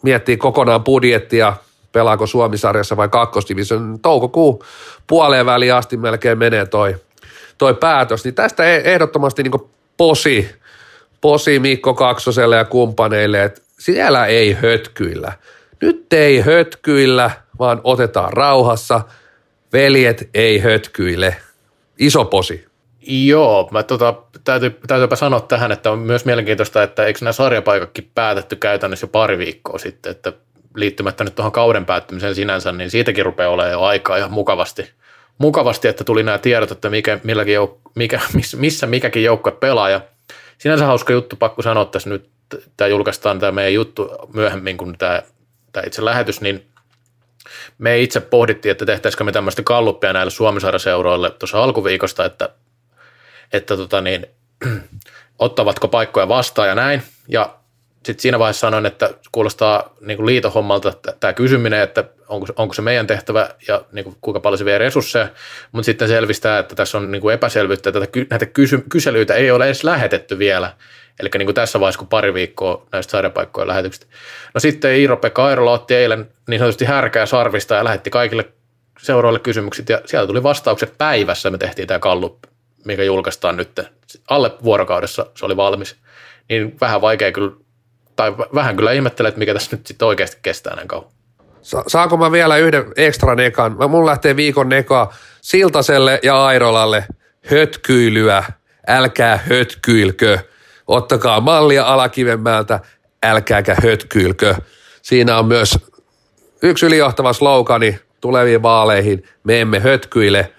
miettii 0.02 0.38
kokonaan 0.38 0.84
budjettia, 0.84 1.54
pelaako 1.92 2.28
Suomisarjassa 2.28 2.98
vai 2.98 3.10
kakkosdivision. 3.10 4.00
Toukokuun 4.02 4.60
puoleen 5.08 5.46
väliin 5.46 5.74
asti 5.74 5.98
melkein 5.98 6.38
menee 6.38 6.66
toi, 6.66 6.96
toi 7.58 7.74
päätös. 7.74 8.24
Niin 8.24 8.36
tästä 8.36 8.64
e- 8.64 8.82
ehdottomasti 8.94 9.44
niin 9.44 9.72
posi, 9.98 10.56
posi 11.22 11.60
Mikko 11.60 11.94
Kaksoselle 11.94 12.56
ja 12.56 12.66
kumppaneille, 12.66 13.44
että 13.44 13.62
siellä 13.80 14.26
ei 14.26 14.54
hötkyillä. 14.54 15.34
Nyt 15.82 16.14
ei 16.14 16.40
hötkyillä, 16.42 17.32
vaan 17.60 17.82
otetaan 17.84 18.34
rauhassa. 18.34 19.02
Veljet 19.74 20.30
ei 20.34 20.60
hötkyile 20.60 21.36
iso 22.00 22.26
posi. 22.26 22.66
Joo, 23.08 23.70
mä 23.72 23.84
tota, 23.84 24.14
täytyy, 24.44 24.80
täytyypä 24.88 25.16
sanoa 25.16 25.40
tähän, 25.40 25.72
että 25.72 25.92
on 25.92 26.00
myös 26.00 26.26
mielenkiintoista, 26.26 26.84
että 26.84 27.06
eikö 27.06 27.20
nämä 27.22 27.32
sarjapaikatkin 27.32 28.12
päätetty 28.16 28.56
käytännössä 28.56 29.04
jo 29.04 29.08
pari 29.08 29.38
viikkoa 29.38 29.78
sitten, 29.78 30.12
että 30.12 30.34
liittymättä 30.76 31.24
nyt 31.24 31.36
tuohon 31.36 31.52
kauden 31.52 31.86
päättymiseen 31.86 32.36
sinänsä, 32.36 32.72
niin 32.72 32.92
siitäkin 32.92 33.26
rupeaa 33.26 33.50
olemaan 33.50 33.72
jo 33.72 33.82
aikaa 33.82 34.18
ihan 34.18 34.32
mukavasti. 34.32 34.90
Mukavasti, 35.38 35.88
että 35.88 36.04
tuli 36.04 36.24
nämä 36.24 36.38
tiedot, 36.38 36.72
että 36.72 36.90
mikä, 36.90 37.20
milläkin 37.24 37.58
jouk- 37.60 37.92
mikä, 37.96 38.22
missä 38.58 38.88
mikäkin 38.88 39.24
joukkue 39.24 39.52
pelaa. 39.52 39.90
Ja 39.90 40.02
sinänsä 40.58 40.86
hauska 40.86 41.14
juttu, 41.14 41.36
pakko 41.36 41.62
sanoa 41.62 41.86
tässä 41.86 42.10
nyt, 42.10 42.30
tämä 42.78 42.88
julkaistaan 42.88 43.40
tämä 43.40 43.52
meidän 43.52 43.74
juttu 43.74 44.10
myöhemmin 44.34 44.78
kuin 44.78 44.98
tämä, 44.98 45.22
tämä 45.72 45.84
itse 45.88 46.06
lähetys, 46.06 46.42
niin 46.42 46.66
me 47.78 48.00
itse 48.00 48.20
pohdittiin, 48.20 48.72
että 48.72 48.86
tehtäisikö 48.86 49.24
me 49.24 49.32
tämmöistä 49.32 49.64
kalluppia 49.64 50.14
näille 50.14 50.32
Suomisarjaseuroille 50.32 51.30
tuossa 51.30 51.64
alkuviikosta, 51.64 52.26
että, 52.26 52.50
että 53.54 53.78
tota 53.78 54.02
niin, 54.02 54.28
ottavatko 55.40 55.88
paikkoja 55.88 56.28
vastaan 56.28 56.68
ja 56.68 56.76
näin. 56.76 57.04
Ja 57.28 57.56
sitten 58.06 58.22
siinä 58.22 58.40
vaiheessa 58.40 58.68
sanoin, 58.68 58.86
että 58.86 59.10
kuulostaa 59.32 59.96
niin 60.02 60.18
kuin 60.18 60.26
liitohommalta 60.26 60.94
tämä 61.20 61.34
kysyminen, 61.34 61.82
että 61.82 62.04
onko, 62.28 62.48
onko 62.56 62.74
se 62.74 62.82
meidän 62.82 63.08
tehtävä 63.08 63.50
ja 63.68 63.82
niin 63.92 64.04
kuin, 64.04 64.16
kuinka 64.22 64.40
paljon 64.40 64.58
se 64.58 64.66
vie 64.66 64.78
resursseja, 64.78 65.28
mutta 65.72 65.86
sitten 65.86 66.08
selvistää, 66.08 66.60
että 66.60 66.76
tässä 66.76 66.98
on 66.98 67.12
niin 67.12 67.22
kuin 67.22 67.34
epäselvyyttä, 67.34 67.90
että 67.90 68.20
näitä 68.30 68.46
kysy, 68.46 68.84
kyselyitä 68.90 69.34
ei 69.34 69.52
ole 69.52 69.66
edes 69.66 69.84
lähetetty 69.84 70.40
vielä. 70.40 70.74
Eli 71.20 71.30
niin 71.38 71.46
kuin 71.46 71.56
tässä 71.56 71.80
vaiheessa, 71.80 72.00
kun 72.00 72.08
pari 72.08 72.34
viikkoa 72.34 72.88
näistä 72.92 73.12
sarjapaikkojen 73.12 73.68
lähetyksistä. 73.68 74.06
No 74.54 74.60
sitten 74.60 74.96
Iiro-Pekka 74.96 75.46
Airola 75.46 75.72
otti 75.72 75.96
eilen 75.96 76.30
niin 76.50 76.60
sanotusti 76.60 76.86
härkää 76.86 77.26
sarvista 77.26 77.76
ja 77.76 77.84
lähetti 77.84 78.10
kaikille 78.10 78.46
seuraaville 79.02 79.40
kysymykset 79.40 79.90
ja 79.90 80.02
sieltä 80.06 80.28
tuli 80.28 80.44
vastaukset 80.44 80.94
päivässä. 80.98 81.50
Me 81.50 81.58
tehtiin 81.58 81.88
tämä 81.88 82.00
kallu, 82.00 82.40
mikä 82.86 83.04
julkaistaan 83.04 83.58
nyt. 83.58 83.82
Alle 84.30 84.52
vuorokaudessa 84.64 85.26
se 85.36 85.46
oli 85.46 85.58
valmis. 85.58 85.96
Niin 86.50 86.78
vähän 86.82 87.02
vaikea 87.02 87.32
kyllä, 87.32 87.52
tai 88.16 88.38
vähän 88.38 88.76
kyllä 88.76 88.92
ihmettelee, 88.92 89.30
että 89.30 89.40
mikä 89.40 89.54
tässä 89.54 89.76
nyt 89.76 89.88
sitten 89.88 90.08
oikeasti 90.08 90.38
kestää 90.42 90.76
näin 90.76 90.88
kauan. 90.88 91.10
Saanko 91.88 92.18
mä 92.18 92.32
vielä 92.32 92.58
yhden 92.58 92.86
ekstra 92.96 93.36
nekan? 93.36 93.78
Mä 93.78 93.88
mun 93.88 94.06
lähtee 94.06 94.36
viikon 94.36 94.70
neka 94.70 95.14
Siltaselle 95.42 96.20
ja 96.24 96.46
Airolalle 96.46 97.06
hötkyilyä, 97.46 98.44
älkää 98.88 99.38
hötkyilkö– 99.38 100.40
Ottakaa 100.88 101.42
mallia 101.42 101.86
Alakivenmäeltä, 101.86 102.80
älkääkä 103.24 103.76
hötkyilkö. 103.84 104.56
Siinä 105.02 105.38
on 105.38 105.46
myös 105.46 105.80
yksi 106.64 106.86
ylijohtava 106.86 107.34
slogani 107.34 108.00
tuleviin 108.22 108.62
vaaleihin, 108.62 109.24
me 109.44 109.62
emme 109.62 109.80
hötkyile. 109.80 110.52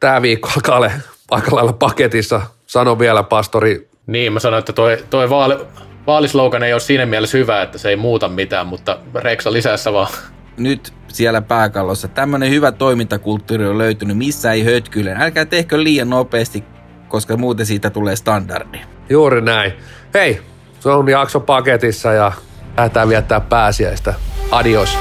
Tämä 0.00 0.22
viikko 0.22 0.48
alkaa 0.56 0.76
olla 0.76 0.90
aika 1.30 1.56
lailla 1.56 1.72
paketissa, 1.72 2.42
sano 2.66 2.98
vielä 2.98 3.22
pastori. 3.22 3.88
Niin, 4.06 4.32
mä 4.32 4.40
sanoin, 4.40 4.58
että 4.58 4.72
toi, 4.72 5.04
toi 5.10 5.30
vaali, 5.30 5.58
vaalislogan 6.06 6.62
ei 6.62 6.72
ole 6.72 6.80
siinä 6.80 7.06
mielessä 7.06 7.38
hyvä, 7.38 7.62
että 7.62 7.78
se 7.78 7.88
ei 7.88 7.96
muuta 7.96 8.28
mitään, 8.28 8.66
mutta 8.66 8.98
Reksa 9.14 9.52
lisässä 9.52 9.92
vaan. 9.92 10.08
Nyt 10.56 10.92
siellä 11.08 11.42
pääkallossa 11.42 12.08
tämmöinen 12.08 12.50
hyvä 12.50 12.72
toimintakulttuuri 12.72 13.66
on 13.66 13.78
löytynyt, 13.78 14.18
missä 14.18 14.52
ei 14.52 14.64
hötkyle. 14.64 15.16
Älkää 15.18 15.44
tehkö 15.44 15.82
liian 15.82 16.10
nopeasti, 16.10 16.64
koska 17.08 17.36
muuten 17.36 17.66
siitä 17.66 17.90
tulee 17.90 18.16
standardi. 18.16 18.80
Juuri 19.08 19.40
näin. 19.40 19.72
Hei, 20.14 20.40
se 20.80 20.88
on 20.88 21.08
jakso 21.08 21.40
paketissa 21.40 22.12
ja 22.12 22.32
lähdetään 22.76 23.08
viettää 23.08 23.40
pääsiäistä. 23.40 24.14
Adios. 24.50 24.98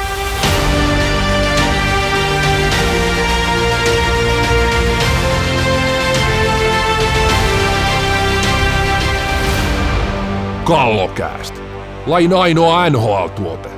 Kallokääst. 10.64 11.62
Lain 12.08 12.34
ainoa 12.34 12.90
NHL-tuote. 12.90 13.75